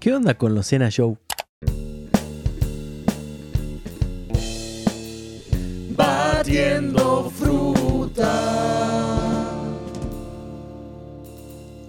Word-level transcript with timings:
¿Qué 0.00 0.14
onda 0.14 0.34
con 0.34 0.54
los 0.54 0.68
Cena 0.68 0.90
Show? 0.90 1.18
Batiendo 5.96 7.28
fruta. 7.30 8.30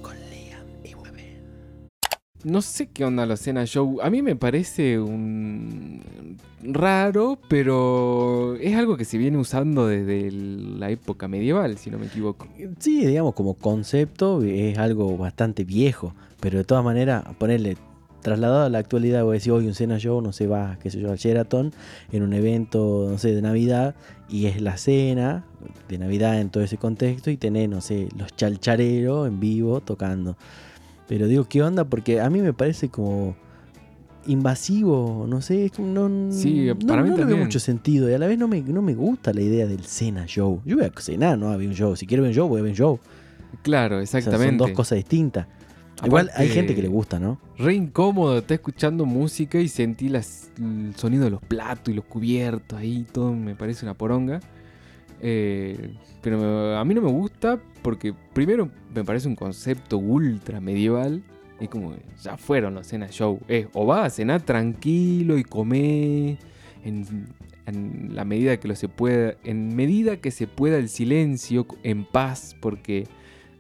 Con 0.02 0.16
Liam 0.32 0.66
y. 0.84 0.95
No 2.50 2.64
sé 2.64 2.88
qué 2.88 3.05
onda 3.05 3.27
la 3.27 3.38
cena 3.38 3.66
show. 3.66 4.00
A 4.02 4.10
mí 4.10 4.23
me 4.23 4.36
parece 4.36 5.00
un 5.00 6.36
raro, 6.64 7.38
pero 7.48 8.55
es 8.55 8.76
algo 8.76 8.98
que 8.98 9.05
se 9.05 9.20
viene 9.20 9.38
usando 9.38 9.86
desde 9.86 10.32
la 10.32 10.89
época 10.89 11.28
medieval, 11.28 11.78
si 11.78 11.91
no 11.91 12.00
me 12.00 12.07
equivoco. 12.07 12.48
Sí, 12.80 13.05
digamos, 13.05 13.36
como 13.36 13.54
concepto 13.54 14.41
es 14.41 14.80
algo 14.80 15.16
bastante 15.16 15.64
viejo, 15.64 16.16
pero 16.39 16.57
de 16.57 16.64
todas 16.64 16.83
maneras, 16.83 17.23
ponerle 17.37 17.78
trasladado 18.21 18.65
a 18.65 18.69
la 18.69 18.79
actualidad, 18.79 19.23
voy 19.23 19.33
a 19.33 19.33
decir, 19.36 19.51
hoy 19.51 19.68
un 19.68 19.73
cena 19.73 19.97
show, 19.97 20.21
no 20.21 20.32
se 20.32 20.47
va, 20.47 20.77
qué 20.82 20.89
sé 20.89 21.00
yo, 21.00 21.11
al 21.11 21.18
Sheraton, 21.18 21.71
en 22.11 22.23
un 22.23 22.33
evento, 22.33 23.07
no 23.10 23.18
sé, 23.18 23.33
de 23.33 23.41
Navidad, 23.41 23.96
y 24.29 24.46
es 24.47 24.61
la 24.61 24.77
cena 24.77 25.46
de 25.87 25.97
Navidad 25.97 26.39
en 26.39 26.50
todo 26.50 26.63
ese 26.63 26.77
contexto, 26.77 27.32
y 27.32 27.37
tenés, 27.37 27.69
no 27.69 27.82
sé, 27.82 28.10
los 28.18 28.36
chalchareros 28.36 29.27
en 29.27 29.39
vivo 29.39 29.82
tocando. 29.82 30.36
Pero 31.07 31.27
digo, 31.27 31.46
¿qué 31.46 31.63
onda? 31.63 31.86
Porque 31.86 32.22
a 32.22 32.30
mí 32.30 32.41
me 32.41 32.53
parece 32.53 32.89
como 32.89 33.36
invasivo, 34.27 35.25
no 35.27 35.41
sé, 35.41 35.66
es 35.66 35.72
como 35.72 35.88
no, 36.08 36.31
Sí, 36.31 36.67
no, 36.67 36.77
para 36.88 37.02
mí 37.02 37.09
no 37.09 37.17
le 37.17 37.25
veo 37.25 37.38
mucho 37.38 37.59
sentido, 37.59 38.09
y 38.09 38.13
a 38.13 38.19
la 38.19 38.27
vez 38.27 38.38
no 38.38 38.47
me, 38.47 38.61
no 38.61 38.81
me 38.81 38.94
gusta 38.94 39.33
la 39.33 39.41
idea 39.41 39.66
del 39.66 39.83
cena 39.86 40.25
show. 40.27 40.61
Yo 40.66 40.77
voy 40.77 40.86
a 40.86 41.02
cenar, 41.02 41.38
no 41.38 41.49
a 41.49 41.58
ver 41.58 41.67
un 41.67 41.73
show. 41.73 41.95
Si 41.95 42.05
quiero 42.05 42.23
ver 42.23 42.30
un 42.30 42.36
show, 42.36 42.47
voy 42.47 42.59
a 42.59 42.63
ver 42.63 42.72
un 42.72 42.77
show. 42.77 42.99
Claro, 43.63 43.97
O 43.97 44.05
sea, 44.05 44.19
exactamente. 44.19 44.58
son 44.58 44.58
dos 44.58 44.72
cosas 44.72 44.97
distintas. 44.97 45.47
Igual 46.06 46.30
hay 46.36 46.48
gente 46.50 46.76
que 46.76 46.81
le 46.81 46.88
gusta, 46.88 47.20
¿no? 47.20 47.39
Re 47.58 47.73
incómodo, 47.73 48.38
está 48.39 48.53
escuchando 48.53 49.05
música 49.05 49.59
y 49.59 49.67
sentí 49.67 50.09
las- 50.09 50.52
el 50.58 50.95
sonido 50.95 51.25
de 51.25 51.30
los 51.31 51.41
platos 51.41 51.89
y 51.91 51.95
los 51.95 52.06
cubiertos 52.06 52.78
ahí, 52.80 53.06
todo 53.11 53.33
me 53.33 53.56
parece 53.56 53.86
una 53.86 53.94
poronga. 53.94 54.39
Eh, 55.22 55.94
pero 56.22 56.78
a 56.78 56.86
mí 56.86 56.94
no 56.94 57.02
me 57.02 57.11
gusta 57.11 57.59
porque 57.81 58.14
primero 58.33 58.69
me 58.94 59.03
parece 59.03 59.28
un 59.28 59.36
concepto 59.36 59.97
ultra 59.97 60.59
medieval. 60.61 61.22
Y 61.61 61.67
como 61.67 61.94
ya 62.23 62.38
fueron 62.38 62.73
los 62.75 62.88
cena 62.88 63.09
show. 63.09 63.39
Es 63.50 63.67
o 63.73 63.86
vas 63.86 64.06
a 64.08 64.09
cenar 64.09 64.41
tranquilo 64.44 65.38
y 65.38 65.44
comer 65.44 66.38
en, 66.86 67.28
en 67.66 68.16
la 68.16 68.23
medida 68.23 68.58
que 68.58 68.69
lo 68.69 68.75
se 68.78 68.88
pueda. 68.88 69.36
En 69.44 69.75
medida 69.75 70.17
que 70.17 70.31
se 70.31 70.47
pueda 70.47 70.78
el 70.78 70.88
silencio, 70.88 71.67
en 71.84 72.06
paz, 72.06 72.56
porque 72.61 73.08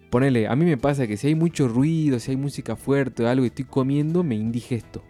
ponele, 0.09 0.47
a 0.47 0.55
mí 0.55 0.65
me 0.65 0.77
pasa 0.77 1.07
que 1.07 1.17
si 1.17 1.27
hay 1.27 1.35
mucho 1.35 1.67
ruido, 1.67 2.19
si 2.19 2.31
hay 2.31 2.37
música 2.37 2.75
fuerte 2.75 3.23
o 3.23 3.27
algo 3.27 3.43
y 3.45 3.47
estoy 3.47 3.65
comiendo, 3.65 4.23
me 4.23 4.35
indigesto. 4.35 5.03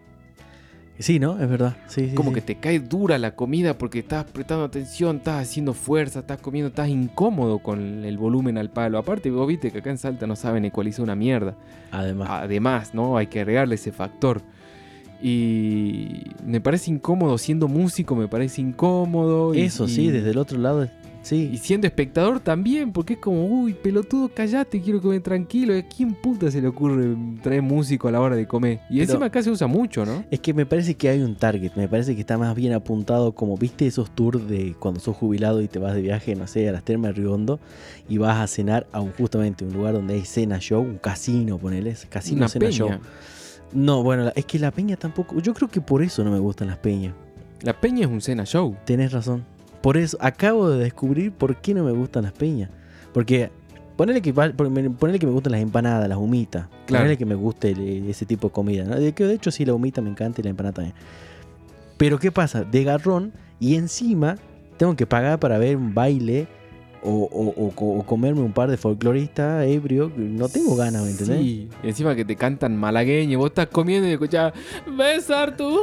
Sí, 0.98 1.18
¿no? 1.18 1.40
Es 1.42 1.50
verdad. 1.50 1.78
Sí, 1.88 2.10
sí, 2.10 2.14
Como 2.16 2.32
sí. 2.32 2.36
que 2.36 2.42
te 2.42 2.56
cae 2.56 2.82
dura 2.82 3.18
la 3.18 3.34
comida 3.34 3.78
porque 3.78 4.00
estás 4.00 4.26
prestando 4.26 4.66
atención, 4.66 5.18
estás 5.18 5.42
haciendo 5.44 5.74
fuerza, 5.74 6.20
estás 6.20 6.42
comiendo, 6.42 6.68
estás 6.68 6.90
incómodo 6.90 7.60
con 7.60 8.04
el 8.04 8.18
volumen 8.18 8.58
al 8.58 8.70
palo. 8.70 8.98
Aparte, 8.98 9.32
vos 9.32 9.48
viste 9.48 9.72
que 9.72 9.78
acá 9.78 9.92
en 9.92 9.98
Salta 9.98 10.28
no 10.28 10.36
saben 10.36 10.66
ecualizar 10.66 11.02
una 11.04 11.16
mierda. 11.16 11.56
Además. 11.92 12.28
Además, 12.30 12.94
¿no? 12.94 13.16
Hay 13.16 13.28
que 13.28 13.40
agregarle 13.40 13.76
ese 13.76 13.94
factor. 13.94 14.42
Y 15.22 16.24
me 16.46 16.62
parece 16.62 16.92
incómodo 16.92 17.38
siendo 17.38 17.68
músico, 17.68 18.16
me 18.16 18.28
parece 18.28 18.62
incómodo. 18.62 19.54
Eso 19.54 19.86
y- 19.86 19.90
sí, 19.90 20.12
desde 20.12 20.32
el 20.32 20.38
otro 20.38 20.58
lado. 20.58 20.90
Y 21.36 21.58
siendo 21.58 21.88
espectador 21.88 22.40
también, 22.40 22.92
porque 22.92 23.14
es 23.14 23.20
como, 23.20 23.46
uy, 23.46 23.74
pelotudo, 23.74 24.30
callate, 24.30 24.82
quiero 24.82 25.02
comer 25.02 25.22
tranquilo. 25.22 25.76
¿A 25.78 25.82
quién 25.84 26.14
puta 26.14 26.50
se 26.52 26.62
le 26.62 26.68
ocurre 26.68 27.16
traer 27.44 27.62
músico 27.62 28.08
a 28.08 28.12
la 28.12 28.22
hora 28.22 28.36
de 28.36 28.48
comer? 28.48 28.80
Y 28.90 28.94
Pero- 29.00 29.04
encima 29.04 29.26
acá 29.28 29.42
se 29.44 29.52
usa 29.52 29.68
mucho, 29.68 30.06
¿no? 30.06 30.24
Es 30.32 30.40
que 30.40 30.54
me 30.54 30.66
parece 30.66 30.96
que 30.96 31.10
hay 31.10 31.22
un 31.22 31.36
target. 31.36 31.72
Me 31.76 31.88
parece 31.88 32.16
que 32.16 32.22
está 32.22 32.38
más 32.38 32.56
bien 32.56 32.74
apuntado 32.74 33.34
como, 33.34 33.58
¿viste 33.58 33.88
esos 33.88 34.10
tours 34.12 34.48
de 34.48 34.76
cuando 34.80 35.00
sos 35.00 35.16
jubilado 35.16 35.62
y 35.62 35.68
te 35.68 35.80
vas 35.80 35.94
de 35.96 36.02
viaje, 36.02 36.36
no 36.36 36.48
sé, 36.48 36.68
a 36.70 36.72
las 36.72 36.84
termas 36.84 37.16
de 37.16 37.22
Riondo 37.22 37.60
y 38.08 38.18
vas 38.18 38.38
a 38.38 38.48
cenar 38.48 38.88
a 38.92 39.02
un, 39.02 39.12
justamente 39.12 39.66
un 39.66 39.74
lugar 39.74 39.94
donde 39.94 40.16
hay 40.16 40.26
cena 40.26 40.60
show, 40.60 40.82
un 40.82 40.98
casino, 40.98 41.58
ponele. 41.58 41.96
Casino 42.10 42.38
Una 42.40 42.48
cena 42.50 42.66
peña. 42.66 42.78
show. 42.78 42.90
No, 43.72 44.02
bueno, 44.04 44.32
es 44.36 44.46
que 44.46 44.58
la 44.60 44.72
peña 44.72 44.96
tampoco. 44.96 45.40
Yo 45.40 45.54
creo 45.54 45.68
que 45.70 45.80
por 45.82 46.02
eso 46.02 46.24
no 46.24 46.32
me 46.32 46.40
gustan 46.40 46.68
las 46.70 46.78
peñas. 46.78 47.14
La 47.62 47.80
peña 47.80 48.02
es 48.06 48.12
un 48.12 48.22
cena 48.22 48.46
show. 48.46 48.76
Tenés 48.86 49.12
razón. 49.12 49.44
Por 49.82 49.98
eso 49.98 50.18
acabo 50.20 50.70
de 50.70 50.80
descubrir 50.84 51.32
por 51.32 51.56
qué 51.58 51.74
no 51.74 51.84
me 51.84 51.92
gustan 51.92 52.24
las 52.24 52.34
peñas. 52.34 52.70
Porque 53.14 53.50
ponele 53.96 54.22
que, 54.22 54.34
ponele 54.34 55.20
que 55.20 55.26
me 55.26 55.32
gustan 55.32 55.52
las 55.54 55.62
empanadas, 55.62 56.08
las 56.10 56.18
humitas. 56.18 56.68
Claro. 56.86 57.04
Ponele 57.04 57.18
que 57.18 57.26
me 57.26 57.36
guste 57.36 57.72
el- 57.72 58.10
ese 58.10 58.26
tipo 58.26 58.48
de 58.50 58.54
comida. 58.54 58.84
¿no? 58.84 58.96
De, 59.00 59.14
que 59.14 59.26
de 59.26 59.34
hecho 59.36 59.52
sí, 59.52 59.66
la 59.66 59.74
humita 59.74 60.02
me 60.02 60.10
encanta 60.10 60.42
y 60.42 60.44
la 60.44 60.50
empanada 60.50 60.74
también. 60.74 60.96
Pero 61.98 62.18
¿qué 62.20 62.32
pasa? 62.32 62.64
De 62.64 62.84
garrón 62.84 63.34
y 63.60 63.76
encima 63.76 64.38
tengo 64.78 64.96
que 64.96 65.06
pagar 65.06 65.40
para 65.40 65.58
ver 65.58 65.76
un 65.76 65.94
baile 65.94 66.48
o, 67.02 67.12
o- 67.12 67.54
o 67.66 68.00
o 68.00 68.04
comerme 68.06 68.42
un 68.42 68.52
par 68.54 68.70
de 68.70 68.78
folcloristas 68.78 69.66
ebrio. 69.68 70.12
No 70.18 70.50
tengo 70.50 70.76
ganas, 70.76 71.04
¿me 71.04 71.12
entendés? 71.12 71.40
Sí, 71.40 71.70
y 71.84 71.88
encima 71.88 72.16
que 72.16 72.26
te 72.26 72.36
cantan 72.36 72.76
malagueño, 72.78 73.38
vos 73.38 73.48
estás 73.50 73.68
comiendo 73.68 74.08
y 74.08 74.12
escuchás, 74.12 74.54
besar 74.98 75.56
tu... 75.56 75.78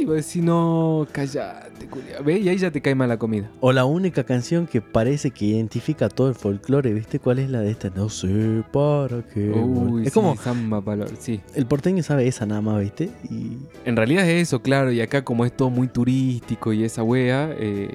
Y 0.00 0.04
vos 0.04 0.16
decís, 0.16 0.42
no, 0.42 1.06
callate, 1.12 1.86
culiao". 1.86 2.22
¿Ves? 2.24 2.40
Y 2.44 2.48
ahí 2.48 2.58
ya 2.58 2.70
te 2.70 2.80
cae 2.80 2.94
mal 2.94 3.08
la 3.08 3.18
comida. 3.18 3.50
O 3.60 3.72
la 3.72 3.84
única 3.84 4.24
canción 4.24 4.66
que 4.66 4.80
parece 4.80 5.30
que 5.30 5.46
identifica 5.46 6.08
todo 6.08 6.28
el 6.28 6.34
folclore, 6.34 6.92
¿viste 6.92 7.18
cuál 7.18 7.38
es 7.38 7.50
la 7.50 7.60
de 7.60 7.70
esta? 7.70 7.90
No 7.90 8.08
sé 8.08 8.62
para 8.72 9.22
qué. 9.32 9.48
Uy, 9.50 10.02
es 10.02 10.08
sí, 10.08 10.14
como, 10.14 10.36
samba 10.36 10.80
palo- 10.80 11.06
sí. 11.18 11.40
el 11.54 11.66
porteño 11.66 12.02
sabe 12.02 12.26
esa 12.28 12.44
nada 12.46 12.60
más, 12.60 12.80
¿viste? 12.80 13.10
Y 13.30 13.56
En 13.84 13.96
realidad 13.96 14.28
es 14.28 14.42
eso, 14.48 14.60
claro, 14.62 14.92
y 14.92 15.00
acá 15.00 15.24
como 15.24 15.44
es 15.46 15.52
todo 15.56 15.70
muy 15.70 15.88
turístico 15.88 16.72
y 16.72 16.84
esa 16.84 17.02
wea, 17.02 17.50
eh, 17.58 17.88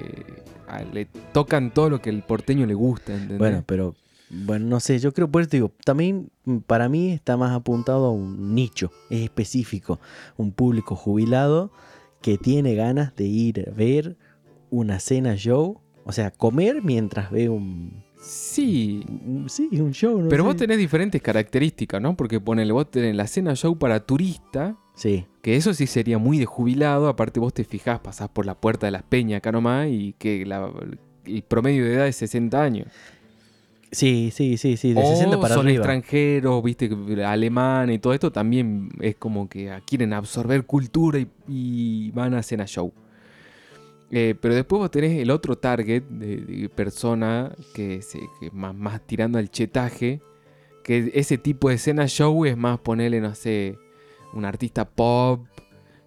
a- 0.68 0.82
le 0.82 1.06
tocan 1.32 1.70
todo 1.70 1.90
lo 1.90 2.00
que 2.00 2.10
el 2.10 2.22
porteño 2.22 2.66
le 2.66 2.74
gusta, 2.74 3.12
¿entendés? 3.12 3.38
bueno, 3.38 3.62
pero 3.66 3.94
bueno, 4.32 4.66
no 4.66 4.80
sé, 4.80 4.98
yo 4.98 5.12
creo, 5.12 5.28
te 5.30 5.56
digo, 5.58 5.72
también 5.84 6.30
para 6.66 6.88
mí 6.88 7.10
está 7.10 7.36
más 7.36 7.52
apuntado 7.52 8.06
a 8.06 8.10
un 8.10 8.54
nicho, 8.54 8.90
es 9.10 9.20
específico, 9.22 10.00
un 10.36 10.52
público 10.52 10.96
jubilado 10.96 11.70
que 12.20 12.38
tiene 12.38 12.74
ganas 12.74 13.14
de 13.16 13.24
ir 13.26 13.68
a 13.68 13.72
ver 13.74 14.16
una 14.70 15.00
cena 15.00 15.34
show, 15.36 15.80
o 16.04 16.12
sea, 16.12 16.30
comer 16.30 16.82
mientras 16.82 17.30
ve 17.30 17.48
un, 17.48 18.02
Sí, 18.24 19.04
un- 19.26 19.48
sí, 19.48 19.68
un 19.72 19.92
show, 19.92 20.20
¿no? 20.22 20.28
pero 20.28 20.44
sé. 20.44 20.46
vos 20.48 20.56
tenés 20.56 20.78
diferentes 20.78 21.20
características, 21.20 22.00
¿no? 22.00 22.16
Porque 22.16 22.40
ponele, 22.40 22.72
vos 22.72 22.88
tenés 22.90 23.16
la 23.16 23.26
cena 23.26 23.54
show 23.56 23.76
para 23.78 24.00
turista, 24.06 24.76
Sí, 24.94 25.26
que 25.42 25.56
eso 25.56 25.72
sí 25.74 25.86
sería 25.86 26.18
muy 26.18 26.38
de 26.38 26.44
jubilado, 26.46 27.08
aparte 27.08 27.40
vos 27.40 27.52
te 27.52 27.64
fijás, 27.64 27.98
pasás 28.00 28.28
por 28.28 28.46
la 28.46 28.54
puerta 28.54 28.86
de 28.86 28.92
las 28.92 29.02
peñas 29.02 29.38
acá 29.38 29.50
nomás 29.50 29.88
y 29.88 30.14
que 30.18 30.46
la- 30.46 30.70
el 31.24 31.42
promedio 31.42 31.84
de 31.84 31.94
edad 31.94 32.06
es 32.06 32.16
60 32.16 32.62
años. 32.62 32.86
Sí, 33.92 34.30
sí, 34.32 34.56
sí, 34.56 34.76
sí, 34.76 34.92
de 34.94 35.00
o 35.00 35.06
60 35.06 35.40
para 35.40 35.54
son 35.54 35.66
arriba. 35.66 35.84
extranjeros, 35.84 36.62
viste, 36.62 36.90
alemán 37.24 37.90
y 37.90 37.98
todo 37.98 38.12
esto 38.12 38.32
también 38.32 38.88
es 39.00 39.14
como 39.16 39.48
que 39.48 39.72
quieren 39.86 40.12
absorber 40.12 40.64
cultura 40.66 41.18
y, 41.18 41.28
y 41.46 42.10
van 42.10 42.34
a 42.34 42.42
cena 42.42 42.66
show. 42.66 42.92
Eh, 44.10 44.34
pero 44.38 44.54
después 44.54 44.78
vos 44.80 44.90
tenés 44.90 45.18
el 45.18 45.30
otro 45.30 45.56
target 45.56 46.02
de, 46.02 46.36
de 46.36 46.68
persona 46.68 47.54
que, 47.74 48.02
se, 48.02 48.20
que 48.40 48.50
más, 48.50 48.74
más 48.74 49.00
tirando 49.06 49.38
al 49.38 49.50
chetaje, 49.50 50.20
que 50.84 51.12
ese 51.14 51.38
tipo 51.38 51.70
de 51.70 51.78
cena 51.78 52.06
show 52.06 52.44
es 52.44 52.56
más 52.56 52.78
ponerle, 52.80 53.20
no 53.20 53.34
sé, 53.34 53.78
un 54.34 54.44
artista 54.44 54.84
pop 54.84 55.46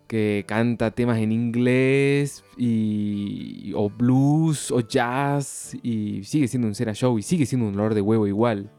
que 0.08 0.46
canta 0.48 0.92
temas 0.92 1.20
en 1.20 1.32
inglés 1.32 2.44
y, 2.58 3.74
o 3.76 3.90
blues 3.90 4.72
o 4.72 4.82
jazz 4.82 5.76
y 5.82 6.24
sigue 6.24 6.48
siendo 6.48 6.68
un 6.68 6.76
cena 6.76 6.94
show 6.94 7.18
y 7.18 7.22
sigue 7.22 7.46
siendo 7.46 7.68
un 7.68 7.76
olor 7.76 7.94
de 7.94 8.02
huevo 8.02 8.28
igual. 8.28 8.70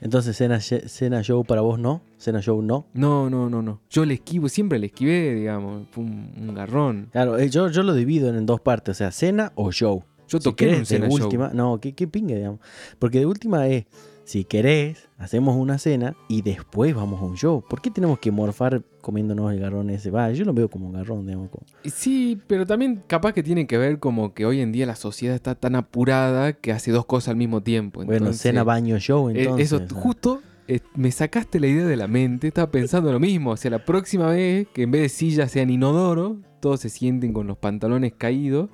Entonces, 0.00 0.36
cena, 0.36 0.60
cena 0.60 1.22
show 1.22 1.44
para 1.44 1.62
vos 1.62 1.78
no, 1.78 2.02
cena 2.18 2.42
show 2.42 2.60
no. 2.60 2.86
No, 2.92 3.30
no, 3.30 3.48
no, 3.48 3.62
no. 3.62 3.80
Yo 3.88 4.04
le 4.04 4.14
esquivo, 4.14 4.48
siempre 4.48 4.78
le 4.78 4.86
esquivé, 4.86 5.34
digamos. 5.34 5.86
Fue 5.92 6.04
un, 6.04 6.30
un 6.36 6.54
garrón. 6.54 7.08
Claro, 7.10 7.38
eh, 7.38 7.48
yo, 7.48 7.68
yo 7.70 7.82
lo 7.82 7.94
divido 7.94 8.28
en 8.28 8.44
dos 8.44 8.60
partes, 8.60 8.96
o 8.96 8.98
sea, 8.98 9.12
cena 9.12 9.52
o 9.54 9.72
show. 9.72 10.04
Yo 10.28 10.38
Si 10.38 10.44
toqué 10.44 10.70
en 10.70 10.80
un 10.80 10.86
cena 10.86 11.08
show. 11.08 11.30
no, 11.54 11.80
qué, 11.80 11.94
qué 11.94 12.06
pinga, 12.06 12.34
digamos. 12.34 12.60
Porque 12.98 13.18
de 13.20 13.26
última 13.26 13.66
es, 13.68 13.86
si 14.24 14.44
querés, 14.44 15.08
hacemos 15.18 15.54
una 15.56 15.78
cena 15.78 16.16
y 16.28 16.42
después 16.42 16.94
vamos 16.94 17.20
a 17.20 17.24
un 17.24 17.36
show. 17.36 17.62
¿Por 17.68 17.80
qué 17.82 17.90
tenemos 17.90 18.18
que 18.18 18.30
morfar 18.30 18.82
comiéndonos 19.02 19.52
el 19.52 19.60
garrón 19.60 19.90
ese? 19.90 20.10
Va, 20.10 20.30
yo 20.32 20.44
lo 20.44 20.54
veo 20.54 20.68
como 20.70 20.86
un 20.86 20.92
garrón, 20.94 21.26
digamos. 21.26 21.50
como- 21.50 21.64
Sí, 21.84 22.40
pero 22.46 22.64
también 22.66 23.02
capaz 23.06 23.32
que 23.34 23.42
tiene 23.42 23.66
que 23.66 23.76
ver 23.78 23.98
como 23.98 24.32
que 24.32 24.46
hoy 24.46 24.60
en 24.60 24.72
día 24.72 24.86
la 24.86 24.96
sociedad 24.96 25.34
está 25.36 25.54
tan 25.54 25.76
apurada 25.76 26.54
que 26.54 26.72
hace 26.72 26.90
dos 26.90 27.04
cosas 27.06 27.28
al 27.30 27.36
mismo 27.36 27.62
tiempo. 27.62 28.02
Bueno, 28.04 28.32
cena, 28.32 28.64
baño, 28.64 28.98
show, 28.98 29.28
eh, 29.30 29.34
entonces. 29.42 29.66
Eso, 29.72 29.80
¿no? 29.80 30.00
justo 30.00 30.40
eh, 30.68 30.80
me 30.94 31.12
sacaste 31.12 31.60
la 31.60 31.66
idea 31.66 31.86
de 31.86 31.96
la 31.96 32.08
mente. 32.08 32.48
Estaba 32.48 32.70
pensando 32.70 33.12
lo 33.12 33.20
mismo. 33.20 33.50
O 33.50 33.56
sea, 33.58 33.70
la 33.70 33.84
próxima 33.84 34.28
vez 34.28 34.66
que 34.72 34.84
en 34.84 34.90
vez 34.90 35.02
de 35.02 35.08
sillas 35.10 35.50
sean 35.50 35.68
inodoro, 35.68 36.38
todos 36.60 36.80
se 36.80 36.88
sienten 36.88 37.34
con 37.34 37.46
los 37.46 37.58
pantalones 37.58 38.14
caídos. 38.16 38.70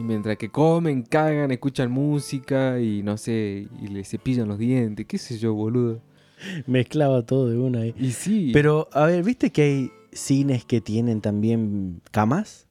Y 0.00 0.02
mientras 0.02 0.38
que 0.38 0.48
comen, 0.48 1.02
cagan, 1.02 1.50
escuchan 1.50 1.90
música 1.90 2.80
y 2.80 3.02
no 3.02 3.18
sé, 3.18 3.68
y 3.82 3.88
le 3.88 4.02
cepillan 4.02 4.48
los 4.48 4.58
dientes, 4.58 5.04
qué 5.06 5.18
sé 5.18 5.36
yo, 5.36 5.52
boludo. 5.52 6.00
Mezclaba 6.66 7.20
todo 7.26 7.50
de 7.50 7.58
una 7.58 7.80
ahí. 7.80 7.94
Y 7.98 8.12
sí. 8.12 8.48
Pero, 8.54 8.88
a 8.92 9.04
ver, 9.04 9.22
¿viste 9.22 9.50
que 9.50 9.62
hay 9.62 9.90
cines 10.10 10.64
que 10.64 10.80
tienen 10.80 11.20
también 11.20 12.00
camas? 12.12 12.66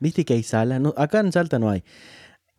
¿Viste 0.00 0.24
que 0.24 0.34
hay 0.34 0.42
salas? 0.42 0.80
No, 0.80 0.92
acá 0.96 1.20
en 1.20 1.30
Salta 1.30 1.60
no 1.60 1.70
hay. 1.70 1.84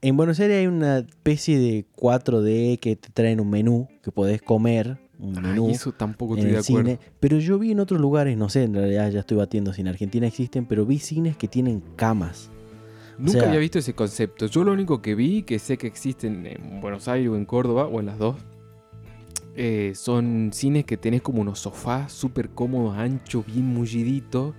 En 0.02 0.16
Buenos 0.16 0.40
Aires 0.40 0.60
hay 0.60 0.68
una 0.68 1.00
especie 1.00 1.60
de 1.60 1.86
4D 1.98 2.80
que 2.80 2.96
te 2.96 3.10
traen 3.10 3.42
un 3.42 3.50
menú 3.50 3.90
que 4.02 4.12
podés 4.14 4.42
comer, 4.42 5.00
un 5.20 5.38
Ay, 5.38 5.44
menú 5.44 5.70
eso 5.70 5.92
tampoco 5.92 6.36
en 6.36 6.40
estoy 6.40 6.52
de 6.54 6.60
acuerdo. 6.60 6.90
cine. 6.98 7.12
Pero 7.20 7.40
yo 7.40 7.60
vi 7.60 7.72
en 7.72 7.82
otros 7.82 8.00
lugares, 8.00 8.38
no 8.38 8.48
sé, 8.48 8.64
en 8.64 8.74
realidad 8.74 9.12
ya 9.12 9.20
estoy 9.20 9.36
batiendo 9.36 9.74
si 9.74 9.82
en 9.82 9.90
Argentina 9.90 10.28
existen, 10.28 10.66
pero 10.66 10.86
vi 10.86 11.00
cines 11.00 11.36
que 11.36 11.50
tienen 11.50 11.82
camas. 11.98 12.50
Nunca 13.18 13.40
sea- 13.40 13.48
había 13.48 13.60
visto 13.60 13.80
ese 13.80 13.94
concepto. 13.94 14.48
Yo 14.48 14.64
lo 14.64 14.72
único 14.74 15.02
que 15.02 15.16
vi, 15.16 15.44
que 15.44 15.60
sé 15.60 15.78
que 15.78 15.88
existen 15.88 16.46
en 16.46 16.82
Buenos 16.82 17.08
Aires 17.08 17.30
o 17.30 17.36
en 17.36 17.46
Córdoba, 17.46 17.86
o 17.88 18.00
en 18.00 18.06
las 18.08 18.18
dos, 18.18 18.36
eh, 19.56 19.94
son 19.96 20.50
cines 20.54 20.84
que 20.86 20.98
tenés 20.98 21.22
como 21.22 21.42
unos 21.42 21.60
sofás 21.60 22.12
súper 22.12 22.50
cómodos, 22.50 22.98
anchos, 22.98 23.46
bien 23.46 23.66
mulliditos, 23.68 24.56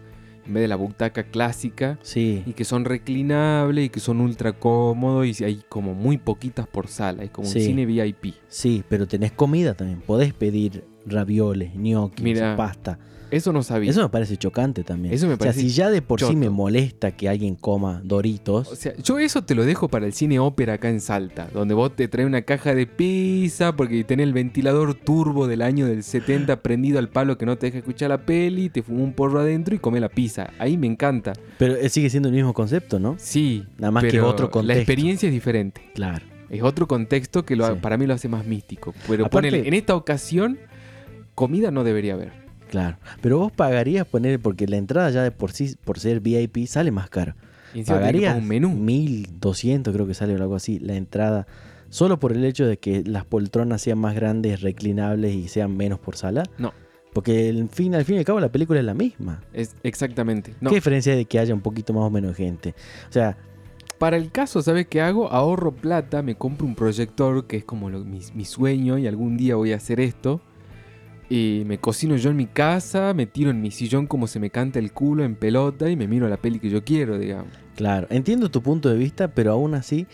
en 0.46 0.54
vez 0.54 0.62
de 0.62 0.68
la 0.68 0.76
butaca 0.76 1.24
clásica, 1.24 1.98
Sí, 2.02 2.42
y 2.46 2.52
que 2.52 2.64
son 2.64 2.84
reclinables 2.84 3.86
y 3.86 3.88
que 3.88 3.98
son 3.98 4.20
ultra 4.20 4.52
cómodos 4.52 5.40
y 5.40 5.44
hay 5.44 5.62
como 5.68 5.94
muy 5.94 6.18
poquitas 6.18 6.66
por 6.68 6.86
sala. 6.88 7.24
Es 7.24 7.30
como 7.30 7.48
Sí. 7.48 7.58
un 7.60 7.64
cine 7.64 7.86
VIP. 7.86 8.34
sí, 8.46 8.84
pero 8.88 9.08
tenés 9.08 9.32
comida 9.32 9.74
también. 9.74 10.00
Podés 10.00 10.32
pedir 10.34 10.84
ravioles, 11.06 11.72
gnocchi, 11.74 12.22
Mira, 12.22 12.54
pasta. 12.56 12.98
Eso 13.34 13.52
no 13.52 13.62
sabía. 13.62 13.90
Eso 13.90 14.00
me 14.02 14.08
parece 14.08 14.36
chocante 14.36 14.84
también. 14.84 15.12
Eso 15.14 15.26
me 15.26 15.36
parece 15.36 15.58
O 15.58 15.60
sea, 15.62 15.68
si 15.70 15.74
ya 15.74 15.90
de 15.90 16.02
por 16.02 16.20
sí 16.20 16.36
me 16.36 16.50
molesta 16.50 17.10
que 17.12 17.28
alguien 17.28 17.54
coma 17.56 18.00
Doritos, 18.04 18.70
O 18.70 18.76
sea, 18.76 18.94
yo 18.96 19.18
eso 19.18 19.42
te 19.42 19.54
lo 19.54 19.64
dejo 19.64 19.88
para 19.88 20.06
el 20.06 20.12
cine 20.12 20.38
ópera 20.38 20.74
acá 20.74 20.88
en 20.88 21.00
Salta, 21.00 21.48
donde 21.52 21.74
vos 21.74 21.94
te 21.96 22.06
traes 22.08 22.26
una 22.26 22.42
caja 22.42 22.74
de 22.74 22.86
pizza 22.86 23.74
porque 23.76 24.04
tenés 24.04 24.24
el 24.24 24.32
ventilador 24.32 24.94
turbo 24.94 25.46
del 25.46 25.62
año 25.62 25.86
del 25.86 26.02
70 26.02 26.56
prendido 26.62 26.98
al 26.98 27.08
palo 27.08 27.36
que 27.38 27.46
no 27.46 27.56
te 27.58 27.66
deja 27.66 27.78
escuchar 27.78 28.10
la 28.10 28.18
peli, 28.24 28.68
te 28.70 28.82
fuma 28.82 29.02
un 29.02 29.12
porro 29.12 29.40
adentro 29.40 29.74
y 29.74 29.78
come 29.78 30.00
la 30.00 30.08
pizza. 30.08 30.50
Ahí 30.58 30.76
me 30.76 30.86
encanta. 30.86 31.32
pero 31.58 31.74
eh, 31.76 31.88
sigue 31.88 32.10
siendo 32.10 32.28
el 32.28 32.34
mismo 32.34 32.52
concepto, 32.54 32.98
¿no? 32.98 33.16
Sí, 33.18 33.64
Nada 33.78 33.90
más 33.90 34.04
que 34.04 34.20
otro 34.20 34.46
La 34.46 34.50
contexto. 34.52 34.80
experiencia 34.80 35.26
es 35.28 35.32
diferente. 35.32 35.90
Claro. 35.94 36.24
Es 36.50 36.62
otro 36.62 36.86
contexto 36.86 37.44
que 37.44 37.56
lo, 37.56 37.66
Sí. 37.66 37.72
para 37.80 37.96
mí 37.96 38.06
lo 38.06 38.14
hace 38.14 38.28
más 38.28 38.46
místico. 38.46 38.94
Pero 39.08 39.26
Aparte- 39.26 39.48
ponele, 39.50 39.66
en 39.66 39.74
esta 39.74 39.96
ocasión, 39.96 40.58
comida 41.34 41.70
no 41.72 41.82
debería 41.82 42.14
haber. 42.14 42.43
Claro. 42.70 42.96
Pero 43.20 43.38
vos 43.38 43.52
pagarías 43.52 44.06
poner, 44.06 44.40
porque 44.40 44.66
la 44.66 44.76
entrada 44.76 45.10
ya 45.10 45.22
de 45.22 45.30
por 45.30 45.52
sí, 45.52 45.76
por 45.84 45.98
ser 46.00 46.20
VIP, 46.20 46.66
sale 46.66 46.90
más 46.90 47.08
caro. 47.10 47.34
Y 47.72 47.82
Pagarías 47.84 48.32
pagar 48.34 48.42
un 48.42 48.48
menú. 48.48 48.70
1200, 48.70 49.92
creo 49.94 50.06
que 50.06 50.14
sale 50.14 50.34
o 50.34 50.36
algo 50.42 50.54
así, 50.56 50.78
la 50.78 50.94
entrada, 50.94 51.46
solo 51.88 52.18
por 52.20 52.32
el 52.32 52.44
hecho 52.44 52.66
de 52.66 52.76
que 52.78 53.02
las 53.04 53.24
poltronas 53.24 53.82
sean 53.82 53.98
más 53.98 54.14
grandes, 54.14 54.60
reclinables 54.60 55.34
y 55.34 55.48
sean 55.48 55.76
menos 55.76 55.98
por 55.98 56.16
sala. 56.16 56.44
No. 56.58 56.72
Porque 57.12 57.48
el 57.48 57.68
fin, 57.68 57.94
al 57.94 58.04
fin 58.04 58.16
y 58.16 58.18
al 58.18 58.24
cabo 58.24 58.40
la 58.40 58.50
película 58.50 58.80
es 58.80 58.84
la 58.86 58.94
misma. 58.94 59.40
Es 59.52 59.76
exactamente. 59.84 60.52
No, 60.60 60.70
¿Qué 60.70 60.76
diferencia 60.76 61.14
de 61.14 61.24
que 61.26 61.38
haya 61.38 61.54
un 61.54 61.60
poquito 61.60 61.92
más 61.92 62.02
o 62.04 62.10
menos 62.10 62.34
gente? 62.36 62.74
O 63.08 63.12
sea, 63.12 63.36
Para 63.98 64.16
el 64.16 64.32
caso, 64.32 64.60
¿sabes 64.60 64.88
qué 64.88 65.00
hago? 65.00 65.30
Ahorro 65.30 65.70
plata, 65.72 66.22
me 66.22 66.34
compro 66.34 66.66
un 66.66 66.74
proyector, 66.74 67.46
que 67.46 67.58
es 67.58 67.64
como 67.64 67.88
lo- 67.90 68.04
mi, 68.04 68.18
mi 68.34 68.44
sueño, 68.44 68.98
y 68.98 69.06
algún 69.06 69.36
día 69.36 69.54
voy 69.54 69.72
a 69.72 69.76
hacer 69.76 70.00
esto. 70.00 70.40
Y 71.34 71.64
me 71.64 71.78
cocino 71.78 72.14
yo 72.16 72.30
en 72.30 72.36
mi 72.36 72.46
casa, 72.46 73.12
me 73.12 73.26
tiro 73.26 73.50
en 73.50 73.60
mi 73.60 73.70
sillón 73.72 74.06
como 74.06 74.26
se 74.28 74.38
me 74.38 74.50
canta 74.50 74.78
el 74.78 74.92
culo 74.92 75.24
en 75.24 75.34
pelota 75.34 75.90
y 75.90 75.96
me 75.96 76.06
miro 76.06 76.28
la 76.28 76.36
peli 76.36 76.60
que 76.60 76.70
yo 76.70 76.84
quiero, 76.84 77.18
digamos. 77.18 77.48
Claro, 77.74 78.06
entiendo 78.10 78.50
tu 78.50 78.62
punto 78.62 78.88
de 78.88 78.96
vista, 78.96 79.26
pero 79.26 79.50
aún 79.52 79.74
así 79.74 80.06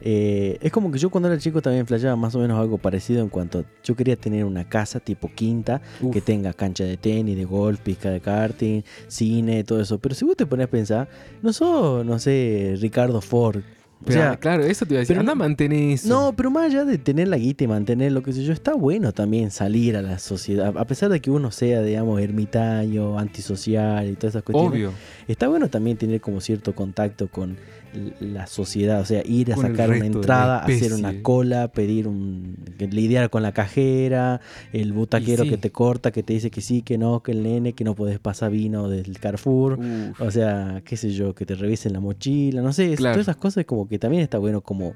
eh, 0.00 0.56
es 0.62 0.72
como 0.72 0.90
que 0.90 0.98
yo 0.98 1.10
cuando 1.10 1.28
era 1.28 1.38
chico 1.38 1.60
también 1.60 1.86
flasheaba 1.86 2.16
más 2.16 2.34
o 2.34 2.38
menos 2.38 2.58
algo 2.58 2.78
parecido 2.78 3.20
en 3.22 3.28
cuanto 3.28 3.58
a- 3.60 3.64
yo 3.84 3.94
quería 3.94 4.16
tener 4.16 4.44
una 4.46 4.68
casa 4.68 4.98
tipo 4.98 5.30
quinta 5.34 5.82
Uf, 6.00 6.12
que 6.12 6.20
tenga 6.22 6.52
cancha 6.54 6.84
de 6.84 6.96
tenis, 6.96 7.36
de 7.36 7.44
golf, 7.44 7.78
pista 7.80 8.10
de 8.10 8.20
karting, 8.20 8.80
cine, 9.08 9.64
todo 9.64 9.80
eso. 9.80 9.98
Pero 9.98 10.14
si 10.14 10.24
vos 10.24 10.36
te 10.36 10.46
pones 10.46 10.66
a 10.66 10.70
pensar, 10.70 11.08
no 11.42 11.52
sos, 11.52 12.04
no 12.06 12.18
sé, 12.18 12.76
Ricardo 12.80 13.20
Ford. 13.20 13.60
O 14.02 14.04
pero, 14.04 14.20
sea, 14.20 14.36
claro, 14.36 14.64
eso 14.64 14.84
te 14.84 14.94
iba 14.94 14.98
a 14.98 15.00
decir. 15.02 15.14
pero 15.14 15.20
Anda, 15.20 15.36
mantén 15.36 15.72
eso. 15.72 16.08
no, 16.08 16.32
pero 16.36 16.50
más 16.50 16.64
allá 16.64 16.84
de 16.84 16.98
tener 16.98 17.28
la 17.28 17.36
guita 17.36 17.62
y 17.62 17.68
mantener 17.68 18.10
lo 18.10 18.22
que 18.22 18.32
sé 18.32 18.42
yo, 18.42 18.52
está 18.52 18.74
bueno 18.74 19.12
también 19.12 19.52
salir 19.52 19.96
a 19.96 20.02
la 20.02 20.18
sociedad. 20.18 20.76
A 20.76 20.84
pesar 20.84 21.08
de 21.08 21.20
que 21.20 21.30
uno 21.30 21.52
sea, 21.52 21.82
digamos, 21.82 22.20
ermitaño, 22.20 23.16
antisocial 23.16 24.08
y 24.08 24.14
todas 24.14 24.34
esas 24.34 24.42
cuestiones. 24.42 24.72
Obvio. 24.72 24.92
Está 25.28 25.46
bueno 25.46 25.68
también 25.68 25.96
tener 25.96 26.20
como 26.20 26.40
cierto 26.40 26.74
contacto 26.74 27.28
con 27.28 27.56
la 28.20 28.46
sociedad, 28.46 29.00
o 29.00 29.04
sea, 29.04 29.22
ir 29.24 29.52
a 29.52 29.56
sacar 29.56 29.90
una 29.90 30.06
entrada, 30.06 30.58
hacer 30.60 30.94
una 30.94 31.22
cola, 31.22 31.68
pedir 31.68 32.08
un... 32.08 32.56
lidiar 32.78 33.28
con 33.30 33.42
la 33.42 33.52
cajera, 33.52 34.40
el 34.72 34.92
butaquero 34.92 35.44
sí. 35.44 35.50
que 35.50 35.56
te 35.58 35.70
corta, 35.70 36.10
que 36.10 36.22
te 36.22 36.32
dice 36.32 36.50
que 36.50 36.60
sí, 36.60 36.82
que 36.82 36.96
no, 36.98 37.22
que 37.22 37.32
el 37.32 37.42
nene, 37.42 37.74
que 37.74 37.84
no 37.84 37.94
podés 37.94 38.18
pasar 38.18 38.50
vino 38.50 38.88
del 38.88 39.18
Carrefour. 39.18 39.78
Uf. 39.78 40.20
O 40.20 40.30
sea, 40.30 40.82
qué 40.84 40.96
sé 40.96 41.10
yo, 41.10 41.34
que 41.34 41.44
te 41.44 41.54
revisen 41.54 41.92
la 41.92 42.00
mochila, 42.00 42.62
no 42.62 42.72
sé, 42.72 42.94
Claro. 42.94 43.14
todas 43.14 43.24
esas 43.26 43.36
cosas 43.36 43.64
como 43.64 43.86
que 43.88 43.98
también 43.98 44.22
está 44.22 44.38
bueno 44.38 44.60
como 44.62 44.94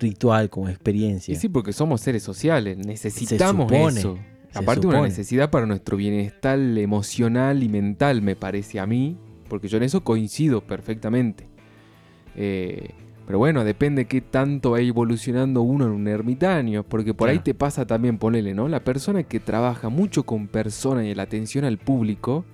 ritual, 0.00 0.50
como 0.50 0.68
experiencia. 0.68 1.32
Y 1.32 1.36
sí, 1.36 1.48
porque 1.48 1.72
somos 1.72 2.00
seres 2.00 2.22
sociales, 2.22 2.76
necesitamos 2.76 3.70
supone, 3.70 4.00
eso. 4.00 4.18
se 4.50 4.58
Aparte 4.58 4.86
una 4.86 4.96
supone. 4.96 5.08
necesidad 5.10 5.50
para 5.50 5.66
nuestro 5.66 5.96
bienestar 5.96 6.58
emocional 6.58 7.62
y 7.62 7.68
mental, 7.68 8.22
me 8.22 8.34
parece 8.36 8.80
a 8.80 8.86
mí, 8.86 9.16
porque 9.48 9.68
yo 9.68 9.76
en 9.76 9.84
eso 9.84 10.02
coincido 10.02 10.66
perfectamente. 10.66 11.46
Eh, 12.36 12.90
pero 13.26 13.38
bueno, 13.38 13.64
depende 13.64 14.04
qué 14.04 14.20
tanto 14.20 14.72
va 14.72 14.80
evolucionando 14.80 15.62
uno 15.62 15.86
en 15.86 15.92
un 15.92 16.08
ermitaño, 16.08 16.82
porque 16.82 17.14
por 17.14 17.30
ahí 17.30 17.38
te 17.38 17.54
pasa 17.54 17.86
también, 17.86 18.18
ponele, 18.18 18.52
¿no? 18.52 18.68
La 18.68 18.84
persona 18.84 19.22
que 19.22 19.40
trabaja 19.40 19.88
mucho 19.88 20.24
con 20.24 20.46
personas 20.46 21.06
y 21.06 21.14
la 21.14 21.22
atención 21.22 21.64
al 21.64 21.78
público, 21.78 22.44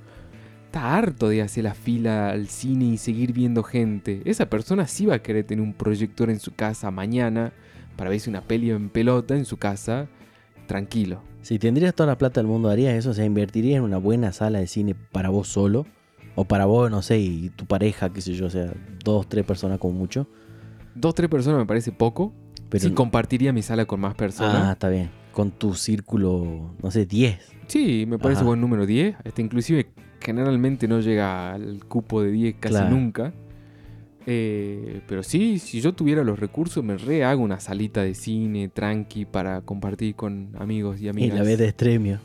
está 0.70 0.96
harto 0.96 1.28
de 1.28 1.42
hacer 1.42 1.64
la 1.64 1.74
fila 1.74 2.30
al 2.30 2.46
cine 2.46 2.84
y 2.84 2.96
seguir 2.96 3.32
viendo 3.32 3.64
gente. 3.64 4.22
Esa 4.24 4.48
persona 4.48 4.86
sí 4.86 5.04
va 5.04 5.16
a 5.16 5.18
querer 5.18 5.44
tener 5.44 5.64
un 5.64 5.72
proyector 5.72 6.30
en 6.30 6.38
su 6.38 6.54
casa 6.54 6.92
mañana 6.92 7.52
para 7.96 8.08
verse 8.08 8.30
una 8.30 8.42
peli 8.42 8.70
en 8.70 8.88
pelota 8.88 9.34
en 9.34 9.46
su 9.46 9.56
casa, 9.56 10.06
tranquilo. 10.68 11.22
Si 11.42 11.58
tendrías 11.58 11.92
toda 11.92 12.06
la 12.06 12.18
plata 12.18 12.40
del 12.40 12.46
mundo, 12.46 12.68
¿harías 12.68 12.94
eso? 12.94 13.10
O 13.10 13.14
sea, 13.14 13.24
¿invertirías 13.24 13.78
en 13.78 13.82
una 13.82 13.98
buena 13.98 14.32
sala 14.32 14.60
de 14.60 14.68
cine 14.68 14.94
para 14.94 15.30
vos 15.30 15.48
solo? 15.48 15.86
O 16.36 16.44
para 16.44 16.64
vos, 16.64 16.90
no 16.90 17.02
sé, 17.02 17.18
y 17.18 17.50
tu 17.50 17.66
pareja, 17.66 18.12
qué 18.12 18.20
sé 18.20 18.32
yo, 18.34 18.46
o 18.46 18.50
sea, 18.50 18.72
dos, 19.04 19.28
tres 19.28 19.44
personas 19.44 19.78
como 19.78 19.94
mucho. 19.98 20.26
Dos, 20.94 21.14
tres 21.14 21.28
personas 21.28 21.58
me 21.60 21.66
parece 21.66 21.92
poco. 21.92 22.32
Pero 22.68 22.88
sí, 22.88 22.94
compartiría 22.94 23.52
mi 23.52 23.62
sala 23.62 23.84
con 23.84 24.00
más 24.00 24.12
Ah, 24.14 24.16
personas. 24.16 24.72
está 24.72 24.88
bien. 24.88 25.10
Con 25.32 25.50
tu 25.50 25.74
círculo, 25.74 26.74
no 26.82 26.90
sé, 26.90 27.04
10. 27.06 27.40
Sí, 27.66 28.04
me 28.06 28.18
parece 28.18 28.40
Ajá. 28.40 28.48
buen 28.48 28.60
número 28.60 28.86
10. 28.86 29.16
Este, 29.24 29.42
inclusive 29.42 29.90
generalmente 30.20 30.86
no 30.86 31.00
llega 31.00 31.52
al 31.52 31.84
cupo 31.86 32.22
de 32.22 32.30
10 32.30 32.54
casi 32.60 32.74
Claro. 32.74 32.90
nunca. 32.90 33.32
Eh, 34.26 35.00
pero 35.08 35.22
sí, 35.22 35.58
si 35.58 35.80
yo 35.80 35.94
tuviera 35.94 36.22
los 36.22 36.38
recursos, 36.38 36.84
me 36.84 36.96
re 36.96 37.24
hago 37.24 37.42
una 37.42 37.58
salita 37.58 38.02
de 38.02 38.14
cine 38.14 38.68
tranqui 38.68 39.24
para 39.24 39.62
compartir 39.62 40.14
con 40.14 40.50
amigos 40.58 41.00
y 41.00 41.06
Y 41.06 41.08
amigas. 41.08 41.38
la 41.38 41.44
vez 41.44 41.58
de 41.58 41.68
extremio. 41.68 42.20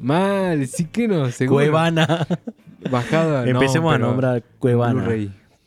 Mal, 0.00 0.66
sí 0.66 0.86
que 0.86 1.06
no, 1.06 1.30
seguro. 1.30 1.56
Cuevana. 1.64 2.26
Bajada. 2.90 3.44
no, 3.44 3.50
Empecemos 3.50 3.94
a 3.94 3.98
nombrar 3.98 4.42
Cuevana. 4.58 5.08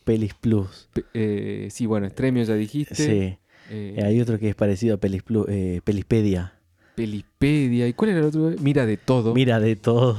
Pelis 0.04 0.34
Plus. 0.34 0.90
Eh, 1.14 1.68
sí, 1.72 1.86
bueno, 1.86 2.08
Estremio 2.08 2.44
ya 2.44 2.56
dijiste. 2.56 2.96
Sí. 2.96 3.04
Eh, 3.12 3.38
Eh, 3.70 4.04
Hay 4.04 4.20
otro 4.20 4.38
que 4.38 4.50
es 4.50 4.56
parecido 4.56 4.96
a 4.96 4.98
Pelis 4.98 5.24
Plus, 5.24 5.46
eh, 5.48 5.80
Pelispedia. 5.84 6.54
Pelipedia. 6.96 7.88
¿Y 7.88 7.94
cuál 7.94 8.12
era 8.12 8.20
el 8.20 8.26
otro? 8.26 8.52
Mira 8.62 8.86
de 8.86 8.98
todo. 8.98 9.34
Mira 9.34 9.60
de 9.62 9.76
todo. 9.78 10.18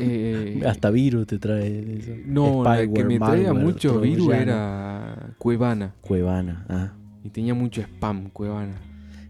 Eh, 0.00 0.60
Hasta 0.66 0.90
virus 0.90 1.26
te 1.28 1.38
trae 1.38 1.98
eso. 1.98 2.10
No, 2.26 2.64
la 2.64 2.78
que 2.78 2.84
Spyware, 2.86 3.04
me 3.06 3.18
traía 3.18 3.52
malware, 3.52 3.64
mucho 3.64 4.00
virus 4.00 4.34
era 4.34 5.34
Cuevana. 5.38 5.94
Cuevana. 6.00 6.66
Ah. 6.68 6.92
Y 7.22 7.30
tenía 7.30 7.54
mucho 7.54 7.82
spam, 7.82 8.30
Cuevana. 8.30 8.80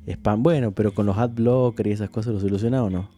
Spam. 0.08 0.42
Bueno, 0.42 0.72
pero 0.72 0.92
con 0.94 1.04
los 1.06 1.18
adblocker 1.18 1.86
y 1.88 1.92
esas 1.92 2.08
cosas 2.08 2.32
lo 2.32 2.40
soluciona 2.40 2.82
o 2.82 2.88
no? 2.90 3.10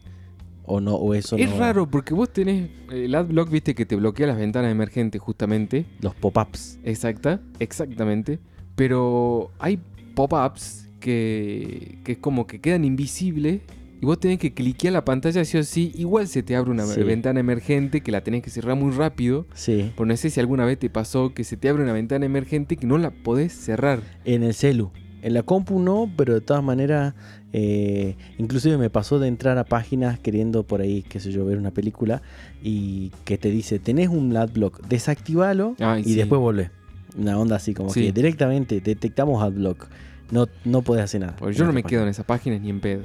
O 0.71 0.79
no, 0.79 0.93
o 0.95 1.15
eso 1.15 1.35
es 1.35 1.49
no- 1.49 1.57
raro 1.57 1.89
porque 1.89 2.13
vos 2.13 2.31
tenés 2.31 2.69
el 2.91 3.15
adblock, 3.15 3.49
viste, 3.49 3.73
que 3.73 3.85
te 3.87 3.95
bloquea 3.95 4.27
las 4.27 4.37
ventanas 4.37 4.71
emergentes 4.71 5.19
justamente. 5.19 5.85
Los 5.99 6.13
pop-ups. 6.13 6.77
Exacta, 6.83 7.41
exactamente. 7.59 8.37
Pero 8.75 9.51
hay 9.59 9.79
pop-ups 10.15 10.87
que, 10.99 11.97
que 12.03 12.13
es 12.13 12.17
como 12.19 12.45
que 12.47 12.61
quedan 12.61 12.85
invisibles 12.85 13.61
y 14.01 14.05
vos 14.05 14.19
tenés 14.19 14.37
que 14.39 14.53
cliquear 14.53 14.93
la 14.93 15.03
pantalla 15.03 15.43
sí 15.43 15.57
o 15.57 15.63
sí. 15.63 15.91
Igual 15.95 16.27
se 16.27 16.43
te 16.43 16.55
abre 16.55 16.71
una 16.71 16.85
Sí. 16.85 17.01
ventana 17.03 17.39
emergente 17.39 18.01
que 18.01 18.11
la 18.11 18.21
tenés 18.23 18.43
que 18.43 18.49
cerrar 18.49 18.75
muy 18.77 18.91
rápido. 18.93 19.47
Sí. 19.53 19.91
Pero 19.95 20.05
no 20.05 20.15
sé 20.15 20.29
si 20.29 20.39
alguna 20.39 20.65
vez 20.65 20.77
te 20.79 20.89
pasó 20.89 21.33
que 21.33 21.43
se 21.43 21.57
te 21.57 21.67
abre 21.67 21.83
una 21.83 21.93
ventana 21.93 22.25
emergente 22.25 22.77
que 22.77 22.85
no 22.87 22.97
la 22.97 23.11
podés 23.11 23.53
cerrar. 23.53 24.01
En 24.23 24.43
el 24.43 24.53
celu. 24.53 24.91
En 25.21 25.33
la 25.33 25.43
compu 25.43 25.79
no, 25.81 26.09
pero 26.15 26.33
de 26.35 26.39
todas 26.41 26.63
maneras, 26.63 27.13
eh, 27.53 28.15
inclusive 28.37 28.77
me 28.77 28.89
pasó 28.89 29.17
de 29.19 29.27
entrar 29.27 29.57
a 29.57 29.63
páginas 29.65 30.19
queriendo 30.19 30.63
por 30.63 30.81
ahí, 30.81 31.03
qué 31.03 31.19
sé 31.19 31.31
yo, 31.31 31.45
ver 31.45 31.57
una 31.57 31.71
película 31.71 32.21
y 32.61 33.11
que 33.25 33.37
te 33.37 33.49
dice, 33.49 33.79
tenés 33.79 34.09
un 34.09 34.35
adblock, 34.37 34.85
desactivalo 34.87 35.75
Ay, 35.79 36.01
y 36.01 36.05
sí. 36.11 36.15
después 36.15 36.39
volvé. 36.39 36.71
Una 37.17 37.37
onda 37.39 37.55
así, 37.55 37.73
como 37.73 37.89
Sí. 37.89 38.01
que 38.03 38.11
directamente 38.11 38.81
detectamos 38.81 39.41
adblock. 39.41 39.87
No, 40.31 40.45
no 40.63 40.83
podés 40.83 41.05
hacer 41.05 41.21
nada. 41.21 41.35
Porque 41.39 41.55
yo 41.55 41.65
no 41.65 41.73
me 41.73 41.81
quedo 41.81 42.03
en 42.03 42.09
esas 42.09 42.25
páginas 42.25 42.61
ni 42.61 42.69
en 42.69 42.79
pedo. 42.79 43.01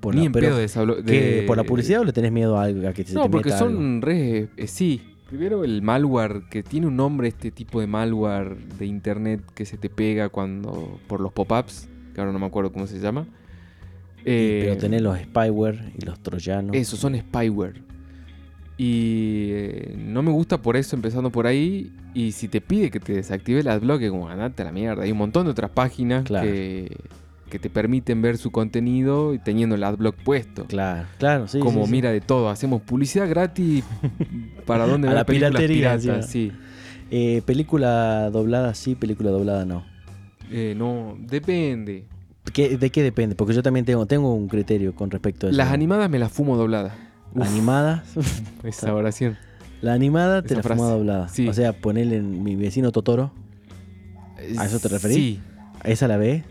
por 0.00 0.14
Ni 0.14 0.20
la, 0.20 0.26
en 0.26 0.32
pedo 0.32 0.58
desablo- 0.58 1.02
que 1.02 1.36
de- 1.40 1.42
¿Por 1.46 1.56
la 1.56 1.64
publicidad 1.64 2.02
o 2.02 2.04
le 2.04 2.12
tenés 2.12 2.30
miedo 2.30 2.58
a, 2.58 2.64
algo, 2.64 2.86
a 2.86 2.92
que 2.92 3.04
se 3.04 3.14
No, 3.14 3.22
te 3.22 3.30
porque 3.30 3.48
meta 3.48 3.58
son 3.58 3.94
algo? 3.96 4.06
re... 4.06 4.48
eh, 4.58 4.66
sí. 4.66 5.00
Primero 5.30 5.64
el 5.64 5.80
malware, 5.80 6.42
que 6.50 6.62
tiene 6.62 6.86
un 6.86 6.96
nombre 6.96 7.28
este 7.28 7.50
tipo 7.50 7.80
de 7.80 7.86
malware 7.86 8.54
de 8.78 8.84
internet 8.84 9.40
que 9.54 9.64
se 9.64 9.78
te 9.78 9.88
pega 9.88 10.28
cuando... 10.28 11.00
por 11.06 11.22
los 11.22 11.32
pop-ups, 11.32 11.88
que 12.14 12.20
ahora 12.20 12.30
no 12.34 12.38
me 12.38 12.44
acuerdo 12.44 12.70
cómo 12.70 12.86
se 12.86 13.00
llama. 13.00 13.26
Y- 14.24 14.30
Eh, 14.30 14.60
pero 14.64 14.78
tenés 14.78 15.02
los 15.02 15.18
spyware 15.18 15.92
y 15.98 16.04
los 16.04 16.18
troyanos. 16.20 16.74
Eso, 16.76 16.96
son 16.96 17.14
spyware. 17.16 17.82
Y 18.76 19.50
eh, 19.52 19.94
no 19.98 20.22
me 20.22 20.30
gusta 20.32 20.60
por 20.60 20.76
eso, 20.76 20.96
empezando 20.96 21.30
por 21.30 21.46
ahí. 21.46 21.92
Y 22.14 22.32
si 22.32 22.48
te 22.48 22.60
pide 22.60 22.90
que 22.90 23.00
te 23.00 23.12
desactive 23.12 23.60
el 23.60 23.68
adblock, 23.68 24.02
es 24.02 24.10
como 24.10 24.28
andate 24.28 24.62
a 24.62 24.66
la 24.66 24.72
mierda. 24.72 25.02
Hay 25.04 25.12
un 25.12 25.18
montón 25.18 25.44
de 25.44 25.50
otras 25.52 25.70
páginas 25.70 26.24
Claro. 26.24 26.46
que, 26.50 26.96
que 27.50 27.58
te 27.58 27.70
permiten 27.70 28.22
ver 28.22 28.36
su 28.36 28.50
contenido 28.50 29.34
y 29.34 29.38
teniendo 29.38 29.74
el 29.76 29.84
adblock 29.84 30.16
puesto. 30.24 30.64
Claro, 30.64 31.06
claro, 31.18 31.46
sí. 31.46 31.58
como 31.60 31.80
sí, 31.82 31.86
sí. 31.86 31.92
mira 31.92 32.10
de 32.10 32.20
todo, 32.20 32.48
hacemos 32.48 32.82
publicidad 32.82 33.28
gratis 33.28 33.84
para 34.66 34.86
dónde 34.86 35.08
A 35.08 35.10
ver 35.10 35.18
la 35.20 35.24
películas 35.26 35.50
piratería, 35.52 35.96
piratas, 35.98 36.30
sí. 36.30 36.50
Eh, 37.10 37.42
película 37.46 38.30
doblada 38.30 38.74
sí, 38.74 38.94
película 38.96 39.30
doblada 39.30 39.64
no. 39.64 39.84
Eh, 40.50 40.74
no, 40.76 41.16
depende. 41.20 42.06
¿Qué- 42.54 42.78
¿De 42.78 42.88
qué 42.90 43.02
depende? 43.02 43.34
Porque 43.34 43.52
yo 43.52 43.62
también 43.62 43.84
tengo, 43.84 44.06
tengo 44.06 44.32
un 44.32 44.48
criterio 44.48 44.94
con 44.94 45.10
respecto 45.10 45.46
a 45.46 45.50
eso. 45.50 45.56
Las 45.58 45.70
animadas 45.72 46.08
me 46.08 46.18
las 46.18 46.32
fumo 46.32 46.56
dobladas. 46.56 46.94
Animadas, 47.38 48.02
esa 48.64 48.94
oración. 48.94 49.36
la 49.82 49.92
animada 49.92 50.40
te 50.40 50.48
Esa 50.48 50.56
la 50.56 50.62
frase. 50.62 50.78
fumás 50.78 50.92
doblada. 50.96 51.28
Sí. 51.28 51.46
O 51.48 51.52
sea, 51.52 51.72
ponele 51.74 52.16
en 52.16 52.42
mi 52.42 52.56
vecino 52.56 52.90
Totoro, 52.92 53.32
¿A 54.58 54.64
eso 54.66 54.78
te 54.78 54.88
referís? 54.88 55.16
Sí, 55.16 55.40
esa 55.84 56.06
la 56.08 56.16
ve 56.16 56.44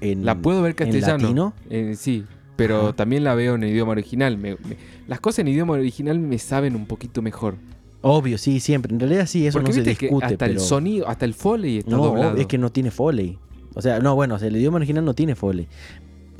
en 0.00 0.24
la 0.24 0.36
puedo 0.40 0.62
ver 0.62 0.70
en 0.70 0.76
castellano. 0.76 1.22
latino. 1.22 1.52
Eh, 1.68 1.94
sí, 1.96 2.24
pero 2.56 2.80
Ajá. 2.88 2.92
también 2.94 3.24
la 3.24 3.34
veo 3.34 3.54
en 3.56 3.64
idioma 3.64 3.92
original. 3.92 4.36
Me- 4.38 4.52
me- 4.54 4.76
las 5.06 5.20
cosas 5.20 5.40
en 5.40 5.48
idioma 5.48 5.74
original 5.74 6.18
me 6.18 6.38
saben 6.38 6.74
un 6.76 6.86
poquito 6.86 7.20
mejor. 7.22 7.56
Obvio, 8.02 8.38
sí, 8.38 8.60
siempre. 8.60 8.92
En 8.94 9.00
realidad 9.00 9.26
sí, 9.26 9.46
eso 9.46 9.58
Porque 9.58 9.70
no 9.70 9.74
se 9.74 9.82
que 9.82 10.06
discute, 10.06 10.24
hasta 10.26 10.46
el 10.46 10.58
sonido, 10.60 11.06
hasta 11.08 11.24
el 11.26 11.34
foley 11.34 11.78
está 11.78 11.90
no, 11.90 11.98
doblado. 12.04 12.36
es 12.38 12.46
que 12.46 12.56
no 12.58 12.70
tiene 12.72 12.90
foley. 12.90 13.38
O 13.74 13.82
sea, 13.82 14.00
no, 14.00 14.14
bueno, 14.14 14.34
o 14.34 14.38
sea, 14.38 14.48
el 14.48 14.56
idioma 14.56 14.76
original 14.76 15.04
no 15.04 15.14
tiene 15.14 15.34
foley. 15.34 15.68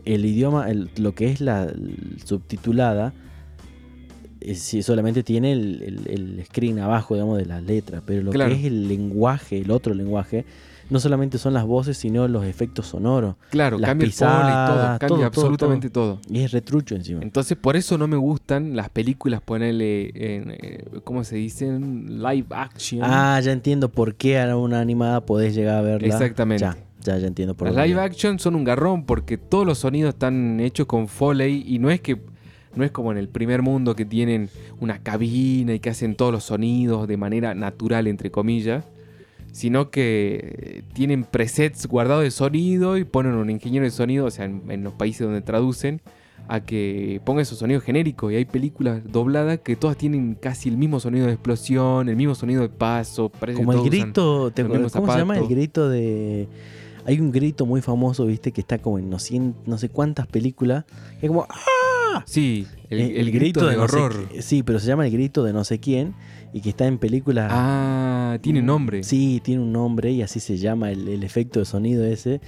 El 0.04 0.25
idioma, 0.25 0.70
el- 0.70 0.90
lo 0.96 1.14
que 1.14 1.30
es 1.30 1.40
la 1.40 1.72
subtitulada, 2.25 3.12
eh, 4.40 4.54
sí, 4.54 4.82
solamente 4.82 5.22
tiene 5.22 5.52
el, 5.52 5.82
el- 5.82 6.38
el 6.38 6.44
screen 6.46 6.78
abajo, 6.78 7.14
digamos, 7.14 7.38
de 7.38 7.46
las 7.46 7.62
letras. 7.62 8.02
Pero 8.06 8.22
lo 8.22 8.30
Claro. 8.32 8.50
que 8.50 8.56
es 8.60 8.64
el 8.64 8.88
lenguaje, 8.88 9.58
el 9.58 9.70
otro 9.70 9.92
lenguaje, 9.94 10.44
no 10.88 10.99
solamente 10.99 11.38
son 11.38 11.52
las 11.54 11.64
voces, 11.66 11.99
sino 11.99 12.26
los 12.26 12.44
efectos 12.44 12.87
sonoros. 12.88 13.37
claro, 13.50 13.78
las 13.78 13.88
cambia 13.90 14.06
el 14.06 14.14
todo, 14.14 14.28
cambia 14.99 15.06
todo, 15.08 15.25
absolutamente 15.25 15.88
todo. 15.90 16.20
Y 16.28 16.40
es 16.40 16.50
retrucho 16.50 16.96
encima. 16.96 17.20
Entonces, 17.22 17.56
por 17.56 17.76
eso 17.76 17.96
no 17.96 18.08
me 18.08 18.16
gustan 18.16 18.75
las 18.75 18.88
películas, 18.88 19.40
ponerle 19.40 20.10
en, 20.14 20.50
eh, 20.50 20.84
¿cómo 21.04 21.22
se 21.22 21.37
dicen? 21.37 22.20
Live 22.20 22.46
action. 22.50 23.02
Ah, 23.04 23.38
ya 23.40 23.52
entiendo 23.52 23.90
por 23.90 24.14
qué 24.16 24.40
a 24.40 24.56
una 24.56 24.80
animada 24.80 25.20
podés 25.25 25.54
llegar 25.54 25.76
a 25.76 25.82
verla. 25.82 26.08
Exactamente. 26.08 26.62
Ya, 26.64 26.76
ya, 27.04 27.19
ya 27.19 27.26
entiendo 27.26 27.54
por 27.54 27.71
Las 27.71 27.87
live 27.87 28.00
action 28.00 28.38
son 28.38 28.54
un 28.54 28.64
garrón 28.64 29.04
porque 29.04 29.38
todos 29.38 29.66
los 29.66 29.78
sonidos 29.78 30.14
están 30.14 30.61
hechos 30.61 30.87
con 30.87 31.09
Foley 31.09 31.64
y 31.66 31.78
no 31.78 31.90
es 31.90 32.00
que 32.00 32.19
no 32.75 32.85
es 32.85 32.92
como 32.92 33.11
en 33.11 33.19
el 33.19 33.28
primer 33.28 33.62
mundo 33.62 33.97
que 33.97 34.04
tienen 34.04 34.49
una 34.78 35.02
cabina 35.02 35.75
y 35.75 35.80
que 35.80 35.90
hacen 35.90 36.14
todos 36.14 36.33
los 36.33 36.45
sonidos 36.45 37.09
de 37.09 37.16
manera 37.16 37.54
natural 37.54 38.07
entre 38.07 38.30
comillas, 38.30 38.85
sino 39.50 39.90
que 39.90 40.85
tienen 40.92 41.25
presets 41.25 41.87
guardados 41.87 42.23
de 42.23 42.30
sonido 42.30 42.97
y 42.97 43.04
ponen 43.04 43.35
un 43.35 43.50
ingeniero 43.50 43.85
de 43.85 43.90
sonido, 43.90 44.26
o 44.26 44.30
sea, 44.30 44.45
en, 44.45 44.62
en 44.69 44.85
los 44.85 44.92
países 44.92 45.26
donde 45.26 45.40
traducen 45.40 46.00
a 46.49 46.61
que 46.61 47.21
ponga 47.25 47.42
esos 47.42 47.59
sonidos 47.59 47.85
genéricos. 47.85 48.33
Y 48.33 48.37
hay 48.37 48.45
películas 48.45 49.02
dobladas 49.04 49.61
que 49.61 49.76
todas 49.76 49.97
tienen 49.97 50.35
casi 50.35 50.69
el 50.69 50.76
mismo 50.76 50.99
sonido 50.99 51.26
de 51.26 51.33
explosión, 51.33 52.09
el 52.09 52.16
mismo 52.16 52.35
sonido 52.35 52.62
de 52.62 52.69
paso, 52.69 53.30
Como 53.54 53.73
el 53.73 53.83
grito, 53.83 54.50
¿te 54.50 54.64
¿cómo 54.64 54.88
se 54.88 55.19
llama? 55.19 55.38
El 55.38 55.47
grito 55.47 55.88
de... 55.88 56.49
Hay 57.07 57.19
un 57.21 57.33
grito 57.33 57.66
muy 57.66 57.80
famoso, 57.80 58.26
viste, 58.26 58.52
que 58.52 58.61
está 58.61 58.78
como 58.78 58.99
en 58.99 59.09
no, 59.11 59.19
cien- 59.19 59.54
no 59.66 59.78
sé 59.78 59.88
cuántas 59.88 60.26
películas. 60.26 60.85
Es 61.21 61.28
como... 61.28 61.47
¡Ah! 61.49 62.25
Sí, 62.26 62.66
el, 62.90 63.00
Eh, 63.00 63.21
el 63.21 63.30
grito, 63.30 63.66
de 63.66 63.76
no 63.76 63.87
sé 63.88 63.97
horror. 63.97 64.28
sí, 64.40 64.62
pero 64.64 64.80
se 64.80 64.87
llama 64.88 65.07
el 65.07 65.12
grito 65.12 65.45
de 65.45 65.52
no 65.52 65.62
sé 65.64 65.78
quién 65.78 66.14
y 66.52 66.61
que 66.61 66.71
está 66.71 66.87
en 66.87 66.99
películas... 66.99 67.49
Ah, 67.52 68.37
tiene 68.42 68.62
nombre. 68.62 69.02
Sí, 69.04 69.40
tiene 69.45 69.62
un 69.62 69.73
nombre 69.73 70.11
y 70.11 70.23
así 70.23 70.40
se 70.40 70.57
llama 70.59 70.90
el, 70.90 71.07
el 71.09 71.23
efecto 71.23 71.61
de 71.61 71.64
sonido 71.66 72.04
ese. 72.04 72.40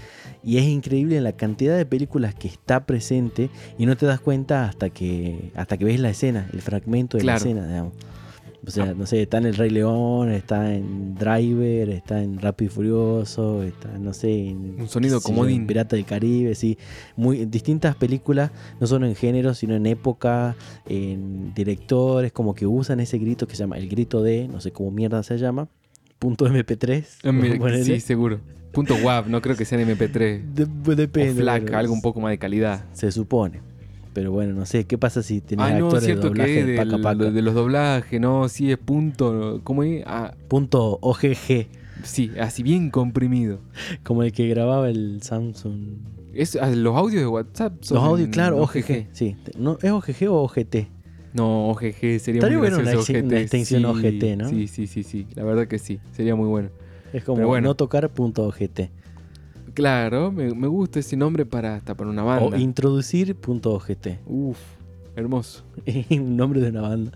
Y 0.43 0.59
es 0.59 0.65
increíble 0.65 1.21
la 1.21 1.33
cantidad 1.33 1.77
de 1.77 1.87
películas 1.87 2.35
que 2.35 2.49
está 2.49 2.85
presente 2.87 3.51
y 3.79 3.87
no 3.87 3.97
te 3.97 4.05
das 4.07 4.21
cuenta 4.21 4.65
hasta 4.69 4.91
que 4.91 5.53
hasta 5.55 5.77
que 5.77 5.85
ves 5.85 6.01
la 6.01 6.11
escena, 6.11 6.49
el 6.53 6.61
fragmento 6.61 7.17
de 7.17 7.23
Claro. 7.23 7.39
la 7.45 7.51
escena, 7.51 7.67
digamos. 7.69 7.93
O 8.65 8.71
sea, 8.71 8.95
no 8.95 9.07
sé, 9.07 9.23
está 9.23 9.39
en 9.39 9.47
El 9.47 9.57
Rey 9.57 9.71
León, 9.71 10.31
está 10.31 10.73
en 10.73 11.17
Driver, 11.17 11.91
está 11.91 12.23
en 12.23 12.39
Rápido 12.39 12.71
y 12.71 12.75
Furioso, 12.75 13.65
está, 13.65 13.99
no 13.99 14.13
sé, 14.15 14.51
en, 14.51 14.77
Un 14.81 14.89
sonido 14.89 15.19
yo, 15.19 15.23
comodín. 15.23 15.67
Pirata 15.67 15.97
del 15.97 16.05
Caribe, 16.05 16.55
sí. 16.55 16.79
Muy, 17.17 17.45
distintas 17.47 17.97
películas, 17.97 18.53
no 18.79 18.87
solo 18.87 19.07
en 19.07 19.17
género, 19.17 19.55
sino 19.55 19.75
en 19.75 19.87
época, 19.87 20.55
en 20.87 21.53
directores, 21.55 22.31
como 22.31 22.55
que 22.55 22.67
usan 22.67 23.01
ese 23.01 23.19
grito 23.19 23.49
que 23.49 23.57
se 23.57 23.65
llama 23.65 23.79
el 23.79 23.89
grito 23.89 24.23
de, 24.23 24.47
no 24.47 24.61
sé 24.61 24.71
cómo 24.71 24.93
mierda 24.93 25.25
se 25.25 25.39
llama, 25.39 25.67
punto 26.21 26.47
MP3. 26.47 27.05
Ah, 27.25 27.33
mira, 27.33 27.59
ponele. 27.59 27.85
sí, 27.85 27.99
seguro. 27.99 28.41
Punto 28.71 28.95
WAV, 28.95 29.29
no 29.29 29.43
creo 29.43 29.57
que 29.57 29.65
sea 29.65 29.81
en 29.81 29.89
MP3. 29.89 30.55
De- 30.55 30.67
pues 30.67 30.97
depende. 30.97 31.33
o 31.33 31.35
FLAC, 31.35 31.73
algo 31.75 31.93
un 31.93 32.01
poco 32.01 32.21
más 32.21 32.31
de 32.31 32.39
calidad. 32.39 32.85
Se 32.93 33.11
supone. 33.11 33.72
Pero 34.13 34.31
bueno, 34.31 34.53
no 34.55 34.67
sé, 34.67 34.85
¿qué 34.85 34.99
pasa 34.99 35.23
si 35.23 35.41
tenés 35.41 35.65
Ah, 35.67 35.71
no, 35.71 35.77
es 35.77 35.83
actores 35.85 36.03
de 36.03 36.07
cierto 36.07 36.29
doblaje 36.29 36.55
que 36.55 36.65
de 36.65 36.77
paca? 37.03 37.31
de 37.31 37.43
los 37.43 37.55
doblajes, 37.55 38.21
no, 38.21 38.49
sí 38.49 38.71
es 38.71 38.79
punto, 38.79 39.61
¿cómo 39.65 39.83
es? 39.83 40.03
Ah, 40.07 40.35
Punto 40.49 40.99
OGG, 41.01 41.67
sí, 42.03 42.33
así 42.39 42.63
bien 42.63 42.91
comprimido. 42.91 43.61
como 44.03 44.23
el 44.23 44.33
que 44.33 44.49
grababa 44.49 44.91
el 44.91 45.23
Samsung. 45.23 45.97
Es, 46.35 46.57
ah, 46.57 46.69
los 46.71 46.95
audios 46.97 47.23
de 47.23 47.27
WhatsApp 47.27 47.73
son 47.83 47.97
Los 47.97 48.05
audios, 48.05 48.29
claro, 48.29 48.59
OGG. 48.63 49.07
Sí, 49.13 49.37
¿no? 49.59 49.79
¿es 49.83 49.91
OGG 49.91 50.29
o 50.29 50.43
OGT? 50.45 50.77
No, 51.33 51.71
OGG 51.71 52.19
sería 52.21 52.41
Estaría 52.41 52.59
muy 52.59 52.69
bueno 52.69 52.79
una 52.81 52.93
ex- 52.93 53.09
una 53.09 53.19
OGT, 53.21 53.33
extensión 53.41 53.83
sí, 53.83 53.87
OGT, 53.87 54.37
¿no? 54.37 54.49
Sí, 54.51 54.67
sí, 54.69 54.87
sí, 54.87 55.03
sí, 55.03 55.27
la 55.35 55.45
verdad 55.45 55.67
que 55.67 55.79
sí, 55.79 55.99
sería 56.15 56.35
muy 56.37 56.49
bueno. 56.49 56.69
Es 57.15 57.25
como 57.25 57.47
bueno. 57.47 57.69
no 57.69 57.75
tocar 57.75 58.11
punto 58.11 58.47
OGT. 58.47 58.91
Claro, 59.75 60.31
me, 60.33 60.55
me 60.55 60.67
gusta 60.67 61.01
ese 61.01 61.17
nombre 61.17 61.47
para 61.47 61.75
hasta 61.77 61.95
para 61.97 62.11
una 62.11 62.23
O 62.25 62.27
banda. 62.27 62.59
introducir 62.59 63.35
punto 63.37 63.73
OGT. 63.73 64.19
Uf, 64.27 64.59
hermoso. 65.17 65.65
un 66.11 66.37
nombre 66.37 66.61
de 66.61 66.71
una 66.71 66.83
banda. 66.83 67.13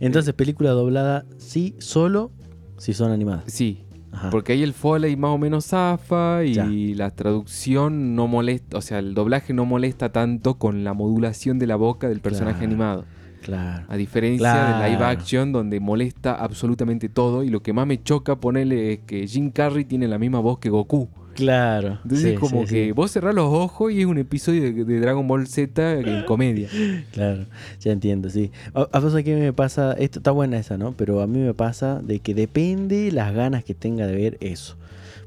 Entonces, 0.00 0.32
película 0.34 0.70
doblada, 0.70 1.24
sí, 1.36 1.74
solo 1.78 2.30
si 2.78 2.92
son 2.94 3.10
animadas. 3.12 3.44
Sí, 3.46 3.84
Ajá. 4.10 4.30
Porque 4.30 4.54
ahí 4.54 4.62
el 4.62 4.72
foley 4.72 5.16
más 5.16 5.32
o 5.32 5.38
menos 5.38 5.66
zafa 5.66 6.42
y 6.42 6.54
Ya. 6.54 6.66
la 6.96 7.10
traducción 7.10 8.14
no 8.16 8.26
molesta, 8.26 8.78
o 8.78 8.80
sea, 8.80 9.00
el 9.00 9.12
doblaje 9.14 9.52
no 9.52 9.66
molesta 9.66 10.10
tanto 10.12 10.54
con 10.54 10.82
la 10.82 10.94
modulación 10.94 11.58
de 11.58 11.66
la 11.66 11.76
boca 11.76 12.08
del 12.08 12.20
personaje 12.20 12.60
Claro. 12.60 12.66
animado. 12.72 13.04
Claro. 13.42 13.84
A 13.88 13.96
diferencia 13.96 14.54
de 14.78 14.84
live 14.86 14.96
Claro. 14.96 15.06
action 15.20 15.52
donde 15.52 15.78
molesta 15.78 16.34
absolutamente 16.34 17.08
todo 17.10 17.44
y 17.44 17.50
lo 17.50 17.62
que 17.62 17.72
más 17.74 17.86
me 17.86 18.02
choca 18.02 18.36
ponerle 18.36 18.94
es 18.94 18.98
que 19.00 19.26
Jim 19.26 19.50
Carrey 19.50 19.84
tiene 19.84 20.08
la 20.08 20.18
misma 20.18 20.40
voz 20.40 20.58
que 20.58 20.70
Goku. 20.70 21.08
Claro. 21.38 21.98
Entonces 22.02 22.32
sí, 22.32 22.34
como 22.36 22.62
sí, 22.66 22.74
que 22.74 22.84
sí. 22.86 22.90
vos 22.90 23.12
cerrás 23.12 23.32
los 23.32 23.44
ojos 23.46 23.92
y 23.92 24.00
es 24.00 24.06
un 24.06 24.18
episodio 24.18 24.60
de, 24.60 24.72
de 24.84 24.98
Dragon 25.00 25.24
Ball 25.28 25.46
Z 25.46 25.92
en 26.00 26.24
comedia. 26.24 26.68
Claro, 27.12 27.44
ya 27.80 27.92
entiendo, 27.92 28.28
sí. 28.28 28.50
A, 28.74 28.88
a 28.90 28.98
veces 28.98 29.22
que 29.22 29.36
me 29.36 29.52
pasa, 29.52 29.92
esto 29.92 30.18
está 30.18 30.32
buena 30.32 30.58
esa, 30.58 30.76
¿no? 30.78 30.94
Pero 30.96 31.20
a 31.22 31.28
mí 31.28 31.38
me 31.38 31.54
pasa 31.54 32.00
de 32.02 32.18
que 32.18 32.34
depende 32.34 33.12
las 33.12 33.32
ganas 33.32 33.62
que 33.62 33.72
tenga 33.72 34.08
de 34.08 34.16
ver 34.16 34.36
eso. 34.40 34.74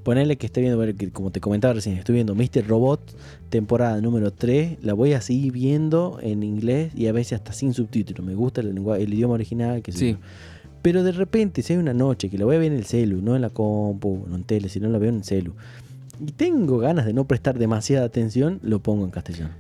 Ponerle 0.04 0.36
que 0.36 0.48
esté 0.48 0.60
viendo, 0.60 0.84
como 1.14 1.32
te 1.32 1.40
comentaba 1.40 1.76
recién, 1.76 1.96
estoy 1.96 2.16
viendo 2.16 2.36
Mr. 2.36 2.68
Robot, 2.68 3.16
temporada 3.50 4.02
número 4.02 4.34
3, 4.34 4.80
la 4.84 4.94
voy 4.94 5.14
a 5.14 5.22
seguir 5.22 5.54
viendo 5.54 6.20
en 6.22 6.44
inglés 6.44 6.92
y 6.94 7.08
a 7.08 7.14
veces 7.14 7.34
hasta 7.40 7.54
sin 7.54 7.74
subtítulos. 7.74 8.26
Me 8.26 8.36
gusta 8.36 8.60
el, 8.60 8.74
lengua- 8.76 8.98
el 9.00 9.14
idioma 9.14 9.36
original, 9.36 9.82
que 9.82 9.94
Sí. 9.94 10.18
Pero 10.82 11.04
de 11.04 11.12
repente, 11.14 11.62
si 11.62 11.72
hay 11.74 11.80
una 11.80 11.94
noche 11.94 12.30
que 12.30 12.38
la 12.38 12.44
voy 12.46 12.56
a 12.58 12.60
ver 12.60 12.72
en 12.74 12.78
el 12.80 12.86
celu, 12.86 13.22
no 13.22 13.36
en 13.36 13.44
la 13.44 13.52
compu, 13.52 14.26
no 14.28 14.36
en 14.36 14.44
tele, 14.44 14.68
sino 14.68 14.90
la 14.90 14.98
veo 14.98 15.10
en 15.10 15.18
el 15.18 15.24
celu, 15.24 15.54
y 16.20 16.32
tengo 16.32 16.78
ganas 16.80 17.06
de 17.06 17.14
no 17.14 17.26
prestar 17.26 17.58
demasiada 17.58 18.06
atención, 18.06 18.60
lo 18.64 18.80
pongo 18.80 19.06
en 19.06 19.12
castellano 19.12 19.52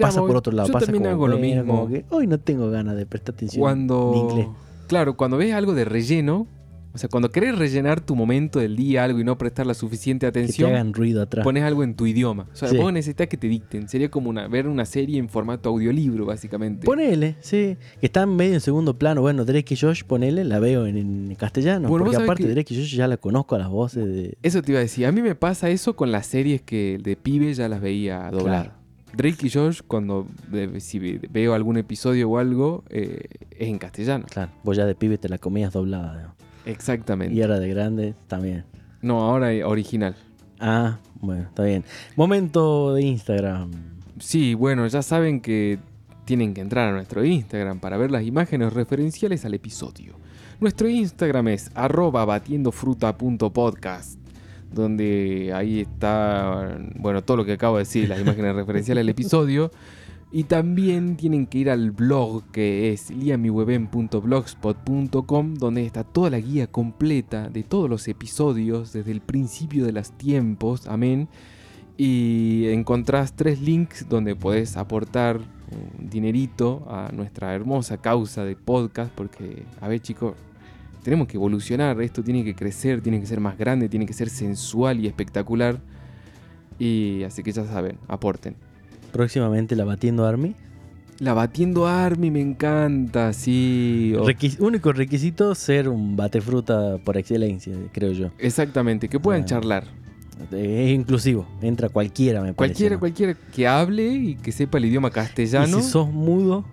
pasa 0.00 0.20
por 0.20 0.36
otro 0.36 0.52
lado. 0.52 0.68
Yo 0.68 0.72
pasa 0.72 0.86
también 0.86 1.04
como, 1.04 1.14
hago 1.14 1.28
lo 1.28 1.38
mismo. 1.38 1.64
como 1.64 1.88
que 1.88 2.04
hoy 2.10 2.26
no 2.26 2.38
tengo 2.38 2.70
ganas 2.70 2.96
de 2.96 3.06
prestar 3.06 3.34
atención 3.34 3.60
cuando 3.60 4.12
en 4.14 4.20
inglés. 4.20 4.46
claro 4.86 5.16
cuando 5.16 5.36
ves 5.36 5.52
algo 5.54 5.74
de 5.74 5.84
relleno 5.84 6.46
o 6.94 6.98
sea 6.98 7.08
cuando 7.08 7.30
querés 7.30 7.56
rellenar 7.58 8.00
tu 8.00 8.14
momento 8.16 8.58
del 8.58 8.76
día 8.76 9.04
algo 9.04 9.18
y 9.20 9.24
no 9.24 9.38
prestar 9.38 9.66
la 9.66 9.74
suficiente 9.74 10.26
Que 10.26 10.32
te 10.32 10.38
atención 10.40 10.70
hagan 10.72 10.92
ruido 10.92 11.22
atrás. 11.22 11.44
pones 11.44 11.62
algo 11.62 11.82
en 11.84 11.94
tu 11.94 12.06
idioma 12.06 12.46
o 12.52 12.56
sea 12.56 12.68
Sí. 12.68 12.76
vos 12.76 12.92
necesitas 12.92 13.28
que 13.28 13.36
te 13.36 13.48
dicten 13.48 13.88
sería 13.88 14.10
como 14.10 14.28
una 14.30 14.46
ver 14.48 14.66
una 14.68 14.84
serie 14.84 15.18
en 15.18 15.28
formato 15.28 15.68
audiolibro 15.70 16.26
básicamente 16.26 16.84
Ponele, 16.84 17.36
sí. 17.40 17.76
Que 18.00 18.06
está 18.06 18.26
medio 18.26 18.54
en 18.54 18.60
segundo 18.60 18.98
plano. 18.98 19.20
Bueno, 19.20 19.44
Drake 19.44 19.74
y 19.74 19.76
Josh, 19.76 20.02
ponele, 20.04 20.44
la 20.44 20.58
veo 20.58 20.86
en, 20.86 20.96
en 20.96 21.34
castellano. 21.36 21.88
Bueno, 21.88 22.04
porque 22.04 22.22
aparte, 22.22 22.42
que- 22.44 22.50
Drake 22.50 22.74
y 22.74 22.76
Josh 22.78 22.94
ya 22.96 23.06
la 23.08 23.16
conozco 23.16 23.54
a 23.54 23.58
las 23.58 23.68
voces 23.68 24.04
de. 24.06 24.36
eso 24.42 24.62
te 24.62 24.72
iba 24.72 24.78
a 24.78 24.82
decir 24.82 25.06
a 25.06 25.12
mí 25.12 25.22
me 25.22 25.34
pasa 25.34 25.70
eso 25.70 25.94
con 25.96 26.12
las 26.12 26.26
series 26.26 26.62
que 26.62 26.98
de 27.02 27.16
pibe 27.16 27.52
ya 27.54 27.68
las 27.68 27.80
veía 27.80 28.30
dobladas 28.30 28.70
Drake 29.16 29.46
y 29.46 29.50
Josh, 29.50 29.80
cuando 29.86 30.26
si 30.78 30.98
ve- 30.98 31.20
veo 31.30 31.52
algún 31.54 31.76
episodio 31.76 32.30
o 32.30 32.38
algo, 32.38 32.82
eh, 32.88 33.20
es 33.50 33.68
en 33.68 33.76
castellano. 33.78 34.24
Claro, 34.30 34.52
vos 34.64 34.74
ya 34.76 34.86
de 34.86 34.94
pibe 34.94 35.18
te 35.18 35.28
la 35.28 35.36
comías 35.38 35.72
doblada. 35.72 36.12
digamos. 36.16 36.36
Exactamente. 36.66 37.34
Y 37.34 37.42
ahora 37.42 37.58
de 37.58 37.68
grande 37.68 38.14
también. 38.28 38.64
No, 39.00 39.20
ahora 39.22 39.50
original. 39.66 40.14
Ah, 40.60 40.98
bueno, 41.20 41.42
está 41.42 41.64
bien. 41.64 41.84
Momento 42.16 42.94
de 42.94 43.02
Instagram. 43.02 43.70
Sí, 44.18 44.54
bueno, 44.54 44.86
ya 44.86 45.02
saben 45.02 45.40
que 45.40 45.78
tienen 46.24 46.54
que 46.54 46.60
entrar 46.60 46.88
a 46.88 46.92
nuestro 46.92 47.24
Instagram 47.24 47.80
para 47.80 47.96
ver 47.96 48.10
las 48.10 48.24
imágenes 48.24 48.72
referenciales 48.72 49.44
al 49.44 49.54
episodio. 49.54 50.14
Nuestro 50.60 50.88
Instagram 50.88 51.48
es 51.48 51.70
arroba 51.74 52.24
batiendofruta.podcast, 52.24 54.20
donde 54.72 55.52
ahí 55.52 55.80
está, 55.80 56.78
bueno, 56.94 57.22
todo 57.22 57.38
lo 57.38 57.44
que 57.44 57.54
acabo 57.54 57.78
de 57.78 57.82
decir, 57.82 58.08
las 58.08 58.20
imágenes 58.20 58.54
referenciales 58.54 59.02
al 59.02 59.08
episodio. 59.08 59.72
Y 60.32 60.44
también 60.44 61.16
tienen 61.16 61.46
que 61.46 61.58
ir 61.58 61.68
al 61.68 61.90
blog 61.90 62.44
que 62.52 62.92
es 62.92 63.10
liamiweben.blogspot.com, 63.10 65.54
donde 65.54 65.84
está 65.84 66.04
toda 66.04 66.30
la 66.30 66.40
guía 66.40 66.68
completa 66.68 67.50
de 67.50 67.62
todos 67.62 67.90
los 67.90 68.08
episodios 68.08 68.94
desde 68.94 69.12
el 69.12 69.20
principio 69.20 69.84
de 69.84 69.92
los 69.92 70.12
tiempos. 70.12 70.86
Amén 70.86 71.28
y 71.96 72.66
encontrás 72.68 73.34
tres 73.34 73.60
links 73.60 74.08
donde 74.08 74.34
podés 74.34 74.76
aportar 74.76 75.38
un 75.38 76.10
dinerito 76.10 76.84
a 76.88 77.10
nuestra 77.12 77.54
hermosa 77.54 77.98
causa 77.98 78.44
de 78.44 78.56
podcast 78.56 79.12
porque, 79.12 79.64
a 79.80 79.88
ver 79.88 80.00
chicos, 80.00 80.34
tenemos 81.02 81.28
que 81.28 81.36
evolucionar, 81.36 82.00
esto 82.02 82.22
tiene 82.22 82.44
que 82.44 82.54
crecer, 82.54 83.02
tiene 83.02 83.20
que 83.20 83.26
ser 83.26 83.40
más 83.40 83.58
grande, 83.58 83.88
tiene 83.88 84.06
que 84.06 84.12
ser 84.12 84.30
sensual 84.30 85.00
y 85.00 85.06
espectacular. 85.06 85.80
Y 86.78 87.22
así 87.24 87.42
que 87.42 87.52
ya 87.52 87.64
saben, 87.64 87.98
aporten. 88.08 88.56
Próximamente 89.12 89.76
la 89.76 89.84
Batiendo 89.84 90.26
Army. 90.26 90.54
La 91.18 91.34
Batiendo 91.34 91.86
Army 91.86 92.30
me 92.30 92.40
encanta, 92.40 93.32
sí. 93.32 94.12
Requis- 94.16 94.58
único 94.58 94.92
requisito, 94.92 95.54
ser 95.54 95.88
un 95.88 96.16
batefruta 96.16 96.98
por 97.04 97.16
excelencia, 97.16 97.74
creo 97.92 98.12
yo. 98.12 98.30
exactamente, 98.38 99.08
que 99.08 99.20
puedan 99.20 99.42
Ah, 99.42 99.46
charlar. 99.46 99.84
Es 100.50 100.90
inclusivo, 100.90 101.46
entra 101.60 101.88
cualquiera, 101.90 102.40
me 102.40 102.52
parece. 102.54 102.56
Cualquiera, 102.56 102.94
¿no? 102.96 103.00
cualquiera 103.00 103.34
que 103.54 103.68
hable 103.68 104.08
y 104.08 104.34
que 104.34 104.50
sepa 104.50 104.78
el 104.78 104.86
idioma 104.86 105.08
Y 105.08 105.12
castellano. 105.12 105.80
si 105.80 105.88
sos 105.88 106.08
mudo, 106.10 106.64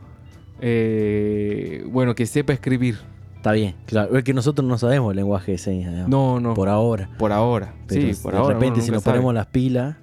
eh, 0.61 1.83
bueno, 1.91 2.15
que 2.15 2.25
sepa 2.25 2.53
escribir. 2.53 2.97
está 3.35 3.51
bien. 3.53 3.75
Claro, 3.85 4.17
es 4.17 4.23
que 4.23 4.33
nosotros 4.33 4.67
no 4.67 4.77
sabemos 4.77 5.11
el 5.11 5.17
lenguaje 5.17 5.53
de 5.53 5.57
señas, 5.59 5.91
digamos, 5.91 6.09
No, 6.09 6.39
no. 6.39 6.53
por 6.55 6.67
ahora. 6.69 7.09
Por 7.19 7.31
ahora. 7.31 7.73
Pero 7.87 8.13
sí, 8.13 8.19
por 8.23 8.33
de 8.33 8.37
ahora. 8.39 8.53
repente, 8.55 8.79
uno 8.79 8.85
si 8.85 8.91
nos 8.91 9.03
sabe. 9.03 9.13
ponemos 9.17 9.33
las 9.35 9.45
pilas. 9.47 9.95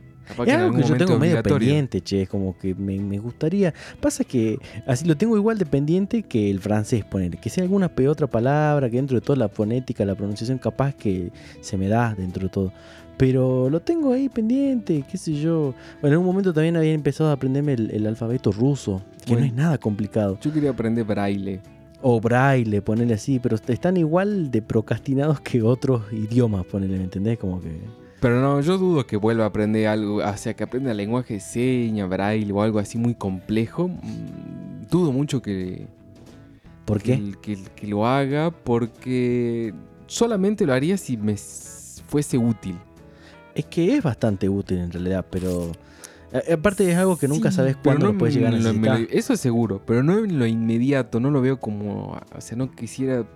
Es 0.46 0.54
algo 0.54 0.76
que 0.76 0.82
yo 0.82 0.96
tengo 0.96 1.18
medio 1.18 1.42
pendiente, 1.42 2.00
che, 2.00 2.22
es 2.22 2.28
como 2.28 2.56
que 2.58 2.74
me, 2.74 2.98
me 2.98 3.18
gustaría. 3.18 3.72
Pasa 4.00 4.24
que 4.24 4.58
así 4.86 5.04
lo 5.06 5.16
tengo 5.16 5.36
igual 5.36 5.58
de 5.58 5.66
pendiente 5.66 6.22
que 6.22 6.50
el 6.50 6.60
francés, 6.60 7.04
poner. 7.04 7.38
Que 7.38 7.48
sea 7.50 7.62
alguna 7.64 7.88
pe- 7.88 8.08
otra 8.08 8.26
palabra, 8.26 8.88
que 8.90 8.96
dentro 8.96 9.14
de 9.16 9.20
toda 9.20 9.38
la 9.38 9.48
fonética, 9.48 10.04
la 10.04 10.14
pronunciación, 10.14 10.58
capaz 10.58 10.94
que 10.94 11.30
se 11.60 11.76
me 11.76 11.88
da 11.88 12.14
dentro 12.14 12.44
de 12.44 12.48
todo. 12.48 12.72
Pero 13.16 13.70
lo 13.70 13.80
tengo 13.80 14.12
ahí 14.12 14.28
pendiente, 14.28 15.02
qué 15.10 15.16
sé 15.16 15.32
yo. 15.34 15.72
Bueno, 16.02 16.16
en 16.16 16.20
un 16.20 16.26
momento 16.26 16.52
también 16.52 16.76
había 16.76 16.92
empezado 16.92 17.30
a 17.30 17.32
aprenderme 17.32 17.72
el, 17.72 17.90
el 17.90 18.06
alfabeto 18.06 18.52
ruso, 18.52 19.00
que 19.24 19.32
Bueno. 19.32 19.40
no 19.40 19.46
es 19.46 19.54
nada 19.54 19.78
complicado. 19.78 20.38
Yo 20.42 20.52
quería 20.52 20.70
aprender 20.70 21.04
braille. 21.04 21.60
O 22.02 22.20
braille, 22.20 22.82
ponerle 22.82 23.14
así, 23.14 23.38
pero 23.38 23.56
están 23.56 23.96
igual 23.96 24.50
de 24.50 24.60
procrastinados 24.60 25.40
que 25.40 25.62
otros 25.62 26.02
idiomas, 26.12 26.66
ponerle, 26.66 26.98
¿me 26.98 27.04
entendés? 27.04 27.38
Como 27.38 27.58
que... 27.60 27.70
Pero 28.20 28.40
no, 28.40 28.60
yo 28.62 28.78
dudo 28.78 29.06
que 29.06 29.16
vuelva 29.16 29.44
a 29.44 29.48
aprender 29.48 29.86
algo, 29.88 30.16
o 30.16 30.36
sea, 30.36 30.54
que 30.54 30.64
aprenda 30.64 30.94
lenguaje 30.94 31.34
de 31.34 31.40
señas, 31.40 32.08
braille 32.08 32.50
o 32.52 32.62
algo 32.62 32.78
así 32.78 32.98
muy 32.98 33.14
complejo. 33.14 33.88
Mm, 33.88 34.86
Dudo 34.90 35.10
mucho 35.12 35.42
que, 35.42 35.88
¿Por 36.84 37.02
qué? 37.02 37.20
que, 37.42 37.56
que- 37.56 37.64
que 37.74 37.86
lo 37.88 38.06
haga 38.06 38.50
porque 38.52 39.74
solamente 40.06 40.64
lo 40.64 40.72
haría 40.72 40.96
si 40.96 41.16
me 41.16 41.36
fuese 41.36 42.38
útil. 42.38 42.76
Es 43.54 43.64
que 43.66 43.96
es 43.96 44.02
bastante 44.02 44.48
útil 44.48 44.78
en 44.78 44.92
realidad, 44.92 45.26
pero... 45.28 45.72
a- 46.32 46.52
Aparte 46.54 46.88
es 46.90 46.96
algo 46.96 47.18
que 47.18 47.26
nunca 47.26 47.50
Sí, 47.50 47.56
sabes 47.56 47.76
cuándo 47.76 48.06
no 48.06 48.12
lo 48.12 48.18
puedes 48.18 48.34
llegar 48.36 48.54
a 48.54 48.56
necesitar. 48.58 49.00
lo- 49.00 49.06
eso 49.10 49.32
es 49.32 49.40
seguro, 49.40 49.82
pero 49.84 50.02
no 50.04 50.18
en 50.24 50.38
lo 50.38 50.46
inmediato, 50.46 51.18
no 51.20 51.30
lo 51.32 51.40
veo 51.42 51.58
como, 51.58 52.12
o 52.34 52.40
sea, 52.40 52.56
no 52.56 52.70
quisiera 52.70 53.26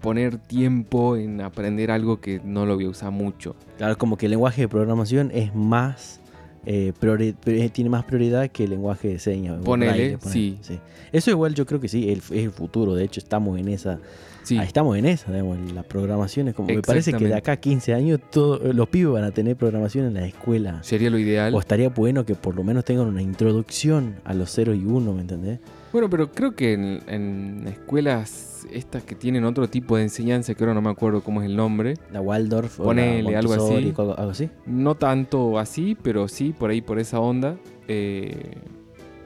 poner 0.00 0.38
tiempo 0.38 1.16
en 1.16 1.40
aprender 1.40 1.90
algo 1.90 2.20
que 2.20 2.40
no 2.44 2.66
lo 2.66 2.74
voy 2.76 2.84
a 2.86 2.88
usar 2.90 3.10
mucho. 3.10 3.56
Claro, 3.78 3.96
como 3.98 4.16
que 4.16 4.26
el 4.26 4.30
lenguaje 4.30 4.62
de 4.62 4.68
programación 4.68 5.30
es 5.32 5.54
más... 5.54 6.20
eh, 6.66 6.92
priori- 7.00 7.34
pri- 7.34 7.68
tiene 7.70 7.88
más 7.90 8.04
prioridad 8.04 8.48
que 8.50 8.64
el 8.64 8.70
lenguaje 8.70 9.08
de 9.08 9.18
señas. 9.18 9.56
Ponele, 9.64 9.92
braille, 9.92 10.18
ponele, 10.18 10.58
sí. 10.62 10.78
Eso 11.12 11.30
igual 11.30 11.54
yo 11.54 11.64
creo 11.64 11.80
que 11.80 11.88
sí, 11.88 12.10
el- 12.10 12.18
es 12.18 12.30
el 12.30 12.50
futuro. 12.50 12.94
De 12.94 13.04
hecho, 13.04 13.20
estamos 13.20 13.58
en 13.58 13.68
esa... 13.68 13.98
Sí, 14.42 14.56
ah, 14.58 14.64
estamos 14.64 14.96
en 14.96 15.04
esa, 15.04 15.30
digamos, 15.30 15.58
en 15.58 15.74
la 15.74 15.82
programación. 15.82 16.48
Es 16.48 16.54
como, 16.54 16.68
me 16.68 16.80
parece 16.80 17.12
que 17.12 17.26
de 17.26 17.34
acá 17.34 17.52
a 17.52 17.56
15 17.58 17.92
años 17.92 18.18
todo- 18.30 18.72
los 18.72 18.88
pibes 18.88 19.12
van 19.12 19.24
a 19.24 19.30
tener 19.30 19.56
programación 19.56 20.06
en 20.06 20.14
la 20.14 20.26
escuela. 20.26 20.82
sería 20.82 21.10
lo 21.10 21.18
ideal. 21.18 21.54
O 21.54 21.60
estaría 21.60 21.90
bueno 21.90 22.24
que 22.24 22.34
por 22.34 22.54
lo 22.56 22.64
menos 22.64 22.84
tengan 22.84 23.06
una 23.08 23.20
introducción 23.22 24.16
a 24.24 24.32
los 24.34 24.50
0 24.50 24.74
y 24.74 24.84
1, 24.86 25.12
¿me 25.12 25.20
entendés? 25.20 25.60
Bueno, 25.92 26.08
pero 26.08 26.30
creo 26.32 26.54
que 26.54 26.72
en, 26.74 27.00
en 27.08 27.68
escuelas 27.68 28.47
estas 28.72 29.02
que 29.04 29.14
tienen 29.14 29.44
otro 29.44 29.68
tipo 29.68 29.96
de 29.96 30.02
enseñanza, 30.04 30.54
que 30.54 30.62
ahora 30.64 30.74
no 30.74 30.82
me 30.82 30.90
acuerdo 30.90 31.22
cómo 31.22 31.40
es 31.42 31.46
el 31.46 31.56
nombre, 31.56 31.94
La 32.12 32.20
Waldorf 32.20 32.80
o 32.80 32.84
Ponele, 32.84 33.30
la 33.30 33.38
algo 33.38 33.52
así. 33.54 33.74
Algo, 33.96 34.18
algo 34.18 34.30
así. 34.30 34.50
no 34.66 34.94
tanto 34.96 35.58
así, 35.58 35.96
pero 36.02 36.28
sí 36.28 36.54
por 36.58 36.70
ahí, 36.70 36.80
por 36.80 36.98
esa 36.98 37.20
onda. 37.20 37.56
Eh, 37.88 38.56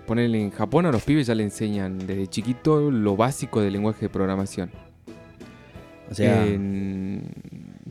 ponerle 0.07 0.41
en 0.41 0.51
Japón 0.51 0.87
a 0.87 0.93
los 0.93 1.03
pibes 1.03 1.27
ya 1.27 1.35
le 1.35 1.45
enseñan 1.45 1.99
desde 1.99 2.27
chiquito 2.27 2.91
lo 2.91 3.17
básico 3.17 3.61
del 3.61 3.73
lenguaje 3.73 4.07
de 4.07 4.09
programación. 4.09 4.71
O 6.11 6.15
sea, 6.15 6.47
En- 6.47 7.23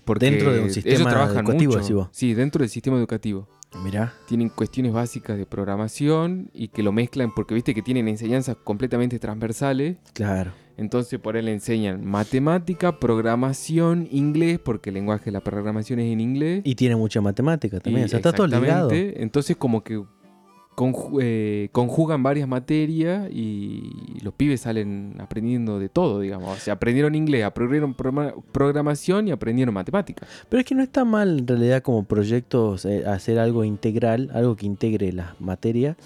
porque 0.06 0.26
dentro 0.30 0.52
de 0.52 0.60
un 0.60 0.64
ellos 0.66 0.74
sistema 0.76 1.10
trabajan 1.10 1.46
educativo, 1.46 1.78
mucho. 1.78 2.10
Sí, 2.12 2.34
dentro 2.34 2.60
del 2.60 2.70
sistema 2.70 2.98
educativo. 2.98 3.48
Mirá. 3.84 4.14
Tienen 4.28 4.50
cuestiones 4.50 4.94
básicas 4.94 5.38
de 5.38 5.46
programación 5.46 6.50
y 6.54 6.70
que 6.70 6.84
lo 6.84 6.92
mezclan 6.92 7.34
porque 7.34 7.54
viste 7.54 7.74
que 7.74 7.82
tienen 7.82 8.08
enseñanzas 8.08 8.58
completamente 8.64 9.20
transversales. 9.20 9.98
Claro. 10.14 10.52
Entonces 10.78 11.20
por 11.20 11.38
él 11.38 11.46
le 11.46 11.54
enseñan 11.54 12.06
matemática, 12.06 13.00
programación, 13.00 14.08
inglés, 14.12 14.60
porque 14.60 14.90
el 14.90 14.96
lenguaje 14.96 15.26
de 15.26 15.32
la 15.32 15.42
programación 15.42 16.00
es 16.00 16.12
en 16.12 16.20
inglés. 16.20 16.62
Y 16.64 16.76
tiene 16.76 16.96
mucha 16.96 17.22
matemática 17.22 17.80
también. 17.80 18.04
Y 18.04 18.06
o 18.06 18.10
sea, 18.10 18.18
está 18.18 18.34
todo 18.34 18.48
ligado. 18.48 18.90
exactamente, 18.90 19.24
Entonces 19.24 19.58
como 19.58 19.84
que 19.84 20.04
conju- 20.76 21.20
eh, 21.22 21.70
conjugan 21.72 22.24
varias 22.24 22.48
materias 22.48 23.30
y 23.32 24.18
los 24.24 24.34
pibes 24.34 24.62
salen 24.62 25.16
aprendiendo 25.20 25.80
de 25.80 25.90
todo, 25.90 26.20
digamos. 26.20 26.58
O 26.58 26.60
sea, 26.60 26.74
aprendieron 26.76 27.16
inglés, 27.16 27.44
aprendieron 27.44 27.94
programa- 27.94 28.34
programación 28.52 29.28
y 29.28 29.32
aprendieron 29.32 29.74
matemática. 29.74 30.26
Pero 30.50 30.60
es 30.62 30.66
que 30.66 30.76
no 30.76 30.84
está 30.84 31.06
mal 31.06 31.40
en 31.40 31.48
realidad 31.48 31.82
como 31.84 32.04
proyectos 32.04 32.86
eh, 32.86 33.04
hacer 33.06 33.40
algo 33.40 33.64
integral, 33.64 34.30
algo 34.34 34.56
que 34.56 34.66
integre 34.66 35.12
las 35.12 35.40
materias 35.42 35.98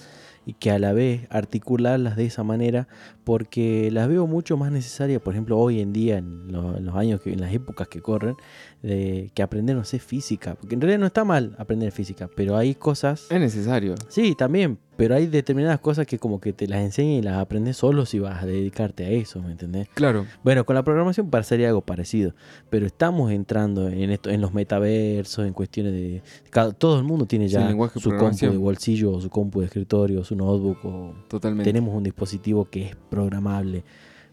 y 0.47 0.53
que 0.53 0.69
a 0.71 0.77
la 0.79 0.93
vez 0.93 1.21
articularlas 1.31 2.15
de 2.15 2.25
esa 2.25 2.43
manera, 2.43 2.87
porque 3.25 3.89
las 3.91 4.07
veo 4.07 4.27
mucho 4.27 4.55
más 4.55 4.71
necesarias, 4.71 5.21
por 5.21 5.33
ejemplo, 5.33 5.57
hoy 5.57 5.81
en 5.81 5.91
día, 5.91 6.17
en, 6.19 6.51
lo- 6.51 6.77
en 6.77 6.85
los 6.85 6.95
años, 6.95 7.19
que, 7.21 7.33
en 7.33 7.41
las 7.41 7.51
épocas 7.53 7.87
que 7.89 8.01
corren, 8.01 8.35
de, 8.81 9.31
que 9.33 9.41
aprender, 9.43 9.75
no 9.75 9.83
sé, 9.83 9.99
física. 9.99 10.55
Porque 10.55 10.75
en 10.75 10.81
realidad 10.81 10.99
no 10.99 11.07
está 11.07 11.25
mal 11.25 11.55
aprender 11.57 11.91
física, 11.91 12.29
pero 12.35 12.55
hay 12.55 12.75
cosas... 12.75 13.25
Es 13.31 13.39
necesario. 13.39 13.95
Sí, 14.09 14.35
también, 14.35 14.77
pero 14.95 15.15
hay 15.15 15.25
determinadas 15.27 15.79
cosas 15.79 16.05
que 16.05 16.19
como 16.19 16.39
que 16.39 16.53
te 16.53 16.67
las 16.67 16.79
enseñan 16.81 17.13
y 17.15 17.21
las 17.23 17.37
aprendes 17.37 17.77
solo 17.77 18.05
si 18.05 18.19
vas 18.19 18.43
a 18.43 18.45
dedicarte 18.45 19.05
a 19.05 19.09
eso, 19.09 19.41
¿me 19.41 19.51
entendés? 19.51 19.89
Claro. 19.95 20.25
Bueno, 20.43 20.63
con 20.65 20.75
la 20.75 20.83
programación 20.83 21.29
pasaría 21.31 21.67
algo 21.67 21.81
parecido, 21.81 22.35
pero 22.69 22.85
estamos 22.85 23.31
entrando 23.31 23.89
en 23.89 24.11
esto, 24.11 24.29
en 24.29 24.39
los 24.39 24.53
metaversos, 24.53 25.47
en 25.47 25.53
cuestiones 25.53 25.93
de 25.93 26.21
cada- 26.51 26.71
todo 26.73 26.97
el 26.99 27.03
mundo 27.03 27.25
tiene 27.25 27.47
Sí, 27.47 27.53
ya 27.55 27.67
de 27.67 27.89
su 27.99 28.15
compu 28.15 28.45
de 28.51 28.57
bolsillo, 28.57 29.11
o 29.13 29.19
su 29.21 29.29
compu 29.31 29.61
de 29.61 29.65
escritorio, 29.65 30.21
o 30.21 30.23
su 30.23 30.35
notebook, 30.35 30.77
o 30.85 31.13
Totalmente. 31.27 31.63
tenemos 31.71 31.93
un 31.95 32.03
dispositivo 32.03 32.65
que 32.69 32.83
es 32.89 32.95
programable, 33.15 33.83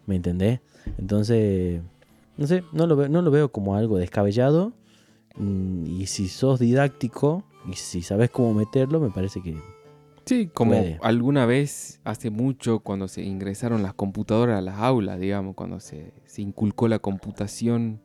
¿me 0.05 0.17
entendés? 0.17 0.59
Entonces, 0.97 1.81
no 2.37 2.45
sé, 2.47 2.63
no 2.73 2.85
lo 2.85 2.95
veo, 2.97 3.07
no 3.09 3.21
lo 3.21 3.31
veo 3.31 3.49
como 3.51 3.75
algo 3.75 3.97
descabellado. 3.97 4.73
mm, 5.37 5.85
Y 6.01 6.05
si 6.07 6.27
sos 6.27 6.59
didáctico 6.59 7.43
y 7.71 7.73
si 7.73 8.01
sabes 8.01 8.29
cómo 8.29 8.53
meterlo, 8.53 8.99
me 8.99 9.09
parece 9.09 9.41
que 9.41 9.55
Sí, 10.25 10.49
como 10.53 10.71
Puede. 10.71 10.99
alguna 11.01 11.45
vez 11.45 11.99
hace 12.05 12.29
mucho 12.29 12.79
cuando 12.79 13.07
se 13.09 13.23
ingresaron 13.23 13.83
las 13.83 13.93
computadoras 13.93 14.57
a 14.57 14.61
las 14.61 14.77
aulas, 14.79 15.19
digamos, 15.19 15.53
cuando 15.55 15.79
se, 15.81 16.13
se 16.25 16.41
inculcó 16.41 16.87
la 16.87 16.99
computación 16.99 17.99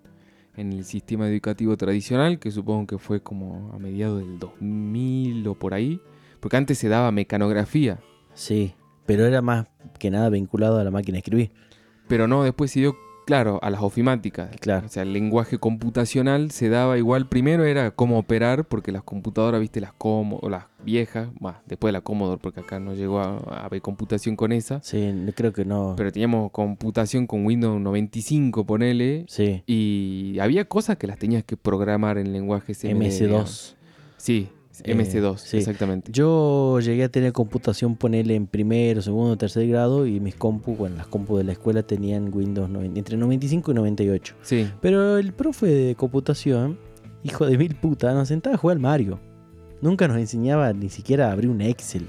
en 0.56 0.72
el 0.72 0.84
sistema 0.84 1.28
educativo 1.28 1.76
tradicional, 1.76 2.40
que 2.40 2.50
supongo 2.50 2.88
que 2.88 2.98
fue 2.98 3.20
como 3.20 3.70
a 3.72 3.78
mediados 3.78 4.18
del 4.18 4.40
2000 4.40 5.46
o 5.46 5.54
por 5.54 5.74
ahí, 5.74 6.00
porque 6.40 6.56
antes 6.56 6.78
se 6.78 6.88
daba 6.88 7.12
mecanografía, 7.12 8.00
sí, 8.34 8.74
pero 9.08 9.24
era 9.24 9.40
más 9.40 9.66
que 9.98 10.10
nada 10.10 10.28
vinculado 10.28 10.78
a 10.78 10.84
la 10.84 10.90
máquina 10.90 11.14
de 11.16 11.20
escribir. 11.20 11.50
pero 12.08 12.28
no, 12.28 12.44
después 12.44 12.70
se 12.70 12.80
dio 12.80 12.94
claro, 13.24 13.58
a 13.62 13.70
las 13.70 13.82
ofimáticas. 13.82 14.50
Claro. 14.60 14.86
O 14.86 14.88
sea, 14.88 15.02
el 15.02 15.12
lenguaje 15.12 15.58
computacional 15.58 16.50
se 16.50 16.68
daba 16.70 16.96
igual. 16.96 17.28
Primero 17.28 17.64
era 17.64 17.90
cómo 17.90 18.18
operar, 18.18 18.66
porque 18.66 18.90
las 18.92 19.02
computadoras, 19.02 19.60
viste, 19.60 19.80
las 19.82 19.92
como, 19.92 20.38
o 20.38 20.48
las 20.48 20.64
viejas, 20.82 21.28
más 21.40 21.56
después 21.66 21.88
de 21.88 21.92
la 21.92 22.00
Commodore, 22.00 22.40
porque 22.42 22.60
acá 22.60 22.80
no 22.80 22.94
llegó 22.94 23.20
a, 23.20 23.36
a 23.50 23.64
haber 23.66 23.82
computación 23.82 24.34
con 24.36 24.52
esa. 24.52 24.80
Sí, 24.82 25.12
creo 25.34 25.52
que 25.52 25.64
no. 25.66 25.94
Pero 25.96 26.10
teníamos 26.12 26.50
computación 26.52 27.26
con 27.26 27.44
Windows 27.44 27.80
95, 27.80 28.64
ponele. 28.64 29.24
sí, 29.28 29.62
Y 29.66 30.38
había 30.38 30.64
cosas 30.66 30.96
que 30.96 31.06
las 31.06 31.18
tenías 31.18 31.44
que 31.44 31.56
programar 31.58 32.16
en 32.18 32.32
lenguaje 32.32 32.74
CMD, 32.74 33.10
digamos. 33.10 33.74
MS2. 33.74 33.74
Sí, 34.16 34.48
Eh, 34.84 34.94
MS2, 34.94 35.36
sí. 35.38 35.56
exactamente. 35.58 36.10
Yo 36.12 36.80
llegué 36.80 37.04
a 37.04 37.08
tener 37.08 37.32
computación, 37.32 37.96
ponerle 37.96 38.34
en 38.34 38.46
primero, 38.46 39.02
segundo, 39.02 39.36
tercer 39.36 39.66
grado 39.68 40.06
y 40.06 40.20
mis 40.20 40.34
compu, 40.34 40.74
bueno, 40.74 40.96
las 40.96 41.06
compu 41.06 41.36
de 41.36 41.44
la 41.44 41.52
escuela 41.52 41.82
tenían 41.82 42.30
Windows 42.32 42.68
90 42.68 42.98
entre 42.98 43.16
95 43.16 43.70
y 43.70 43.74
98. 43.74 44.34
Sí, 44.42 44.70
Pero 44.80 45.18
el 45.18 45.32
profe 45.32 45.66
de 45.66 45.94
computación, 45.94 46.78
hijo 47.22 47.46
de 47.46 47.58
mil 47.58 47.74
putas, 47.74 48.14
nos 48.14 48.28
sentaba 48.28 48.54
a 48.54 48.58
jugar 48.58 48.76
al 48.76 48.80
Mario. 48.80 49.20
Nunca 49.80 50.08
nos 50.08 50.18
enseñaba 50.18 50.72
ni 50.72 50.88
siquiera 50.88 51.28
a 51.28 51.32
abrir 51.32 51.50
un 51.50 51.60
Excel, 51.60 52.06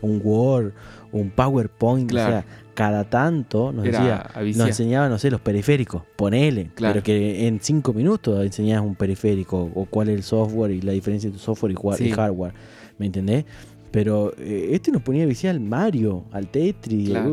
un 0.00 0.20
Word, 0.22 0.72
un 1.12 1.30
PowerPoint. 1.30 2.10
Claro. 2.10 2.28
O 2.28 2.32
sea, 2.32 2.46
cada 2.74 3.04
tanto 3.04 3.72
nos 3.72 3.84
decía, 3.84 4.30
nos 4.56 4.68
enseñaba, 4.68 5.08
no 5.08 5.18
sé, 5.18 5.30
los 5.30 5.40
periféricos, 5.40 6.02
ponele. 6.16 6.70
Claro. 6.74 6.94
Pero 6.94 7.04
que 7.04 7.46
en 7.46 7.60
cinco 7.60 7.92
minutos 7.92 8.44
enseñabas 8.44 8.86
un 8.86 8.94
periférico 8.94 9.70
o 9.74 9.84
cuál 9.86 10.08
es 10.08 10.16
el 10.16 10.22
software 10.22 10.70
y 10.70 10.80
la 10.80 10.92
diferencia 10.92 11.28
entre 11.28 11.42
software 11.42 11.72
y, 11.72 11.96
Sí. 11.96 12.10
hardware. 12.10 12.52
¿Me 12.98 13.06
entendés? 13.06 13.44
Pero 13.90 14.32
eh, 14.38 14.70
este 14.72 14.90
nos 14.90 15.02
ponía 15.02 15.24
a 15.24 15.26
viciar 15.26 15.54
al 15.54 15.60
Mario, 15.60 16.24
al 16.32 16.48
Tetris. 16.48 17.10
Claro. 17.10 17.32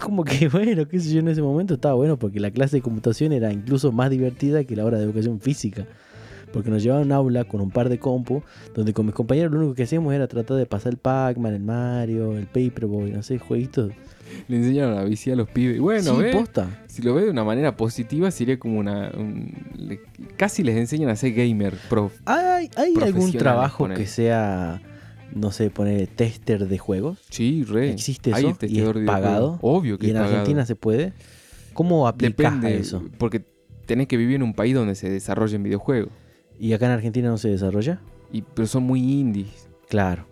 Como 0.00 0.24
que 0.24 0.48
bueno, 0.52 0.88
qué 0.88 0.98
sé 0.98 1.12
yo, 1.12 1.20
en 1.20 1.28
ese 1.28 1.40
momento 1.40 1.74
estaba 1.74 1.94
bueno 1.94 2.18
porque 2.18 2.40
la 2.40 2.50
clase 2.50 2.78
de 2.78 2.82
computación 2.82 3.32
era 3.32 3.52
incluso 3.52 3.92
más 3.92 4.10
divertida 4.10 4.64
que 4.64 4.74
la 4.74 4.84
hora 4.84 4.98
de 4.98 5.04
educación 5.04 5.40
física. 5.40 5.86
Porque 6.52 6.70
nos 6.70 6.82
llevaban 6.82 7.04
a 7.04 7.06
un 7.06 7.12
aula 7.12 7.44
con 7.44 7.60
un 7.60 7.70
par 7.70 7.88
de 7.88 7.98
compu, 7.98 8.42
donde 8.74 8.92
con 8.92 9.06
mis 9.06 9.14
compañeros 9.14 9.52
lo 9.52 9.58
único 9.60 9.74
que 9.74 9.84
hacíamos 9.84 10.12
era 10.14 10.26
tratar 10.26 10.56
de 10.56 10.66
pasar 10.66 10.92
el 10.92 10.98
Pac-Man, 10.98 11.54
el 11.54 11.62
Mario, 11.62 12.36
el 12.36 12.46
Paperboy, 12.46 13.12
no 13.12 13.22
sé, 13.22 13.38
jueguitos. 13.38 13.92
Le 14.48 14.56
enseñaron 14.56 14.96
a 14.98 15.04
viciar 15.04 15.34
a 15.34 15.36
los 15.38 15.48
pibes. 15.48 15.80
Bueno, 15.80 16.16
sí, 16.20 16.26
posta. 16.32 16.82
Si 16.86 17.02
lo 17.02 17.14
ves 17.14 17.24
de 17.24 17.30
una 17.30 17.42
manera 17.44 17.76
positiva, 17.76 18.30
sería 18.30 18.58
como 18.58 18.78
una. 18.78 19.10
un- 19.16 19.52
le- 19.76 20.00
casi 20.36 20.62
les 20.62 20.76
enseñan 20.76 21.08
a 21.10 21.16
ser 21.16 21.32
gamer 21.32 21.74
pro. 21.88 22.10
¿Hay, 22.26 22.70
hay 22.76 22.94
algún 23.02 23.32
trabajo 23.32 23.88
que 23.88 24.06
sea, 24.06 24.80
no 25.34 25.50
sé, 25.50 25.70
poner 25.70 26.06
tester 26.08 26.68
de 26.68 26.78
juegos? 26.78 27.18
Sí, 27.28 27.64
re. 27.64 27.90
¿Existe 27.90 28.32
Hay 28.32 28.46
eso? 28.46 28.56
¿Y 28.66 28.80
es 28.80 28.88
pagado? 29.06 29.58
Obvio 29.62 29.98
que 29.98 30.06
¿Y 30.06 30.10
es 30.10 30.14
en 30.14 30.20
pagado. 30.22 30.36
Argentina 30.38 30.64
se 30.66 30.76
puede? 30.76 31.12
¿Cómo 31.72 32.06
aplicás 32.06 32.54
Depende. 32.54 32.66
a 32.68 32.70
eso? 32.70 33.02
Porque 33.18 33.44
tenés 33.86 34.06
que 34.06 34.16
vivir 34.16 34.36
en 34.36 34.42
un 34.44 34.54
país 34.54 34.74
donde 34.74 34.94
se 34.94 35.10
desarrollen 35.10 35.62
videojuegos. 35.64 36.10
¿Y 36.60 36.72
acá 36.74 36.86
en 36.86 36.92
Argentina 36.92 37.28
no 37.28 37.38
se 37.38 37.48
desarrolla? 37.48 38.00
Y, 38.32 38.42
pero 38.42 38.68
son 38.68 38.82
muy 38.84 39.00
indies. 39.00 39.66
Claro. 39.88 40.26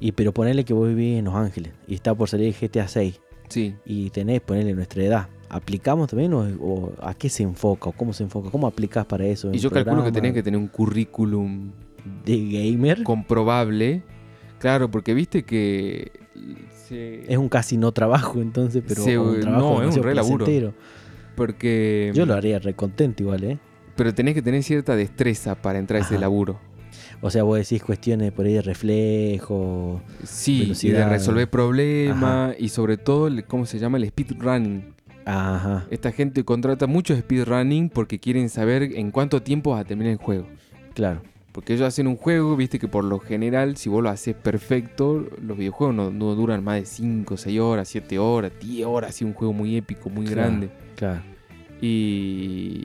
Y 0.00 0.12
pero 0.12 0.32
ponele 0.32 0.64
que 0.64 0.72
vos 0.72 0.88
vivís 0.88 1.18
en 1.18 1.26
Los 1.26 1.34
Ángeles 1.34 1.72
y 1.86 1.94
está 1.94 2.14
por 2.14 2.28
salir 2.28 2.54
GTA 2.58 2.88
6 2.88 3.20
Sí. 3.48 3.74
y 3.84 4.10
tenés, 4.10 4.40
ponele 4.40 4.74
nuestra 4.74 5.02
edad. 5.04 5.28
¿Aplicamos 5.50 6.08
también 6.08 6.34
o, 6.34 6.40
o 6.60 6.92
a 7.00 7.14
qué 7.14 7.28
se 7.28 7.42
enfoca 7.42 7.90
o 7.90 7.92
cómo 7.92 8.12
se 8.12 8.22
enfoca? 8.24 8.50
¿Cómo 8.50 8.66
aplicás 8.66 9.06
para 9.06 9.24
eso? 9.26 9.50
Y 9.52 9.58
yo 9.58 9.70
calculo 9.70 9.96
que 9.96 10.02
programa 10.02 10.12
tenés 10.12 10.32
que 10.34 10.42
tener 10.42 10.58
un 10.58 10.68
currículum 10.68 11.70
¿De 12.24 12.48
gamer? 12.70 13.02
comprobable. 13.02 14.02
Claro, 14.58 14.90
porque 14.90 15.14
viste 15.14 15.44
que. 15.44 16.12
se- 16.88 17.30
Es 17.32 17.38
un 17.38 17.48
casi 17.48 17.76
no 17.76 17.92
trabajo 17.92 18.40
entonces, 18.40 18.82
pero 18.86 19.02
Se- 19.02 19.18
un 19.18 19.40
trabajo 19.40 19.82
no, 19.82 19.88
es 19.88 19.96
un 19.96 20.02
re 20.02 20.14
laburo. 20.14 20.46
Porque. 21.36 22.12
Yo 22.14 22.26
lo 22.26 22.34
haría 22.34 22.58
recontento 22.58 23.22
igual, 23.22 23.44
¿eh? 23.44 23.58
Pero 23.98 24.14
tenés 24.14 24.34
que 24.34 24.42
tener 24.42 24.62
cierta 24.62 24.94
destreza 24.94 25.56
para 25.56 25.80
entrar 25.80 26.00
a 26.00 26.04
ese 26.04 26.18
laburo. 26.20 26.60
O 27.20 27.30
sea, 27.30 27.42
vos 27.42 27.58
decís 27.58 27.82
cuestiones 27.82 28.30
por 28.30 28.46
ahí 28.46 28.52
de 28.54 28.62
reflejo. 28.62 30.00
Sí, 30.22 30.72
y 30.82 30.88
de 30.90 31.04
resolver 31.04 31.50
problemas 31.50 32.54
y 32.60 32.68
sobre 32.68 32.96
todo, 32.96 33.28
¿cómo 33.48 33.66
se 33.66 33.80
llama? 33.80 33.98
El 33.98 34.06
speedrunning. 34.08 34.94
Ajá. 35.24 35.84
Esta 35.90 36.12
gente 36.12 36.44
contrata 36.44 36.86
mucho 36.86 37.14
speedrunning 37.16 37.90
porque 37.90 38.20
quieren 38.20 38.48
saber 38.48 38.84
en 38.84 39.10
cuánto 39.10 39.42
tiempo 39.42 39.72
vas 39.72 39.80
a 39.80 39.84
terminar 39.84 40.12
el 40.12 40.18
juego. 40.18 40.46
Claro. 40.94 41.20
Porque 41.50 41.74
ellos 41.74 41.88
hacen 41.88 42.06
un 42.06 42.16
juego, 42.16 42.54
viste 42.54 42.78
que 42.78 42.86
por 42.86 43.02
lo 43.02 43.18
general, 43.18 43.76
si 43.76 43.88
vos 43.88 44.00
lo 44.00 44.10
haces 44.10 44.36
perfecto, 44.36 45.26
los 45.42 45.58
videojuegos 45.58 45.96
no, 45.96 46.10
no 46.12 46.36
duran 46.36 46.62
más 46.62 46.76
de 46.76 46.86
5, 46.86 47.36
6 47.36 47.58
horas, 47.60 47.88
7 47.88 48.16
horas, 48.20 48.52
10 48.60 48.86
horas, 48.86 49.10
así 49.10 49.24
un 49.24 49.32
juego 49.34 49.52
muy 49.52 49.76
épico, 49.76 50.08
muy 50.08 50.24
Claro. 50.24 50.42
grande. 50.42 50.70
Claro. 50.94 51.20
Y, 51.80 52.84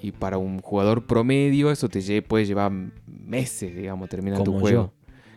y 0.00 0.12
para 0.12 0.38
un 0.38 0.60
jugador 0.60 1.06
promedio 1.06 1.70
eso 1.70 1.88
te 1.88 2.22
puede 2.22 2.46
llevar 2.46 2.72
meses, 3.06 3.74
digamos, 3.74 4.08
terminar 4.08 4.38
tu 4.42 4.52
Como 4.52 4.60
juego. 4.60 4.92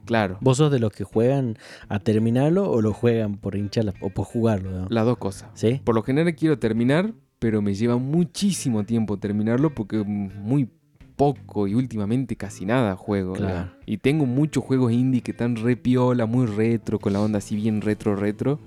Claro, 0.05 0.37
¿Vos 0.41 0.57
sos 0.57 0.69
de 0.69 0.79
los 0.79 0.91
que 0.91 1.05
juegan 1.05 1.57
a 1.87 1.99
terminarlo 1.99 2.69
o 2.69 2.81
lo 2.81 2.91
juegan 2.91 3.37
por 3.37 3.55
hincharla 3.55 3.93
o 4.01 4.09
por 4.09 4.25
jugarlo? 4.25 4.69
¿no? 4.69 4.87
las 4.89 5.05
dos 5.05 5.17
cosas. 5.17 5.49
¿Sí? 5.53 5.79
Por 5.83 5.95
lo 5.95 6.03
general 6.03 6.35
quiero 6.35 6.59
terminar, 6.59 7.13
pero 7.39 7.61
me 7.61 7.73
lleva 7.73 7.97
muchísimo 7.97 8.83
tiempo 8.83 9.17
terminarlo 9.17 9.73
porque 9.73 10.03
muy 10.03 10.69
poco 11.15 11.67
y 11.67 11.75
últimamente 11.75 12.35
casi 12.35 12.65
nada 12.65 12.97
juego. 12.97 13.33
Claro. 13.33 13.71
Y 13.85 13.97
tengo 13.97 14.25
muchos 14.25 14.63
juegos 14.63 14.91
indie 14.91 15.21
que 15.21 15.31
están 15.31 15.55
re 15.55 15.77
piola, 15.77 16.25
muy 16.25 16.47
retro, 16.47 16.99
con 16.99 17.13
la 17.13 17.21
onda 17.21 17.37
así 17.37 17.55
bien 17.55 17.79
retro, 17.79 18.17
retro, 18.17 18.59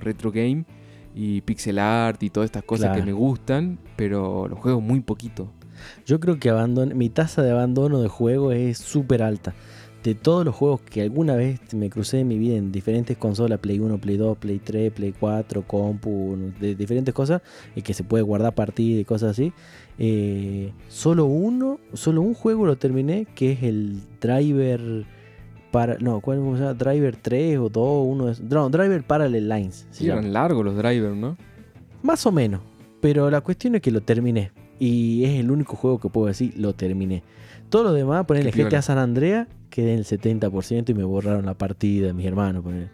retro 0.00 0.32
game 0.32 0.64
y 1.20 1.40
pixel 1.40 1.80
art 1.80 2.22
y 2.22 2.30
todas 2.30 2.46
estas 2.46 2.62
cosas 2.62 2.86
Claro. 2.90 3.00
que 3.00 3.06
me 3.06 3.12
gustan, 3.12 3.78
pero 3.96 4.46
los 4.46 4.58
juego 4.60 4.80
muy 4.80 5.00
poquito. 5.00 5.48
Yo 6.06 6.20
creo 6.20 6.38
que 6.38 6.48
abandon- 6.50 6.94
mi 6.94 7.08
tasa 7.08 7.42
de 7.42 7.50
abandono 7.50 8.00
de 8.00 8.08
juego 8.08 8.52
es 8.52 8.78
súper 8.78 9.22
alta. 9.22 9.52
De 10.04 10.14
todos 10.14 10.44
los 10.44 10.54
juegos 10.54 10.80
que 10.80 11.02
alguna 11.02 11.34
vez 11.34 11.58
me 11.74 11.90
crucé 11.90 12.20
en 12.20 12.28
mi 12.28 12.38
vida 12.38 12.54
en 12.56 12.70
diferentes 12.70 13.16
consolas, 13.18 13.58
Play 13.58 13.80
1, 13.80 13.98
Play 13.98 14.16
2, 14.16 14.38
Play 14.38 14.60
3, 14.60 14.92
Play 14.92 15.12
4, 15.18 15.62
compu, 15.66 16.36
de 16.60 16.76
diferentes 16.76 17.12
cosas, 17.12 17.42
y 17.74 17.82
que 17.82 17.94
se 17.94 18.04
puede 18.04 18.22
guardar 18.22 18.54
partida 18.54 19.00
y 19.00 19.04
cosas 19.04 19.32
así, 19.32 19.52
eh, 19.98 20.72
solo 20.88 21.24
uno, 21.24 21.80
solo 21.94 22.22
un 22.22 22.34
juego 22.34 22.64
lo 22.64 22.76
terminé, 22.78 23.26
que 23.34 23.50
es 23.52 23.64
el 23.64 24.00
Driver 24.20 25.04
para, 25.70 25.96
no, 25.98 26.20
¿cuál 26.20 26.38
cómo 26.38 26.56
se 26.56 26.62
llama? 26.62 26.74
Driver 26.74 27.16
3 27.16 27.58
o 27.58 27.68
2, 27.68 28.06
uno 28.08 28.26
de 28.26 28.32
esos. 28.32 28.44
No, 28.44 28.68
Driver 28.70 29.02
Parallel 29.04 29.48
Lines. 29.48 29.86
se 29.90 29.98
Sí, 30.00 30.06
llama. 30.06 30.20
eran 30.20 30.32
largos 30.32 30.64
los 30.64 30.76
drivers, 30.76 31.16
¿no? 31.16 31.36
Más 32.02 32.24
o 32.26 32.32
menos. 32.32 32.60
Pero 33.00 33.30
la 33.30 33.40
cuestión 33.40 33.74
es 33.74 33.80
que 33.82 33.90
lo 33.90 34.00
terminé. 34.00 34.50
Y 34.80 35.24
es 35.24 35.40
el 35.40 35.50
único 35.50 35.76
juego 35.76 35.98
que 35.98 36.08
puedo 36.08 36.26
decir, 36.28 36.54
lo 36.56 36.72
terminé. 36.74 37.22
Todo 37.68 37.84
lo 37.84 37.92
demás, 37.92 38.24
ponerle 38.26 38.50
Qué 38.50 38.62
GTA 38.62 38.68
piola. 38.68 38.82
San 38.82 38.98
Andrea, 38.98 39.48
quedé 39.70 39.92
en 39.92 39.98
el 39.98 40.04
70% 40.04 40.88
y 40.90 40.94
me 40.94 41.04
borraron 41.04 41.44
la 41.46 41.54
partida, 41.54 42.12
mis 42.12 42.26
hermanos. 42.26 42.62
ponele. 42.62 42.88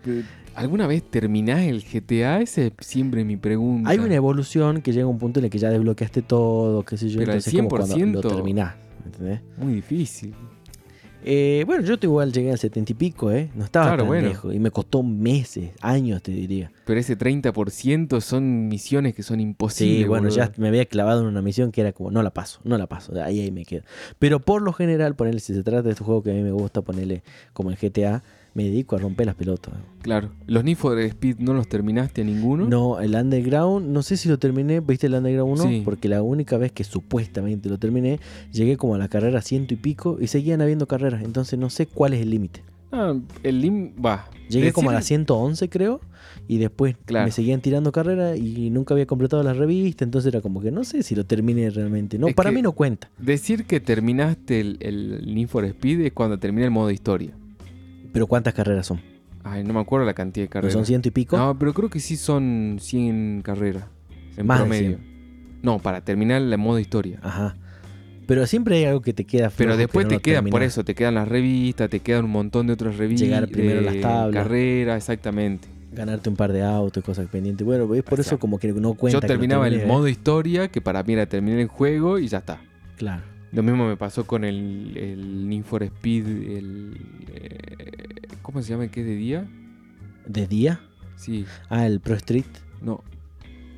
¿Alguna 0.55 0.87
vez 0.87 1.03
terminás 1.03 1.61
el 1.63 1.83
GTA? 1.83 2.41
Esa 2.41 2.63
es 2.63 2.73
siempre 2.81 3.25
mi 3.25 3.37
pregunta. 3.37 3.91
Hay 3.91 3.99
una 3.99 4.15
evolución 4.15 4.83
que 4.83 4.93
llega 4.93 5.05
a 5.05 5.09
un 5.09 5.19
punto 5.19 5.41
en 5.41 5.45
el 5.45 5.51
que 5.51 5.59
ya 5.59 5.71
desbloqueaste 5.71 6.23
todo, 6.23 6.83
qué 6.85 6.97
sé 6.97 7.09
yo. 7.09 7.19
Pero 7.19 7.33
al 7.33 7.39
entonces 7.39 7.55
como 7.61 7.69
cuando 7.69 7.97
100%. 7.97 8.13
lo 8.13 8.21
terminás. 8.23 8.75
¿entendés? 9.05 9.41
Muy 9.59 9.75
difícil. 9.75 10.35
Eh, 11.27 11.65
bueno, 11.67 11.83
yo 11.85 11.95
igual 12.03 12.33
llegué 12.33 12.51
al 12.53 12.59
70 12.59 12.93
y 12.93 12.95
pico, 12.95 13.33
¿eh? 13.33 13.51
No 13.55 13.65
estaba 13.65 13.87
Claro, 13.87 14.03
tan 14.03 14.07
bueno. 14.09 14.29
lejos. 14.29 14.55
Y 14.55 14.59
me 14.59 14.71
costó 14.71 15.03
meses, 15.03 15.71
años, 15.81 16.23
te 16.23 16.33
diría. 16.33 16.71
Pero 16.85 17.01
ese 17.01 17.17
30% 17.17 18.21
son 18.21 18.69
misiones 18.69 19.15
que 19.15 19.23
son 19.23 19.41
imposibles. 19.41 20.03
Sí, 20.03 20.05
bueno, 20.05 20.25
boludo. 20.29 20.37
ya 20.37 20.53
me 20.59 20.69
había 20.69 20.85
clavado 20.85 21.23
en 21.23 21.27
una 21.29 21.41
misión 21.41 21.73
que 21.73 21.81
era 21.81 21.93
como, 21.93 22.11
no 22.11 22.23
la 22.23 22.31
paso, 22.31 22.61
no 22.65 22.77
la 22.77 22.87
paso, 22.87 23.13
ahí, 23.23 23.41
ahí 23.41 23.51
me 23.51 23.65
quedo. 23.65 23.83
Pero 24.19 24.39
por 24.41 24.61
lo 24.61 24.73
general, 24.75 25.15
ponerle, 25.17 25.41
si 25.41 25.55
se 25.55 25.63
trata 25.63 25.83
de 25.83 25.91
este 25.93 26.05
juego 26.05 26.23
que 26.23 26.31
a 26.31 26.35
mí 26.35 26.43
me 26.43 26.53
gusta 26.53 26.83
ponerle 26.83 27.23
como 27.55 27.71
el 27.71 27.77
GTA, 27.77 28.23
me 28.55 28.65
dedico 28.65 28.95
a 28.97 29.01
romper 29.01 29.27
las 29.27 29.35
pelotas. 29.35 29.75
Claro. 30.03 30.31
¿Los 30.47 30.63
Need 30.65 30.77
for 30.77 30.99
Speed 30.99 31.37
no 31.41 31.55
los 31.55 31.69
terminaste 31.69 32.23
a 32.23 32.25
ninguno? 32.25 32.67
No, 32.69 33.01
el 33.01 33.15
Underground, 33.15 33.89
no 33.89 34.03
sé 34.03 34.17
si 34.17 34.29
lo 34.29 34.39
terminé, 34.39 34.81
¿viste 34.81 35.09
el 35.09 35.15
Underground 35.15 35.61
1? 35.61 35.69
Sí. 35.71 35.83
Porque 35.85 36.09
la 36.09 36.23
única 36.23 36.57
vez 36.57 36.71
que 36.73 36.85
supuestamente 36.85 37.69
lo 37.69 37.79
terminé, 37.79 38.21
llegué 38.53 38.77
como 38.77 38.95
a 38.95 38.99
la 38.99 39.09
carrera 39.09 39.43
ciento 39.43 39.75
y 39.75 39.77
pico 39.77 40.19
y 40.21 40.29
seguían 40.29 40.61
habiendo 40.63 40.87
carreras, 40.87 41.23
entonces 41.25 41.59
no 41.59 41.69
sé 41.71 41.87
cuál 41.87 42.15
es 42.15 42.21
el 42.23 42.31
límite. 42.31 42.63
Ah, 42.93 43.15
el 43.43 43.61
Lim... 43.61 43.93
Va. 44.05 44.29
Llegué 44.49 44.73
como 44.73 44.91
a 44.91 44.93
la 44.93 45.01
Decir- 45.01 45.25
111 45.27 45.69
creo 45.69 46.01
y 46.47 46.59
después 46.59 46.97
Claro. 47.07 47.25
me 47.27 47.33
seguían 47.33 47.61
tirando 47.61 47.91
carreras 47.91 48.39
y 48.39 48.71
nunca 48.71 48.95
había 48.95 49.07
completado 49.07 49.43
la 49.43 49.53
revista, 49.55 50.05
entonces 50.05 50.33
era 50.33 50.43
como 50.43 50.61
que 50.61 50.71
no 50.71 50.85
sé 50.85 51.03
si 51.03 51.15
lo 51.17 51.25
terminé 51.25 51.71
realmente. 51.71 52.19
No, 52.19 52.29
Es 52.29 52.35
para 52.35 52.53
mí 52.53 52.63
no 52.63 52.73
cuenta. 52.73 53.11
Decir 53.19 53.65
que 53.65 53.81
terminaste 53.81 54.61
el, 54.61 54.77
el 54.81 55.35
Need 55.35 55.49
for 55.49 55.65
Speed 55.65 56.03
es 56.03 56.13
cuando 56.13 56.39
termina 56.39 56.67
el 56.67 56.71
modo 56.71 56.91
historia. 56.93 57.33
Pero 58.15 58.29
¿cuántas 58.29 58.55
carreras 58.55 58.87
son? 58.87 59.01
Ay, 59.43 59.65
no 59.65 59.75
me 59.75 59.81
acuerdo 59.81 60.07
la 60.07 60.15
cantidad 60.15 60.45
de 60.45 60.49
¿No 60.49 60.53
carreras. 60.53 60.73
son 60.73 60.87
ciento 60.87 61.09
y 61.09 61.11
pico? 61.11 61.37
No, 61.37 61.59
pero 61.59 61.75
creo 61.75 61.91
que 61.91 61.99
sí 61.99 62.17
son 62.17 62.79
100 62.81 63.43
carreras. 63.43 63.87
En 64.37 64.47
Más 64.47 64.61
de 64.61 64.65
promedio. 64.65 64.99
No, 65.63 65.81
para 65.81 66.01
terminar 66.03 66.41
el 66.41 66.57
modo 66.57 66.79
historia. 66.79 67.19
Ajá. 67.23 67.57
Pero 68.29 68.47
siempre 68.47 68.77
hay 68.77 68.85
algo 68.85 69.03
que 69.03 69.13
te 69.13 69.25
queda 69.25 69.51
Pero 69.55 69.77
después 69.77 70.05
que 70.05 70.05
no 70.05 70.09
te 70.11 70.15
lo 70.15 70.23
quedan, 70.23 70.47
por 70.47 70.63
eso, 70.63 70.85
te 70.85 70.95
quedan 70.95 71.15
las 71.17 71.27
revistas, 71.27 71.91
te 71.91 72.01
quedan 72.01 72.27
un 72.27 72.31
montón 72.31 72.69
de 72.69 72.75
otras 72.75 72.97
revistas. 72.97 73.29
Llegar 73.29 73.49
primero 73.49 73.81
a 73.81 73.83
las 73.83 74.01
tablas. 74.01 74.45
Carreras, 74.45 74.97
exactamente. 74.97 75.67
Ganarte 75.93 76.29
un 76.29 76.37
par 76.37 76.53
de 76.53 76.63
autos, 76.63 77.03
cosas 77.03 77.27
pendientes. 77.27 77.67
Bueno, 77.67 77.93
es 77.97 78.05
por 78.05 78.21
eso 78.21 78.39
como 78.39 78.61
que 78.61 78.73
no 78.73 78.95
cuenta. 78.95 79.21
Yo 79.21 79.27
terminaba 79.27 79.67
el 79.67 79.75
terminé, 79.75 79.93
¿eh? 79.93 79.93
modo 79.93 80.07
historia, 80.07 80.69
que 80.69 80.81
para 80.81 81.03
mí 81.03 81.15
era 81.15 81.27
terminar 81.27 81.59
el 81.59 81.69
juego 81.69 82.21
y 82.21 82.29
ya 82.29 82.39
está. 82.39 82.61
Claro. 82.97 83.34
Lo 83.55 83.63
mismo 83.63 83.87
me 83.87 83.97
pasó 83.97 84.27
con 84.27 84.45
el, 84.45 84.97
el 84.97 85.49
Need 85.49 85.63
for 85.65 85.83
Speed, 85.85 86.27
el... 86.27 86.97
eh, 87.33 88.27
¿Cómo 88.43 88.61
se 88.63 88.71
llama? 88.71 88.89
¿Qué 88.89 89.01
es 89.01 89.07
de 89.07 89.15
día? 89.17 89.47
¿De 90.27 90.47
día? 90.47 90.81
Sí, 91.17 91.47
Ah, 91.69 91.87
el 91.87 92.01
Pro 92.01 92.15
Street. 92.17 92.45
no, 92.83 93.03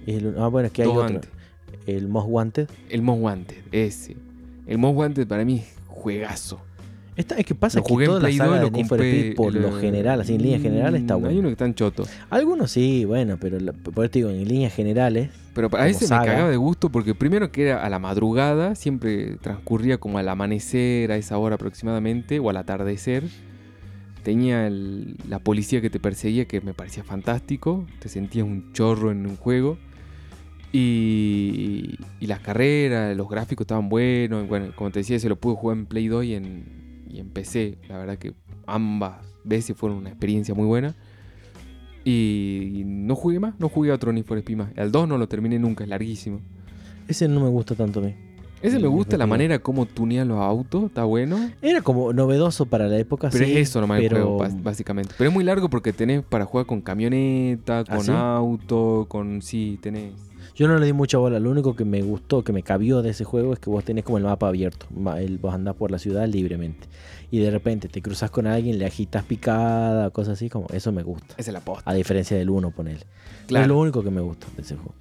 El- 0.07 0.35
ah, 0.39 0.49
bueno, 0.49 0.67
es 0.69 0.73
que 0.73 0.83
hay 0.83 0.89
dos 0.89 0.97
otro. 0.99 1.17
antes. 1.17 1.31
El 1.87 2.09
Most 2.09 2.29
Wanted. 2.29 2.69
El 2.89 3.03
Most 3.03 3.21
Wanted, 3.23 3.57
ese. 3.73 4.17
El 4.67 4.79
Most 4.79 4.97
Wanted 4.97 5.27
para 5.29 5.45
mí 5.45 5.59
es 5.59 5.75
juegazo. 5.87 6.61
Es 7.17 7.47
que 7.47 7.55
pasa 7.55 7.79
Lo 7.79 7.85
que 7.85 7.93
jugué 7.93 8.05
en 8.05 8.09
toda 8.11 8.21
la 8.21 8.27
Play 8.27 8.37
saga 8.37 8.61
2 8.61 8.61
y 8.61 8.65
de 8.65 8.71
Need 8.79 8.87
for. 8.89 9.01
Speed, 9.01 9.35
por 9.37 9.55
lo 9.55 9.73
general, 9.73 10.21
así 10.21 10.35
en 10.35 10.43
línea 10.43 10.59
general, 10.59 10.95
está 10.97 11.17
Mm, 11.17 11.21
bueno. 11.21 11.33
Hay 11.33 11.39
uno 11.39 11.49
que 11.49 11.53
están 11.53 11.75
chotos. 11.75 12.11
Algunos 12.29 12.71
sí, 12.71 13.05
bueno, 13.07 13.39
pero 13.41 13.59
la- 13.59 13.73
por 13.73 14.05
eso 14.05 14.11
te 14.11 14.19
digo, 14.19 14.31
en 14.31 14.47
líneas 14.47 14.75
generales, 14.75 15.31
Pero 15.55 15.69
a 15.75 15.93
saga. 15.95 16.21
me 16.21 16.27
cagaba 16.27 16.51
de 16.51 16.57
gusto 16.59 16.91
porque 16.91 17.15
primero 17.15 17.51
que 17.51 17.63
era 17.69 17.83
a 17.85 17.89
la 17.89 17.99
madrugada, 17.99 18.75
siempre 18.75 19.37
transcurría 19.41 19.97
como 19.99 20.19
al 20.19 20.29
amanecer, 20.29 21.11
a 21.11 21.17
esa 21.17 21.39
hora 21.39 21.55
aproximadamente, 21.55 22.39
o 22.39 22.51
al 22.51 22.59
atardecer. 22.59 23.25
Tenía 24.23 24.67
el- 24.67 25.17
la 25.29 25.39
policía 25.39 25.81
que 25.81 25.89
te 25.89 26.01
perseguía, 26.01 26.45
que 26.47 26.61
me 26.61 26.75
parecía 26.75 27.03
fantástico. 27.05 27.87
Te 28.01 28.09
sentías 28.11 28.45
un 28.45 28.73
chorro 28.75 29.11
en 29.11 29.25
un 29.27 29.37
juego. 29.37 29.79
Y, 30.73 31.97
y 32.21 32.27
las 32.27 32.41
carreras, 32.41 33.17
los 33.17 33.29
gráficos 33.29 33.65
estaban 33.65 33.89
buenos. 33.89 34.47
Bueno, 34.49 34.73
como 34.75 34.91
te 34.91 34.99
decía, 34.99 35.19
se 35.19 35.29
lo 35.29 35.37
pude 35.37 35.55
jugar 35.57 35.79
en 35.79 35.87
Play 35.87 36.09
2 36.09 36.25
y 36.25 36.35
en, 36.35 36.65
y 37.21 37.25
PC. 37.25 37.79
La 37.89 37.99
verdad 37.99 38.19
que 38.19 38.35
ambas 38.67 39.17
veces 39.45 39.77
fueron 39.77 39.99
una 39.99 40.11
experiencia 40.11 40.55
muy 40.55 40.67
buena. 40.67 40.95
Y 42.05 42.83
no 42.87 43.17
jugué 43.17 43.41
más, 43.41 43.55
no 43.59 43.69
jugué 43.69 43.91
a 43.91 43.95
otro 43.95 44.13
Need 44.13 44.25
for 44.25 44.39
Speed 44.39 44.57
más. 44.57 44.69
Al 44.77 44.93
2 44.93 45.09
no 45.09 45.19
lo 45.19 45.29
terminé 45.29 45.59
nunca, 45.59 45.83
es 45.83 45.91
larguísimo. 45.91 46.41
ese 47.09 47.27
no 47.27 47.41
me 47.41 47.49
gusta 47.49 47.75
tanto 47.75 48.01
a 48.01 48.05
mí. 48.05 48.15
Ese 48.63 48.79
me 48.79 48.89
gusta, 48.89 49.17
la 49.19 49.27
manera 49.27 49.59
como 49.59 49.87
tunean 49.87 50.29
los 50.29 50.39
autos, 50.39 50.85
está 50.85 51.05
bueno. 51.05 51.51
Era 51.61 51.83
como 51.83 52.13
novedoso 52.13 52.67
para 52.67 52.89
la 52.89 52.99
época, 52.99 53.29
Pero 53.31 53.45
sí, 53.45 53.53
es 53.53 53.69
eso 53.69 53.81
nomás 53.81 54.01
pero 54.01 54.17
el 54.17 54.23
juego, 54.23 54.63
básicamente. 54.63 55.15
Pero 55.19 55.29
es 55.31 55.35
muy 55.35 55.45
largo 55.45 55.69
porque 55.69 55.93
tenés 55.93 56.23
para 56.23 56.47
jugar 56.47 56.67
con 56.67 56.81
camioneta, 56.81 57.81
¿Ah, 57.81 57.85
con 57.85 58.05
sí? 58.05 58.13
auto, 58.15 59.07
con... 59.09 59.43
Sí, 59.43 59.79
tenés... 59.83 60.13
Yo 60.57 60.67
no 60.69 60.79
le 60.79 60.87
di 60.87 60.93
mucha 60.95 61.19
bola. 61.19 61.39
Lo 61.39 61.51
único 61.51 61.77
que 61.77 61.85
me 61.85 62.01
gustó, 62.03 62.43
que 62.43 62.53
me 62.53 62.63
cabió 62.63 63.03
de 63.03 63.11
ese 63.11 63.25
juego 63.25 63.53
es 63.53 63.59
que 63.59 63.69
vos 63.69 63.85
tenés 63.85 64.05
como 64.05 64.17
el 64.19 64.25
mapa 64.25 64.49
abierto. 64.49 64.87
El- 65.19 65.37
vos 65.39 65.55
andás 65.55 65.75
por 65.77 65.91
la 65.91 65.99
ciudad 65.99 66.27
libremente. 66.27 66.89
Y 67.31 67.41
de 67.41 67.51
repente 67.51 67.89
te 67.89 68.01
cruzas 68.01 68.31
con 68.31 68.47
alguien, 68.47 68.79
le 68.79 68.87
agitas 68.87 69.25
picada, 69.25 70.09
cosas 70.11 70.35
así, 70.35 70.49
como 70.49 70.67
eso 70.73 70.93
me 70.93 71.03
gusta. 71.03 71.35
Esa 71.37 71.51
es 71.51 71.53
la 71.53 71.61
posta. 71.61 71.91
A 71.91 71.93
diferencia 71.95 72.37
del 72.39 72.49
1, 72.49 72.71
ponele. 72.71 73.01
Es 73.01 73.47
Claro. 73.49 73.67
lo 73.69 73.79
único 73.79 74.03
que 74.03 74.11
me 74.11 74.21
gusta 74.23 74.47
de 74.57 74.63
ese 74.63 74.77
juego. 74.77 74.95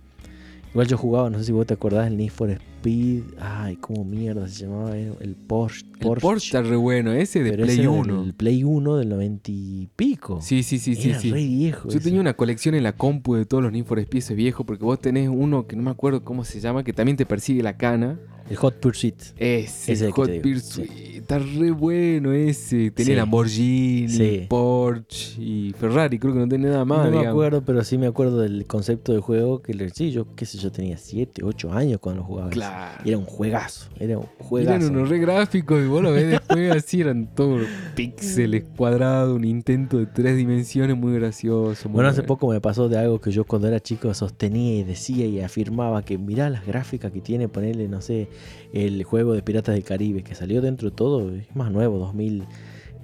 Igual 0.76 0.88
yo 0.88 0.98
jugaba, 0.98 1.30
no 1.30 1.40
sé 1.40 1.46
si 1.46 1.52
vos 1.54 1.66
te 1.66 1.74
acordás, 1.74 2.08
el 2.08 2.18
Need 2.18 2.32
for 2.32 2.50
Speed. 2.52 3.22
Ay, 3.40 3.78
cómo 3.78 4.04
mierda 4.04 4.46
se 4.50 4.66
llamaba. 4.66 4.98
Era 4.98 5.14
El 5.22 5.34
Porsche. 5.36 5.86
El 6.02 6.10
Porsche 6.20 6.48
está 6.48 6.62
re 6.64 6.76
bueno, 6.76 7.14
ese 7.14 7.42
de 7.42 7.52
pero 7.52 7.64
Play 7.64 7.76
ese 7.76 7.82
era 7.84 7.92
1. 7.92 8.24
El 8.24 8.34
Play 8.34 8.64
1 8.66 8.98
del 8.98 9.08
90 9.10 9.52
y 9.54 9.88
pico. 9.96 10.40
Sí, 10.42 10.64
sí, 10.64 10.78
sí, 10.78 10.96
sí. 10.96 11.12
Era 11.12 11.20
sí. 11.20 11.32
re 11.32 11.46
viejo. 11.46 11.84
Yo 11.90 11.98
ese. 11.98 12.04
tenía 12.04 12.20
una 12.20 12.34
colección 12.34 12.76
en 12.76 12.84
la 12.84 12.92
compu 12.92 13.36
de 13.36 13.46
todos 13.46 13.64
los 13.64 13.72
Need 13.72 13.86
for 13.86 14.00
Speed 14.00 14.20
ese 14.20 14.36
viejo, 14.36 14.66
porque 14.66 14.84
vos 14.84 15.00
tenés 15.00 15.30
uno 15.30 15.66
que 15.66 15.78
no 15.78 15.82
me 15.84 15.92
acuerdo 15.92 16.26
cómo 16.26 16.44
se 16.44 16.60
llama, 16.60 16.84
que 16.84 16.92
también 16.92 17.16
te 17.16 17.26
persigue 17.26 17.64
la 17.64 17.78
cana. 17.78 18.20
El 18.48 18.58
Hot 18.58 18.76
Pursuit. 18.80 19.16
Ese, 19.38 19.94
Ese 19.94 20.06
el 20.06 20.12
Hot 20.12 20.30
Pursuit, 20.42 20.92
está 21.16 21.40
re 21.40 21.72
bueno 21.72 22.32
ese. 22.34 22.92
Tenía 22.92 23.14
Sí. 23.14 23.16
Lamborghini, 23.16 24.10
Sí. 24.10 24.46
Porsche 24.48 25.42
y 25.42 25.74
Ferrari, 25.80 26.20
creo 26.20 26.34
que 26.34 26.40
no 26.42 26.48
tenía 26.48 26.70
nada 26.70 26.86
más. 26.86 27.10
no 27.10 27.22
me 27.22 27.26
acuerdo, 27.26 27.64
pero 27.66 27.84
sí 27.84 27.98
me 27.98 28.06
acuerdo 28.06 28.42
del 28.42 28.66
concepto 28.68 29.14
del 29.14 29.22
juego. 29.22 29.64
Que 29.64 29.74
le- 29.74 29.90
sí, 29.90 30.12
yo 30.12 30.28
qué 30.36 30.46
sé, 30.46 30.60
yo 30.60 30.65
tenía 30.72 30.98
7, 30.98 31.44
8 31.44 31.72
años 31.74 32.00
cuando 32.00 32.22
lo 32.22 32.28
jugaba. 32.28 32.50
Claro. 32.50 33.02
Y 33.06 33.10
era 33.10 33.18
un 33.18 33.26
juegazo. 33.26 33.90
Era 34.00 34.18
un 34.18 34.26
juegazo. 34.40 34.76
Eran 34.86 34.96
unos 34.96 35.10
re 35.10 35.20
gráficos 35.20 35.82
y 35.84 35.88
vos 35.88 36.02
lo 36.04 36.12
ves 36.12 36.28
después 36.28 36.72
así, 36.72 37.02
eran 37.02 37.28
todos 37.36 37.66
píxeles 37.96 38.64
cuadrados, 38.78 39.36
un 39.36 39.44
intento 39.46 39.98
de 39.98 40.06
tres 40.06 40.38
dimensiones 40.38 40.98
muy 40.98 41.14
gracioso. 41.14 41.90
muy 41.90 41.96
Bueno, 41.96 42.10
hace 42.10 42.24
poco 42.24 42.48
me 42.48 42.62
pasó 42.62 42.90
de 42.90 42.98
algo 42.98 43.20
que 43.22 43.32
yo 43.32 43.44
cuando 43.46 43.68
era 43.68 43.80
chico 43.80 44.14
sostenía 44.14 44.80
y 44.80 44.84
decía 44.84 45.26
y 45.26 45.40
afirmaba 45.42 46.04
que 46.04 46.18
mirá 46.18 46.50
las 46.50 46.66
gráficas 46.66 47.12
que 47.12 47.22
tiene 47.22 47.48
ponerle, 47.48 47.88
no 47.88 48.02
sé, 48.02 48.28
el 48.74 49.04
juego 49.04 49.34
de 49.34 49.42
Piratas 49.42 49.76
del 49.76 49.84
Caribe, 49.84 50.24
que 50.24 50.36
salió 50.36 50.62
dentro 50.62 50.90
de 50.90 50.96
todo, 50.96 51.34
es 51.34 51.56
más 51.56 51.72
nuevo, 51.72 51.98
2000, 51.98 52.44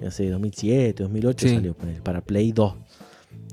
no 0.00 0.10
sé, 0.10 0.28
2007, 0.28 1.02
2008 1.02 1.48
Sí. 1.48 1.54
salió 1.54 1.76
para 2.02 2.20
Play 2.20 2.52
2. 2.52 2.74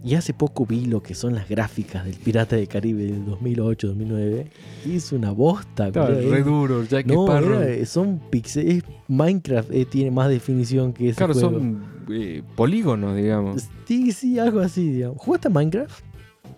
Y 0.04 0.16
hace 0.16 0.34
poco 0.34 0.66
vi 0.66 0.86
lo 0.86 1.04
que 1.04 1.14
son 1.14 1.36
las 1.36 1.50
gráficas 1.50 2.06
del 2.06 2.16
Pirata 2.16 2.56
del 2.56 2.70
Caribe 2.70 3.04
del 3.04 3.26
2008, 3.26 3.88
2009. 3.88 4.48
Y 4.86 4.96
es 4.96 5.12
una 5.12 5.32
bosta. 5.32 5.88
Estaba 5.88 6.10
boludo, 6.10 6.32
re 6.32 6.40
es- 6.40 6.46
duro, 6.46 6.84
Jack 6.86 7.06
no, 7.08 7.38
era- 7.38 7.86
son 7.86 8.20
pixeles. 8.30 8.84
Minecraft 9.10 9.70
eh, 9.72 9.86
tiene 9.86 10.12
más 10.12 10.30
definición 10.30 10.94
que 10.94 11.10
ese 11.10 11.18
Claro, 11.18 11.34
juego. 11.34 11.50
son 11.50 11.84
eh, 12.12 12.42
polígonos, 12.56 13.16
digamos. 13.18 13.68
Sí, 13.86 14.12
sí, 14.14 14.40
algo 14.40 14.62
así, 14.62 14.90
digamos. 14.90 15.18
¿Jugaste 15.20 15.50
a 15.50 15.52
Minecraft? 15.52 16.02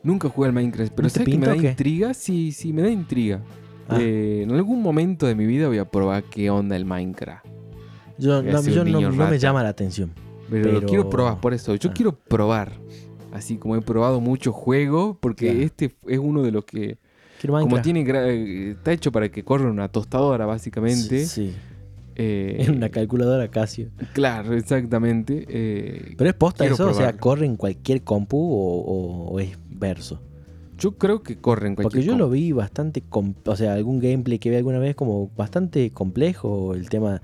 Nunca 0.04 0.30
jugué 0.30 0.48
al 0.50 0.54
Minecraft, 0.54 0.94
pero 0.94 1.08
¿No 1.08 1.12
te 1.12 1.20
¿sabes 1.20 1.34
que 1.34 1.38
me 1.40 1.48
da 1.48 1.56
intriga? 1.56 2.14
Sí, 2.14 2.52
sí, 2.52 2.72
me 2.74 2.84
da 2.84 2.90
intriga. 2.90 3.42
Ah. 3.90 3.98
Eh, 4.00 4.42
en 4.44 4.52
algún 4.52 4.82
momento 4.84 5.26
de 5.26 5.34
mi 5.36 5.46
vida 5.48 5.68
voy 5.68 5.80
a 5.80 5.86
probar 5.86 6.24
qué 6.26 6.50
onda 6.52 6.76
el 6.76 6.86
Minecraft. 6.86 7.46
Yo, 8.20 8.44
no, 8.44 8.62
yo 8.62 8.86
no, 8.86 9.12
me 9.30 9.40
llama 9.40 9.64
la 9.64 9.70
atención. 9.70 10.12
Pero, 10.50 10.66
lo 10.72 10.80
Pero- 10.80 10.88
quiero 10.88 11.10
probar 11.10 11.40
por 11.42 11.54
eso. 11.54 11.74
Yo 11.76 11.90
Ah. 11.90 11.94
quiero 11.94 12.16
probar. 12.16 12.74
Así 13.32 13.58
como 13.58 13.76
he 13.76 13.82
probado 13.82 14.20
muchos 14.20 14.54
juegos, 14.54 15.18
porque 15.20 15.46
Claro. 15.48 15.60
este 15.62 15.92
es 16.08 16.20
uno 16.20 16.42
de 16.44 16.52
los 16.52 16.66
que, 16.66 16.98
como 17.42 17.82
tiene 17.82 18.04
eh, 18.08 18.72
está 18.72 18.92
hecho 18.92 19.12
para 19.12 19.30
que 19.30 19.44
corra 19.44 19.70
una 19.70 19.88
tostadora, 19.88 20.46
básicamente. 20.46 21.26
Sí, 21.26 21.50
sí. 21.52 21.56
Eh, 22.16 22.58
Es 22.60 22.70
una 22.70 22.90
calculadora 22.90 23.48
Casio. 23.50 23.90
Claro, 24.14 24.54
exactamente. 24.54 25.46
eh, 25.48 26.14
Pero 26.18 26.30
es 26.30 26.36
posta 26.36 26.66
eso, 26.66 26.90
o 26.90 26.94
sea, 26.94 27.14
corre 27.14 27.46
en 27.46 27.56
cualquier 27.56 28.04
compu 28.04 28.38
o, 28.38 28.82
o- 28.82 29.30
o 29.32 29.40
es 29.40 29.58
verso. 29.70 30.22
Yo 30.82 30.94
creo 30.94 31.22
que 31.22 31.38
corre 31.38 31.68
en 31.68 31.76
cualquier 31.76 32.04
Porque 32.04 32.08
yo 32.08 32.18
lo 32.18 32.28
vi 32.28 32.52
bastante, 32.54 33.04
o 33.46 33.56
sea, 33.56 33.74
algún 33.74 34.00
gameplay 34.00 34.40
que 34.40 34.50
vi 34.50 34.56
alguna 34.56 34.80
vez 34.80 34.96
como 34.96 35.30
bastante 35.38 35.92
complejo. 35.92 36.74
El 36.74 36.90
tema 36.90 37.22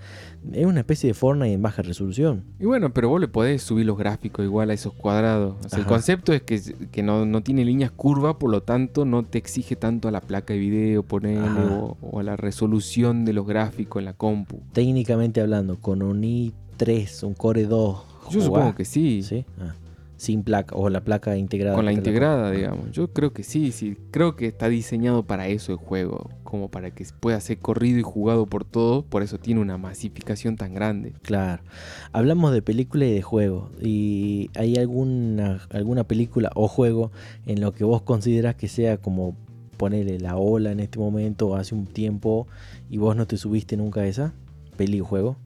es 0.54 0.66
una 0.68 0.82
especie 0.82 1.08
de 1.08 1.14
Fortnite 1.16 1.54
en 1.54 1.62
baja 1.64 1.82
resolución. 1.82 2.44
Y 2.60 2.66
bueno, 2.66 2.94
pero 2.94 3.10
vos 3.10 3.20
le 3.20 3.28
podés 3.28 3.64
subir 3.64 3.88
los 3.88 3.98
gráficos 3.98 4.46
igual 4.46 4.70
a 4.70 4.74
esos 4.74 4.94
cuadrados. 4.94 5.56
O 5.66 5.70
sea, 5.70 5.80
el 5.80 5.86
concepto 5.86 6.34
es 6.34 6.44
que, 6.44 6.62
que 6.92 7.02
no, 7.02 7.26
no 7.26 7.42
tiene 7.42 7.66
líneas 7.66 7.90
curvas, 7.90 8.36
por 8.36 8.52
lo 8.52 8.62
tanto 8.62 9.06
no 9.06 9.24
te 9.24 9.40
exige 9.40 9.76
tanto 9.76 10.08
a 10.08 10.12
la 10.12 10.22
placa 10.22 10.54
de 10.54 10.60
video, 10.60 11.04
o, 11.10 11.98
o 12.00 12.20
a 12.20 12.24
la 12.24 12.36
resolución 12.38 13.26
de 13.26 13.34
los 13.34 13.48
gráficos 13.48 14.02
en 14.02 14.06
la 14.06 14.14
compu. 14.14 14.62
Técnicamente 14.74 15.42
hablando, 15.42 15.78
con 15.78 16.04
un 16.04 16.22
i3, 16.22 17.24
un 17.24 17.34
Core 17.34 17.66
2. 17.66 18.04
Yo 18.30 18.42
supongo 18.42 18.76
que 18.76 18.86
sí. 18.86 19.24
Sí. 19.24 19.46
Ah, 19.60 19.74
sin 20.18 20.44
placa, 20.44 20.76
o 20.76 20.90
la 20.90 21.04
placa 21.04 21.38
integrada. 21.38 21.76
Con 21.76 21.86
la 21.86 21.94
integrada, 21.94 22.52
digamos. 22.52 22.92
Yo 22.92 23.14
creo 23.14 23.34
que 23.34 23.44
sí, 23.44 23.72
sí. 23.72 23.98
Creo 24.12 24.36
que 24.36 24.48
está 24.48 24.68
diseñado 24.68 25.24
para 25.24 25.48
eso 25.48 25.72
el 25.72 25.78
juego. 25.78 26.30
Como 26.44 26.70
para 26.70 26.92
que 26.92 27.06
pueda 27.20 27.40
ser 27.40 27.60
corrido 27.60 28.00
y 28.00 28.04
jugado 28.04 28.46
por 28.48 28.66
todos. 28.66 29.06
Por 29.06 29.22
eso 29.22 29.38
tiene 29.38 29.62
una 29.62 29.78
masificación 29.78 30.56
tan 30.56 30.74
grande. 30.74 31.14
Claro. 31.22 31.64
Hablamos 32.12 32.52
de 32.52 32.62
película 32.62 33.06
y 33.06 33.14
de 33.14 33.22
juego. 33.22 33.70
¿Y 33.80 34.50
hay 34.56 34.76
alguna, 34.76 35.62
alguna 35.70 36.04
película 36.04 36.52
o 36.56 36.68
juego 36.68 37.12
en 37.46 37.62
lo 37.62 37.74
que 37.74 37.84
vos 37.84 38.02
consideras 38.02 38.56
que 38.56 38.68
sea 38.68 38.98
como 38.98 39.36
ponerle 39.78 40.20
la 40.20 40.38
ola 40.38 40.72
en 40.72 40.80
este 40.80 40.98
momento 40.98 41.50
o 41.50 41.56
hace 41.56 41.76
un 41.76 41.86
tiempo 41.86 42.48
y 42.90 42.98
vos 42.98 43.16
no 43.16 43.28
te 43.28 43.38
subiste 43.38 43.78
nunca 43.78 44.02
a 44.02 44.08
esa? 44.08 44.34
¿Peli 44.76 45.00
o 45.02 45.06
juego? 45.06 45.38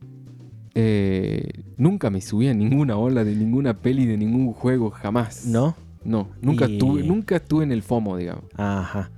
Eh, 0.73 1.49
nunca 1.77 2.09
me 2.09 2.21
subí 2.21 2.47
a 2.47 2.53
ninguna 2.53 2.97
ola 2.97 3.23
de 3.23 3.35
ninguna 3.35 3.77
peli, 3.77 4.05
de 4.05 4.17
ningún 4.17 4.53
juego, 4.53 4.89
jamás. 4.91 5.45
¿No? 5.45 5.75
No, 6.03 6.29
nunca, 6.41 6.67
Y- 6.67 6.77
tuve, 6.77 7.03
nunca 7.03 7.35
estuve 7.35 7.63
en 7.63 7.71
el 7.71 7.83
FOMO, 7.83 8.17
digamos. 8.17 8.45
Ajá. 8.55 9.11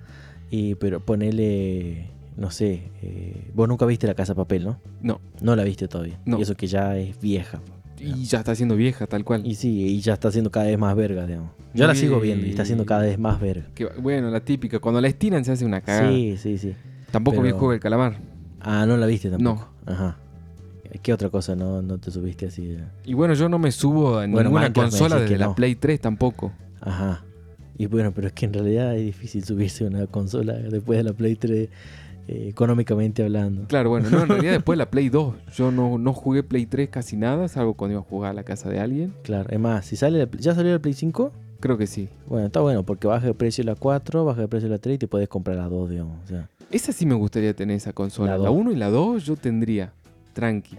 Y 0.49 0.75
pero 0.75 0.99
ponele, 0.99 2.09
no 2.37 2.51
sé, 2.51 2.91
eh, 3.01 3.51
vos 3.53 3.67
nunca 3.69 3.85
viste 3.85 4.05
La 4.07 4.13
Casa 4.15 4.35
Papel, 4.35 4.65
¿no? 4.65 4.79
No. 5.01 5.21
No 5.41 5.55
la 5.55 5.63
viste 5.63 5.87
todavía. 5.87 6.19
No. 6.25 6.39
Y 6.39 6.41
eso 6.41 6.55
que 6.55 6.67
ya 6.67 6.97
es 6.97 7.19
vieja. 7.21 7.61
Y 7.99 8.25
ya 8.25 8.39
está 8.39 8.53
siendo 8.53 8.75
vieja, 8.75 9.07
tal 9.07 9.23
cual. 9.23 9.47
Y 9.47 9.55
sí, 9.55 9.69
y 9.81 10.01
ya 10.01 10.13
está 10.13 10.29
siendo 10.31 10.51
cada 10.51 10.65
vez 10.65 10.77
más 10.77 10.93
verga, 10.95 11.25
digamos. 11.25 11.51
Yo 11.73 11.87
la 11.87 11.95
sigo 11.95 12.19
viendo 12.19 12.45
y 12.45 12.49
está 12.49 12.65
siendo 12.65 12.85
cada 12.85 13.03
vez 13.03 13.17
más 13.17 13.39
verga. 13.39 13.65
Que, 13.73 13.85
bueno, 13.85 14.29
la 14.29 14.41
típica. 14.41 14.79
Cuando 14.79 14.99
la 14.99 15.07
estiran 15.07 15.45
se 15.45 15.53
hace 15.53 15.63
una 15.65 15.79
cagada. 15.81 16.11
Sí, 16.11 16.35
sí, 16.37 16.57
sí. 16.57 16.73
Tampoco 17.11 17.37
vi 17.37 17.47
el 17.47 17.53
pero- 17.53 17.59
juego 17.59 17.71
del 17.71 17.79
calamar. 17.79 18.17
Ah, 18.59 18.85
no 18.85 18.97
la 18.97 19.05
viste 19.05 19.29
tampoco. 19.29 19.69
Ajá. 19.85 20.17
¿Qué 21.01 21.13
otra 21.13 21.29
cosa 21.29 21.55
no, 21.55 21.81
no 21.81 21.97
te 21.97 22.11
subiste 22.11 22.45
así? 22.47 22.77
Y 23.05 23.13
bueno, 23.13 23.33
yo 23.33 23.49
no 23.49 23.59
me 23.59 23.71
subo 23.71 24.09
a 24.17 24.27
Bueno, 24.27 24.43
ninguna 24.43 24.61
Minecraft 24.63 24.89
consola 24.91 25.15
decís 25.15 25.27
que 25.27 25.33
desde 25.33 25.37
la 25.39 25.45
no. 25.47 25.55
Play 25.55 25.75
3 25.75 25.99
tampoco. 25.99 26.51
Ajá. 26.81 27.23
Y 27.77 27.87
bueno, 27.87 28.11
pero 28.13 28.27
es 28.27 28.33
que 28.33 28.45
en 28.45 28.53
realidad 28.53 28.95
es 28.95 29.03
difícil 29.05 29.43
subirse 29.43 29.83
a 29.85 29.87
una 29.87 30.07
consola 30.07 30.53
después 30.53 30.97
de 30.97 31.03
la 31.03 31.13
Play 31.13 31.35
3, 31.35 31.69
eh, 32.27 32.47
económicamente 32.49 33.23
hablando. 33.23 33.67
Claro, 33.67 33.89
bueno, 33.89 34.09
no, 34.09 34.21
en 34.21 34.27
realidad 34.29 34.51
después 34.53 34.77
de 34.77 34.85
la 34.85 34.91
Play 34.91 35.09
2. 35.09 35.33
Yo 35.55 35.71
no, 35.71 35.97
no 35.97 36.13
jugué 36.13 36.43
Play 36.43 36.65
3 36.67 36.89
casi 36.89 37.17
nada, 37.17 37.47
salvo 37.47 37.73
cuando 37.73 37.93
iba 37.93 38.01
a 38.01 38.05
jugar 38.07 38.31
a 38.31 38.33
la 38.33 38.43
casa 38.43 38.69
de 38.69 38.79
alguien. 38.79 39.13
Claro, 39.23 39.49
es 39.49 39.59
más, 39.59 39.85
si 39.85 39.95
sale 39.95 40.19
la- 40.19 40.29
¿ya 40.39 40.53
salió 40.53 40.71
la 40.71 40.79
Play 40.79 40.93
5? 40.93 41.31
creo 41.59 41.77
que 41.77 41.87
sí. 41.87 42.09
Bueno, 42.27 42.45
está 42.47 42.59
bueno 42.59 42.83
porque 42.83 43.07
baja 43.07 43.25
de 43.25 43.33
precio 43.33 43.63
la 43.63 43.75
4, 43.75 44.25
baja 44.25 44.41
de 44.41 44.47
precio 44.49 44.67
la 44.67 44.79
3 44.79 44.95
y 44.95 44.97
te 44.99 45.07
puedes 45.07 45.29
comprar 45.29 45.55
la 45.55 45.69
2, 45.69 45.89
digamos. 45.91 46.17
O 46.25 46.27
sea, 46.27 46.49
Esa 46.71 46.91
sí 46.91 47.05
me 47.05 47.15
gustaría 47.15 47.53
tener 47.55 47.77
esa 47.77 47.93
consola. 47.93 48.31
La 48.31 48.37
La 48.37 48.49
dos. 48.49 48.57
1 48.57 48.71
y 48.73 48.75
la 48.75 48.89
2 48.89 49.23
yo 49.25 49.35
tendría. 49.37 49.93
Tranqui. 50.33 50.77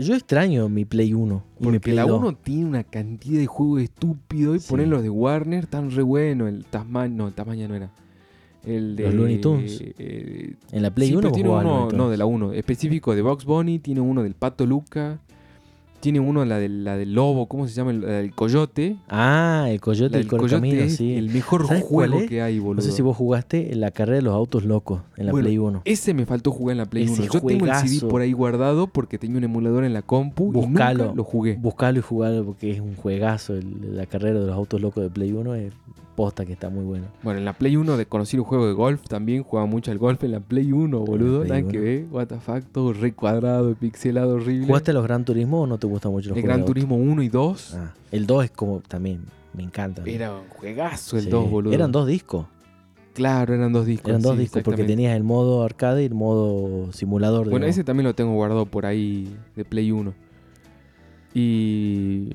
yo 0.00 0.14
extraño 0.14 0.68
mi 0.68 0.84
Play 0.84 1.12
1 1.14 1.42
y 1.58 1.60
mi 1.60 1.64
Porque 1.64 1.80
Play 1.80 1.96
la 1.96 2.04
2. 2.06 2.18
1 2.20 2.34
tiene 2.36 2.64
una 2.66 2.84
cantidad 2.84 3.38
de 3.40 3.46
juegos 3.46 3.82
estúpidos 3.82 4.56
y 4.56 4.60
Sí. 4.60 4.70
ponen 4.70 4.90
los 4.90 5.02
de 5.02 5.10
Warner 5.10 5.66
tan 5.66 5.90
re 5.90 6.02
bueno. 6.02 6.46
El 6.48 6.64
Tasmania, 6.64 7.16
no, 7.16 7.26
el 7.28 7.34
Tasmania 7.34 7.68
no 7.68 7.74
era. 7.74 7.90
El 8.64 8.94
de. 8.96 9.02
Los 9.04 9.14
Looney 9.14 9.38
Tunes. 9.40 9.82
eh, 9.98 10.54
En 10.70 10.82
la 10.82 10.94
Play 10.94 11.08
sí, 11.08 11.14
1 11.14 11.20
pero 11.20 11.30
vos 11.30 11.34
tiene 11.34 11.50
uno, 11.50 11.88
no, 11.92 12.08
de 12.10 12.16
la 12.16 12.26
1, 12.26 12.52
específico 12.52 13.14
de 13.14 13.22
Box 13.22 13.44
Bunny, 13.44 13.80
tiene 13.80 14.00
uno 14.00 14.22
del 14.22 14.34
Pato 14.34 14.64
Luca, 14.66 15.20
tiene 16.02 16.20
uno 16.20 16.44
la 16.44 16.58
del, 16.58 16.84
la 16.84 16.96
del 16.98 17.14
lobo, 17.14 17.46
¿cómo 17.46 17.66
se 17.68 17.72
llama? 17.74 17.92
El, 17.92 18.00
del 18.02 18.34
coyote. 18.34 18.96
Ah, 19.08 19.66
el 19.70 19.80
Coyote 19.80 20.18
y 20.18 20.20
el 20.22 20.26
coyote 20.26 20.84
es 20.84 20.96
sí. 20.96 21.14
el 21.14 21.30
mejor 21.30 21.66
¿Sabes 21.66 21.84
cuál 21.84 22.10
juego 22.10 22.24
es? 22.24 22.28
que 22.28 22.42
hay, 22.42 22.58
boludo. 22.58 22.74
No 22.74 22.82
sé 22.82 22.90
si 22.92 23.02
vos 23.02 23.16
jugaste 23.16 23.72
en 23.72 23.80
la 23.80 23.92
carrera 23.92 24.16
de 24.16 24.22
los 24.22 24.34
autos 24.34 24.64
locos 24.64 25.00
en 25.16 25.26
la 25.26 25.32
Bueno, 25.32 25.46
Play 25.46 25.58
1. 25.58 25.82
Ese 25.84 26.12
me 26.12 26.26
faltó 26.26 26.50
jugar 26.50 26.72
en 26.74 26.78
la 26.78 26.86
Play 26.86 27.04
Ese 27.04 27.22
1. 27.22 27.32
Yo 27.32 27.40
tengo 27.40 27.66
el 27.66 27.74
CD 27.76 28.06
por 28.08 28.20
ahí 28.20 28.32
guardado 28.32 28.88
porque 28.88 29.16
tenía 29.16 29.38
un 29.38 29.44
emulador 29.44 29.84
en 29.84 29.92
la 29.94 30.02
compu 30.02 30.48
y 30.50 30.52
Buscalo. 30.54 31.04
nunca 31.04 31.16
lo 31.16 31.24
jugué. 31.24 31.54
Buscalo 31.56 31.98
y 32.00 32.02
jugalo 32.02 32.44
porque 32.44 32.72
es 32.72 32.80
un 32.80 32.94
juegazo. 32.96 33.54
el- 33.54 33.96
la 33.96 34.06
carrera 34.06 34.40
de 34.40 34.46
los 34.46 34.54
autos 34.56 34.80
locos 34.80 35.02
de 35.04 35.08
Play 35.10 35.32
1 35.32 35.54
es 35.54 35.72
posta 36.14 36.44
que 36.44 36.52
está 36.52 36.68
muy 36.68 36.84
bueno. 36.84 37.06
Bueno, 37.22 37.38
en 37.38 37.44
la 37.44 37.52
Play 37.54 37.76
1 37.76 37.96
de 37.96 38.06
conocí 38.06 38.38
un 38.38 38.44
juego 38.44 38.66
de 38.66 38.72
golf 38.72 39.02
también, 39.08 39.42
jugaba 39.42 39.66
mucho 39.66 39.90
al 39.90 39.98
golf 39.98 40.22
en 40.24 40.32
la 40.32 40.40
Play 40.40 40.72
1, 40.72 40.98
boludo. 41.00 41.44
Nada 41.44 41.62
que 41.62 41.78
1. 41.78 41.80
ver, 41.80 42.04
what 42.10 42.26
the 42.26 42.38
fuck, 42.40 42.64
todo 42.72 42.92
re 42.92 43.12
cuadrado, 43.12 43.74
pixelado, 43.74 44.34
horrible. 44.36 44.66
¿Jugaste 44.66 44.90
a 44.90 44.94
los 44.94 45.04
Gran 45.04 45.24
Turismo 45.24 45.62
o 45.62 45.66
no 45.66 45.78
te 45.78 45.86
gustan 45.86 46.12
mucho 46.12 46.28
los 46.28 46.36
el 46.36 46.42
juegos 46.42 46.48
Gran 46.48 46.58
de 46.58 46.62
auto? 46.62 46.70
Turismo 46.72 46.96
1 46.96 47.22
y 47.22 47.28
2. 47.28 47.74
Ah, 47.74 47.94
el 48.10 48.26
2 48.26 48.44
es 48.44 48.50
como 48.50 48.80
también, 48.80 49.22
me 49.54 49.62
encanta. 49.62 50.02
Era 50.06 50.32
un 50.32 50.48
juegazo 50.48 51.16
el 51.16 51.24
Sí. 51.24 51.30
2, 51.30 51.50
boludo. 51.50 51.72
Eran 51.72 51.92
dos 51.92 52.06
discos. 52.06 52.46
Claro, 53.14 53.54
eran 53.54 53.72
dos 53.72 53.84
discos. 53.84 54.08
Eran 54.08 54.22
dos 54.22 54.34
sí, 54.36 54.40
discos 54.40 54.62
porque 54.62 54.84
tenías 54.84 55.14
el 55.14 55.22
modo 55.22 55.62
arcade 55.64 56.02
y 56.02 56.06
el 56.06 56.14
modo 56.14 56.92
simulador. 56.92 57.44
Bueno, 57.44 57.66
digamos. 57.66 57.76
ese 57.76 57.84
también 57.84 58.06
lo 58.06 58.14
tengo 58.14 58.32
guardado 58.32 58.64
por 58.66 58.86
ahí 58.86 59.36
de 59.54 59.64
Play 59.66 59.92
1. 59.92 60.14
Y 61.34 62.30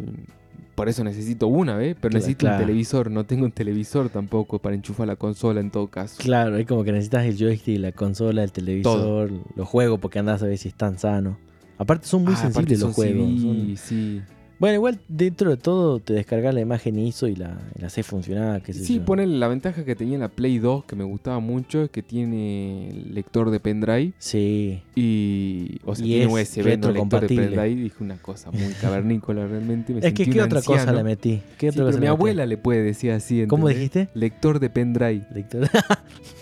por 0.77 0.89
eso 0.89 1.03
necesito 1.03 1.47
una, 1.47 1.75
¿ves? 1.75 1.95
Pero 1.99 2.13
necesito 2.13 2.41
claro. 2.41 2.57
un 2.59 2.67
televisor. 2.67 3.09
No 3.09 3.23
tengo 3.25 3.45
un 3.45 3.51
televisor 3.51 4.09
tampoco 4.09 4.59
para 4.59 4.75
enchufar 4.75 5.07
la 5.07 5.15
consola 5.15 5.59
en 5.59 5.71
todo 5.71 5.87
caso. 5.87 6.17
Claro, 6.19 6.55
es 6.55 6.67
como 6.67 6.83
que 6.83 6.91
necesitas 6.91 7.25
el 7.25 7.35
joystick, 7.35 7.79
la 7.79 7.91
consola, 7.93 8.43
el 8.43 8.51
televisor, 8.51 9.31
los 9.55 9.67
juegos, 9.67 9.99
porque 9.99 10.19
andás 10.19 10.43
a 10.43 10.45
ver 10.45 10.55
si 10.59 10.67
están 10.67 10.99
sanos. 10.99 11.35
Aparte 11.79 12.05
son 12.05 12.23
muy 12.23 12.33
Ah, 12.35 12.37
sensibles 12.37 12.79
los 12.79 12.79
son 12.79 12.93
juegos. 12.93 13.41
Son- 13.41 13.75
sí. 13.77 14.21
Bueno, 14.59 14.73
igual 14.75 14.99
dentro 15.07 15.51
de 15.51 15.57
todo 15.57 15.99
te 15.99 16.13
descargas 16.13 16.51
la 16.53 16.61
imagen 16.61 16.97
ISO 16.97 17.27
y 17.27 17.35
la, 17.35 17.59
y 17.75 17.81
la 17.81 17.87
haces 17.87 18.05
funcionar, 18.07 18.63
qué 18.63 18.73
sé 18.73 18.83
Sí, 18.85 18.95
yo. 18.97 19.05
pone 19.05 19.27
la 19.27 19.47
ventaja 19.47 19.85
que 19.85 19.95
tenía 19.95 20.17
la 20.17 20.29
Play 20.29 20.57
2 20.57 20.83
que 20.85 20.95
me 20.95 21.03
gustaba 21.03 21.39
mucho 21.39 21.83
es 21.83 21.89
que 21.91 22.01
tiene 22.01 23.03
lector 23.11 23.51
de 23.51 23.59
pendrive 23.59 24.13
Sí, 24.17 24.81
y 24.95 25.77
o 25.85 25.93
sea, 25.93 26.05
Y 26.05 26.09
tiene 26.09 26.25
es 26.25 26.31
USB, 26.49 26.57
no 26.79 26.91
lector 26.91 27.21
de 27.21 27.27
pendrive, 27.27 27.75
dije 27.83 27.95
una 28.03 28.17
cosa 28.17 28.49
muy 28.49 28.73
cavernícola 28.81 29.45
realmente, 29.45 29.93
me 29.93 29.99
es 29.99 30.05
que 30.13 30.23
sentí 30.23 30.31
¿qué 30.31 30.39
un 30.39 30.45
otra 30.45 30.61
cosa 30.63 30.91
le 30.91 31.03
metí? 31.03 31.39
¿Qué 31.59 31.71
Sí, 31.71 31.79
otra 31.79 31.85
cosa 31.85 31.85
pero 31.85 31.91
le 31.91 31.91
mi 31.91 31.99
metí? 31.99 32.07
abuela 32.09 32.45
le 32.47 32.57
puede 32.57 32.81
decir 32.81 33.11
así, 33.11 33.45
¿Cómo 33.45 33.69
¿entendés? 33.69 33.91
dijiste? 33.91 34.19
Lector 34.19 34.59
de 34.59 34.69
pendrive. 34.71 35.27
Lector. 35.33 35.69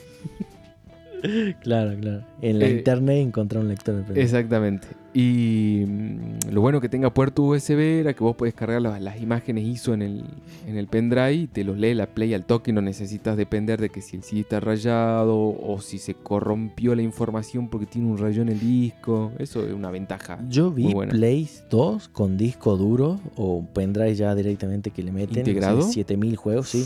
claro, 1.62 1.96
claro. 2.00 2.24
En 2.42 2.60
la 2.60 2.66
Eh, 2.66 2.78
internet 2.78 3.18
encontrar 3.18 3.64
un 3.64 3.70
lector 3.70 3.96
de 3.96 4.02
pendrive. 4.04 4.24
Exactamente. 4.24 4.88
Y 5.14 5.86
mm, 5.88 6.52
lo 6.52 6.62
bueno 6.62 6.82
que 6.82 6.90
tenga 6.90 7.14
puerto 7.14 7.44
USB 7.44 8.02
era 8.02 8.14
que 8.14 8.24
vos 8.24 8.36
podés 8.36 8.54
cargar 8.54 8.82
las, 8.82 9.02
las 9.02 9.22
imágenes 9.22 9.64
ISO 9.64 9.94
en 9.94 10.02
el, 10.02 10.24
en 10.68 10.78
el 10.78 10.88
pendrive 10.88 11.34
y 11.34 11.48
te 11.48 11.64
los 11.64 11.78
lee 11.78 11.94
la 11.94 12.08
Play 12.08 12.34
al 12.34 12.46
toque. 12.46 12.74
No 12.74 12.82
necesitas 12.82 13.38
depender 13.38 13.80
de 13.80 13.90
que 13.90 14.02
si 14.02 14.18
el 14.18 14.24
CD 14.24 14.42
está 14.42 14.60
rayado 14.60 15.38
o 15.38 15.80
si 15.82 16.00
se 16.00 16.16
corrompió 16.16 16.96
la 16.96 17.02
información 17.02 17.70
porque 17.70 17.86
tiene 17.86 18.10
un 18.10 18.18
rayo 18.18 18.42
en 18.42 18.50
el 18.50 18.60
disco. 18.60 19.32
Eso 19.40 19.66
es 19.66 19.74
una 19.74 19.90
ventaja. 19.90 20.40
Yo 20.50 20.72
vi. 20.72 20.94
Play 20.94 21.50
2 21.70 22.10
con 22.10 22.38
disco 22.38 22.76
duro 22.76 23.20
o 23.38 23.66
pendrive 23.74 24.16
ya 24.16 24.36
directamente 24.36 24.92
que 24.92 25.02
le 25.02 25.12
meten. 25.12 25.40
¿Integrado? 25.40 25.78
no 25.78 25.84
sé, 25.84 25.94
7000 25.94 26.36
juegos, 26.36 26.70
sí. 26.70 26.86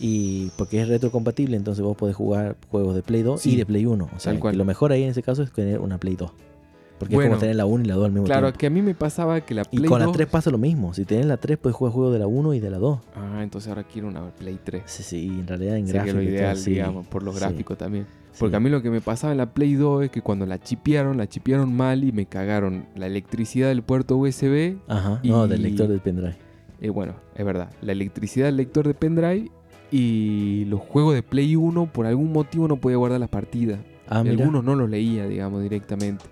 Y 0.00 0.50
porque 0.56 0.80
es 0.80 0.88
retrocompatible, 0.88 1.56
entonces 1.56 1.82
vos 1.82 1.96
podés 1.96 2.14
jugar 2.16 2.56
juegos 2.70 2.94
de 2.94 3.02
Play 3.02 3.22
2 3.22 3.40
Sí, 3.40 3.54
y 3.54 3.56
de 3.56 3.66
Play 3.66 3.84
1. 3.86 4.04
O 4.04 4.08
sea, 4.20 4.32
tal 4.32 4.40
cual. 4.40 4.52
que 4.52 4.58
lo 4.58 4.64
mejor 4.64 4.92
ahí 4.92 5.02
en 5.02 5.10
ese 5.10 5.22
caso 5.22 5.42
es 5.42 5.50
tener 5.52 5.80
una 5.80 5.98
Play 5.98 6.14
2. 6.16 6.30
Porque 6.98 7.14
es 7.14 7.16
Bueno, 7.16 7.30
como 7.30 7.40
tener 7.40 7.54
la 7.56 7.64
1 7.64 7.84
y 7.84 7.86
la 7.86 7.94
2 7.94 8.04
al 8.06 8.10
mismo 8.12 8.26
Claro, 8.26 8.46
tiempo. 8.48 8.58
que 8.58 8.66
a 8.66 8.70
mí 8.70 8.82
me 8.82 8.94
pasaba 8.94 9.40
que 9.40 9.54
la 9.54 9.62
Y 9.70 9.76
Play 9.76 9.88
con 9.88 10.00
la 10.00 10.06
2 10.06 10.14
3 10.16 10.28
pasa 10.28 10.50
lo 10.50 10.58
mismo. 10.58 10.94
Si 10.94 11.04
tenés 11.04 11.26
la 11.26 11.36
3, 11.36 11.56
puedes 11.58 11.76
jugar 11.76 11.92
juegos 11.92 12.12
de 12.12 12.18
la 12.18 12.26
1 12.26 12.54
y 12.54 12.60
de 12.60 12.70
la 12.70 12.78
2. 12.78 12.98
Ah, 13.14 13.40
entonces 13.42 13.68
ahora 13.68 13.84
quiero 13.84 14.08
una 14.08 14.30
Play 14.30 14.58
3. 14.64 14.82
Sí, 14.86 15.02
sí, 15.04 15.26
en 15.28 15.46
realidad 15.46 15.76
en 15.76 15.86
gráfico 15.86 16.16
lo 16.16 16.22
y 16.22 16.26
todo, 16.26 16.34
ideal, 16.34 16.56
sí, 16.56 16.70
digamos, 16.72 17.06
por 17.06 17.22
los 17.22 17.34
sí, 17.34 17.40
gráficos 17.40 17.78
también. 17.78 18.06
Porque 18.38 18.56
a 18.56 18.60
mí 18.60 18.68
lo 18.70 18.82
que 18.82 18.90
me 18.90 19.00
pasaba 19.00 19.32
en 19.32 19.38
la 19.38 19.52
Play 19.52 19.74
2 19.74 20.04
es 20.04 20.10
que 20.10 20.22
cuando 20.22 20.44
la 20.46 20.58
chipearon, 20.60 21.16
la 21.18 21.28
chipearon 21.28 21.72
mal 21.72 22.02
y 22.04 22.10
me 22.12 22.26
cagaron 22.26 22.86
la 22.96 23.06
electricidad 23.06 23.68
del 23.68 23.82
puerto 23.82 24.16
USB. 24.16 24.76
Ajá, 24.88 25.20
no, 25.24 25.46
del 25.48 25.60
y- 25.60 25.62
lector 25.64 25.86
del 25.88 26.00
pendrive. 26.00 26.36
Eh, 26.80 26.90
bueno, 26.90 27.14
es 27.36 27.44
verdad, 27.44 27.70
la 27.80 27.92
electricidad 27.92 28.46
del 28.46 28.56
lector 28.56 28.86
de 28.86 28.94
pendrive 28.94 29.50
y 29.90 30.64
los 30.66 30.80
juegos 30.80 31.14
de 31.14 31.22
Play 31.22 31.56
1 31.56 31.92
por 31.92 32.06
algún 32.06 32.32
motivo 32.32 32.68
no 32.68 32.76
podía 32.76 32.96
guardar 32.96 33.20
las 33.20 33.28
partidas. 33.28 33.80
Ah, 34.08 34.20
algunos 34.20 34.64
no 34.64 34.74
los 34.74 34.88
leía, 34.88 35.26
digamos, 35.26 35.62
directamente. 35.62 36.24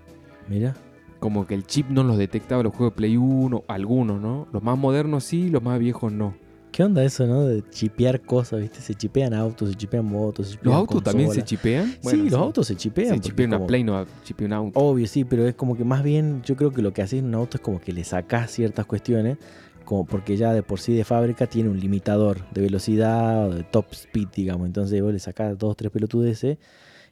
mira. 0.47 0.75
Como 1.19 1.47
que 1.47 1.55
el 1.55 1.65
chip 1.65 1.89
no 1.89 2.03
los 2.03 2.19
detectaba 2.19 2.61
los 2.61 2.73
juegos 2.75 2.93
de 2.93 2.97
Play 2.97 3.17
1, 3.17 3.63
algunos, 3.67 4.21
¿no? 4.21 4.47
Los 4.53 4.61
más 4.61 4.77
modernos 4.77 5.23
sí, 5.23 5.49
los 5.49 5.63
más 5.63 5.79
viejos 5.79 6.11
no. 6.13 6.35
¿Qué 6.71 6.83
onda 6.83 7.03
eso, 7.03 7.25
no? 7.25 7.43
De 7.43 7.63
chipear 7.71 8.21
cosas, 8.21 8.61
¿viste? 8.61 8.81
Se 8.81 8.93
chipean 8.93 9.33
autos, 9.33 9.69
se 9.69 9.75
chipean 9.75 10.05
motos, 10.05 10.49
se 10.49 10.53
¿Los 10.53 10.61
chipean 10.61 10.75
autos 10.77 11.03
también 11.03 11.31
se 11.31 11.43
chipean? 11.43 11.97
sí, 12.01 12.29
los 12.29 12.39
autos 12.39 12.67
se 12.67 12.75
chipean. 12.75 13.07
Se 13.07 13.13
porque 13.15 13.29
chipea 13.29 13.45
es 13.47 13.51
una 13.53 13.65
Play, 13.65 13.83
no 13.83 14.05
chipea 14.23 14.45
un 14.45 14.53
auto. 14.53 14.79
Obvio, 14.79 15.07
sí, 15.07 15.23
pero 15.23 15.47
es 15.47 15.55
como 15.55 15.75
que 15.75 15.83
más 15.83 16.03
bien 16.03 16.43
yo 16.45 16.55
creo 16.55 16.71
que 16.71 16.83
lo 16.83 16.93
que 16.93 17.01
haces 17.01 17.17
en 17.17 17.25
un 17.25 17.33
auto 17.33 17.57
es 17.57 17.61
como 17.61 17.81
que 17.81 17.93
le 17.93 18.03
sacás 18.03 18.51
ciertas 18.51 18.85
cuestiones, 18.85 19.39
como 19.87 20.05
porque 20.05 20.35
ya 20.35 20.51
de 20.51 20.63
por 20.63 20.81
sí 20.81 20.93
de 20.93 21.05
fábrica 21.05 21.47
tiene 21.47 21.69
un 21.69 21.79
limitador 21.79 22.45
de 22.51 22.59
velocidad 22.59 23.47
o 23.47 23.55
de 23.55 23.63
top 23.63 23.85
speed, 23.93 24.27
digamos. 24.35 24.67
Entonces 24.67 25.01
vos 25.01 25.13
le 25.13 25.19
sacás 25.19 25.57
dos, 25.57 25.77
tres 25.77 25.93
pelotudeces 25.93 26.57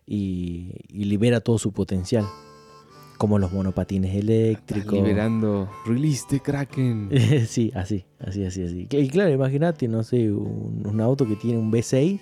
y, 0.05 0.73
y 0.89 1.05
libera 1.05 1.39
todo 1.39 1.57
su 1.57 1.71
potencial. 1.71 2.25
Como 3.17 3.39
los 3.39 3.53
monopatines 3.53 4.13
Estás 4.13 4.23
eléctricos. 4.23 4.93
liberando 4.93 5.69
release 5.85 6.25
de 6.29 6.41
Kraken. 6.41 7.09
sí, 7.47 7.71
así, 7.73 8.03
así, 8.19 8.43
así, 8.43 8.63
así. 8.63 8.87
Y 8.91 9.07
claro, 9.07 9.31
imagínate, 9.31 9.87
no 9.87 10.03
sé, 10.03 10.29
un, 10.29 10.83
un 10.85 10.99
auto 10.99 11.25
que 11.25 11.37
tiene 11.37 11.57
un 11.57 11.71
V6 11.71 12.19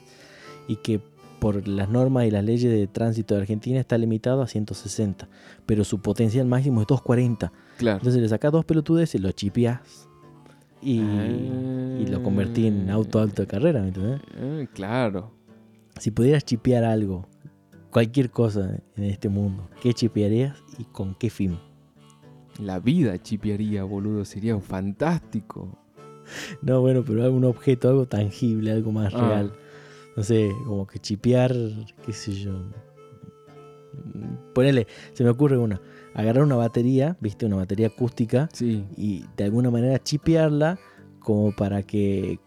y 0.68 0.76
que 0.76 1.02
por 1.40 1.68
las 1.68 1.90
normas 1.90 2.28
y 2.28 2.32
las 2.32 2.44
leyes 2.44 2.72
de 2.72 2.86
tránsito 2.86 3.34
de 3.34 3.42
Argentina 3.42 3.80
está 3.80 3.98
limitado 3.98 4.44
a 4.44 4.48
160, 4.48 5.28
pero 5.66 5.84
su 5.84 6.00
potencial 6.00 6.46
máximo 6.46 6.82
es 6.82 6.88
240. 6.88 7.52
Claro. 7.80 7.98
Entonces 7.98 8.22
le 8.22 8.30
sacás 8.30 8.52
dos 8.52 8.66
pelotudes, 8.66 9.16
lo 9.16 9.32
chipeás 9.32 10.13
y, 10.84 11.00
y 12.02 12.06
lo 12.08 12.22
convertí 12.24 12.68
en 12.68 12.90
auto 12.90 13.20
alto 13.20 13.42
de 13.44 13.48
carrera, 13.48 13.82
¿me 13.82 13.88
entendés? 13.90 14.22
Ah, 14.38 14.64
claro. 14.74 15.32
Si 16.00 16.12
pudieras 16.12 16.44
chipear 16.46 16.84
algo, 16.84 17.28
cualquier 17.92 18.30
cosa 18.32 18.80
en 18.96 19.04
este 19.04 19.30
mundo, 19.30 19.70
¿qué 19.82 19.94
chipearías 19.94 20.58
y 20.78 20.84
con 20.86 21.16
qué 21.16 21.30
fin? 21.30 21.58
La 22.60 22.80
vida 22.80 23.18
chipearía, 23.22 23.84
boludo. 23.84 24.26
Sería 24.26 24.60
fantástico. 24.60 25.78
No, 26.62 26.82
bueno, 26.82 27.04
pero 27.06 27.24
algún 27.24 27.46
objeto, 27.46 27.90
algo 27.90 28.06
tangible, 28.06 28.72
algo 28.72 28.92
más 28.92 29.14
Ah. 29.16 29.28
real. 29.30 29.54
No 30.16 30.24
sé, 30.24 30.52
como 30.66 30.86
que 30.86 31.00
chipear, 31.00 31.54
qué 32.06 32.14
sé 32.14 32.34
yo. 32.34 32.54
Ponele, 34.54 34.88
se 35.14 35.24
me 35.24 35.30
ocurre 35.32 35.58
una. 35.58 35.82
Agarrar 36.16 36.44
una 36.44 36.56
batería, 36.56 37.18
viste, 37.20 37.46
una 37.46 37.56
batería 37.58 37.88
acústica, 37.88 38.50
Sí. 38.54 38.84
y 38.98 39.26
de 39.38 39.44
alguna 39.46 39.72
manera 39.72 40.02
chipearla 40.02 40.78
como 41.20 41.52
para 41.56 41.84
que 41.84 42.40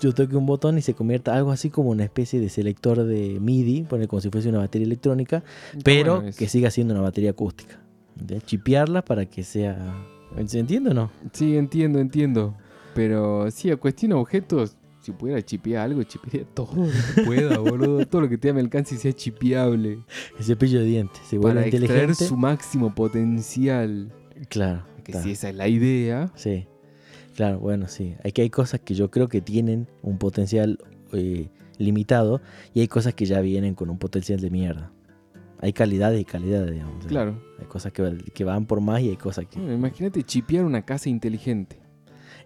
yo 0.00 0.12
toque 0.14 0.34
un 0.36 0.46
botón 0.46 0.78
y 0.78 0.82
se 0.82 0.94
convierta 0.94 1.34
algo 1.34 1.50
así 1.52 1.70
como 1.70 1.90
una 1.90 2.04
especie 2.04 2.40
de 2.40 2.48
selector 2.48 3.04
de 3.04 3.38
MIDI, 3.40 3.82
poner 3.84 4.08
como 4.08 4.20
si 4.20 4.30
fuese 4.30 4.48
una 4.48 4.58
batería 4.58 4.86
electrónica, 4.86 5.42
pero 5.84 6.14
Bueno, 6.16 6.28
es- 6.30 6.36
que 6.36 6.48
siga 6.48 6.70
siendo 6.70 6.94
una 6.94 7.02
batería 7.02 7.30
acústica. 7.30 7.78
Chipearla 8.46 9.02
para 9.04 9.26
que 9.26 9.42
sea... 9.42 9.94
¿Se 10.46 10.58
entiende 10.58 10.90
o 10.90 10.94
no? 10.94 11.10
Sí, 11.32 11.56
entiendo, 11.56 11.98
entiendo. 11.98 12.54
Pero 12.94 13.50
sí, 13.50 13.70
a 13.70 13.76
cuestión 13.76 14.10
de 14.10 14.16
objetos, 14.16 14.76
si 15.00 15.12
pudiera 15.12 15.42
chipear 15.42 15.84
algo, 15.84 16.02
chipearía 16.02 16.44
todo 16.54 16.74
lo 16.74 16.86
que 17.14 17.22
pueda, 17.22 17.58
boludo. 17.58 18.06
Todo 18.06 18.22
lo 18.22 18.28
que 18.28 18.38
tenga 18.38 18.54
mi 18.54 18.60
alcance 18.60 18.94
y 18.94 18.98
sea 18.98 19.12
chipeable. 19.12 19.98
El 20.38 20.44
cepillo 20.44 20.80
de 20.80 20.86
dientes 20.86 21.20
se 21.26 21.38
vuelve 21.38 21.62
Para 21.62 21.76
extraer 21.76 22.14
su 22.14 22.36
máximo 22.36 22.94
potencial. 22.94 24.12
Claro. 24.48 24.84
Que 25.04 25.14
si 25.14 25.32
esa 25.32 25.48
es 25.48 25.54
la 25.54 25.68
idea. 25.68 26.30
Sí, 26.34 26.66
claro, 27.34 27.58
bueno, 27.58 27.88
sí. 27.88 28.14
Hay 28.22 28.32
que 28.32 28.42
hay 28.42 28.50
cosas 28.50 28.80
que 28.80 28.94
yo 28.94 29.10
creo 29.10 29.28
que 29.28 29.40
tienen 29.40 29.88
un 30.02 30.18
potencial 30.18 30.78
eh, 31.12 31.48
limitado 31.78 32.40
y 32.74 32.80
hay 32.80 32.88
cosas 32.88 33.14
que 33.14 33.24
ya 33.24 33.40
vienen 33.40 33.74
con 33.74 33.90
un 33.90 33.98
potencial 33.98 34.40
de 34.40 34.50
mierda. 34.50 34.92
Hay 35.62 35.72
calidades 35.72 36.20
y 36.20 36.24
calidades, 36.24 36.72
digamos. 36.72 37.06
Claro. 37.06 37.42
Hay 37.58 37.66
cosas 37.66 37.92
que, 37.92 38.18
que 38.32 38.44
van 38.44 38.66
por 38.66 38.80
más 38.80 39.00
y 39.00 39.10
hay 39.10 39.16
cosas 39.16 39.46
que... 39.46 39.58
Bueno, 39.58 39.74
imagínate 39.74 40.22
chipear 40.22 40.64
una 40.64 40.82
casa 40.82 41.08
inteligente. 41.08 41.78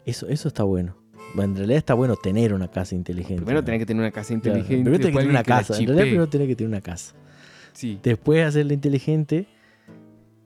Eso, 0.05 0.27
eso 0.29 0.49
está 0.49 0.65
bueno. 0.65 0.97
Bueno, 1.35 1.53
en 1.53 1.57
realidad 1.57 1.78
está 1.78 1.95
bueno 1.95 2.16
tener 2.16 2.53
una 2.55 2.68
casa 2.68 2.95
inteligente. 2.95 3.37
Primero 3.43 3.61
¿no? 3.61 3.64
tenés 3.64 3.80
que 3.80 3.87
tener 3.87 4.01
una 4.03 4.11
casa 4.12 4.28
Claro, 4.28 4.59
inteligente. 4.59 4.82
Primero 4.85 4.99
tenés 4.99 5.12
que 5.12 5.16
tener 5.18 5.30
una 5.30 5.43
casa. 5.43 5.74
En 5.78 5.87
realidad 5.87 6.03
primero 6.05 6.28
tenés 6.28 6.49
que 6.49 6.57
tener 6.57 6.68
una 6.68 6.80
casa. 6.80 7.14
Sí, 7.72 7.99
Después 8.03 8.45
hacerla 8.47 8.72
inteligente. 8.74 9.47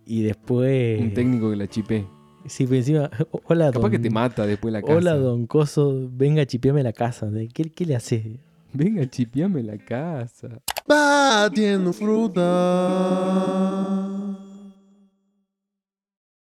Y 0.07 0.23
después. 0.23 1.01
un 1.01 1.13
técnico 1.13 1.51
que 1.51 1.57
la 1.57 1.67
chipee. 1.69 2.07
Sí, 2.47 2.65
pero 2.65 2.77
encima. 2.77 3.11
Hola, 3.45 3.67
Capaz 3.67 3.83
don. 3.83 3.91
que 3.91 3.99
te 3.99 4.09
mata 4.11 4.47
después 4.47 4.73
la 4.73 4.81
casa. 4.81 4.95
Hola, 4.95 5.15
don 5.17 5.47
Coso. 5.47 6.09
Venga, 6.11 6.47
chipeame 6.47 6.83
la 6.83 6.95
casa. 6.95 7.27
¿De 7.31 7.49
¿Qué, 7.49 7.65
qué 7.65 7.85
le 7.85 7.95
haces? 7.95 8.25
Venga, 8.73 9.07
chipeame 9.09 9.63
la 9.63 9.77
casa. 9.77 10.49
Batiendo 10.87 11.93
fruta. 11.93 12.45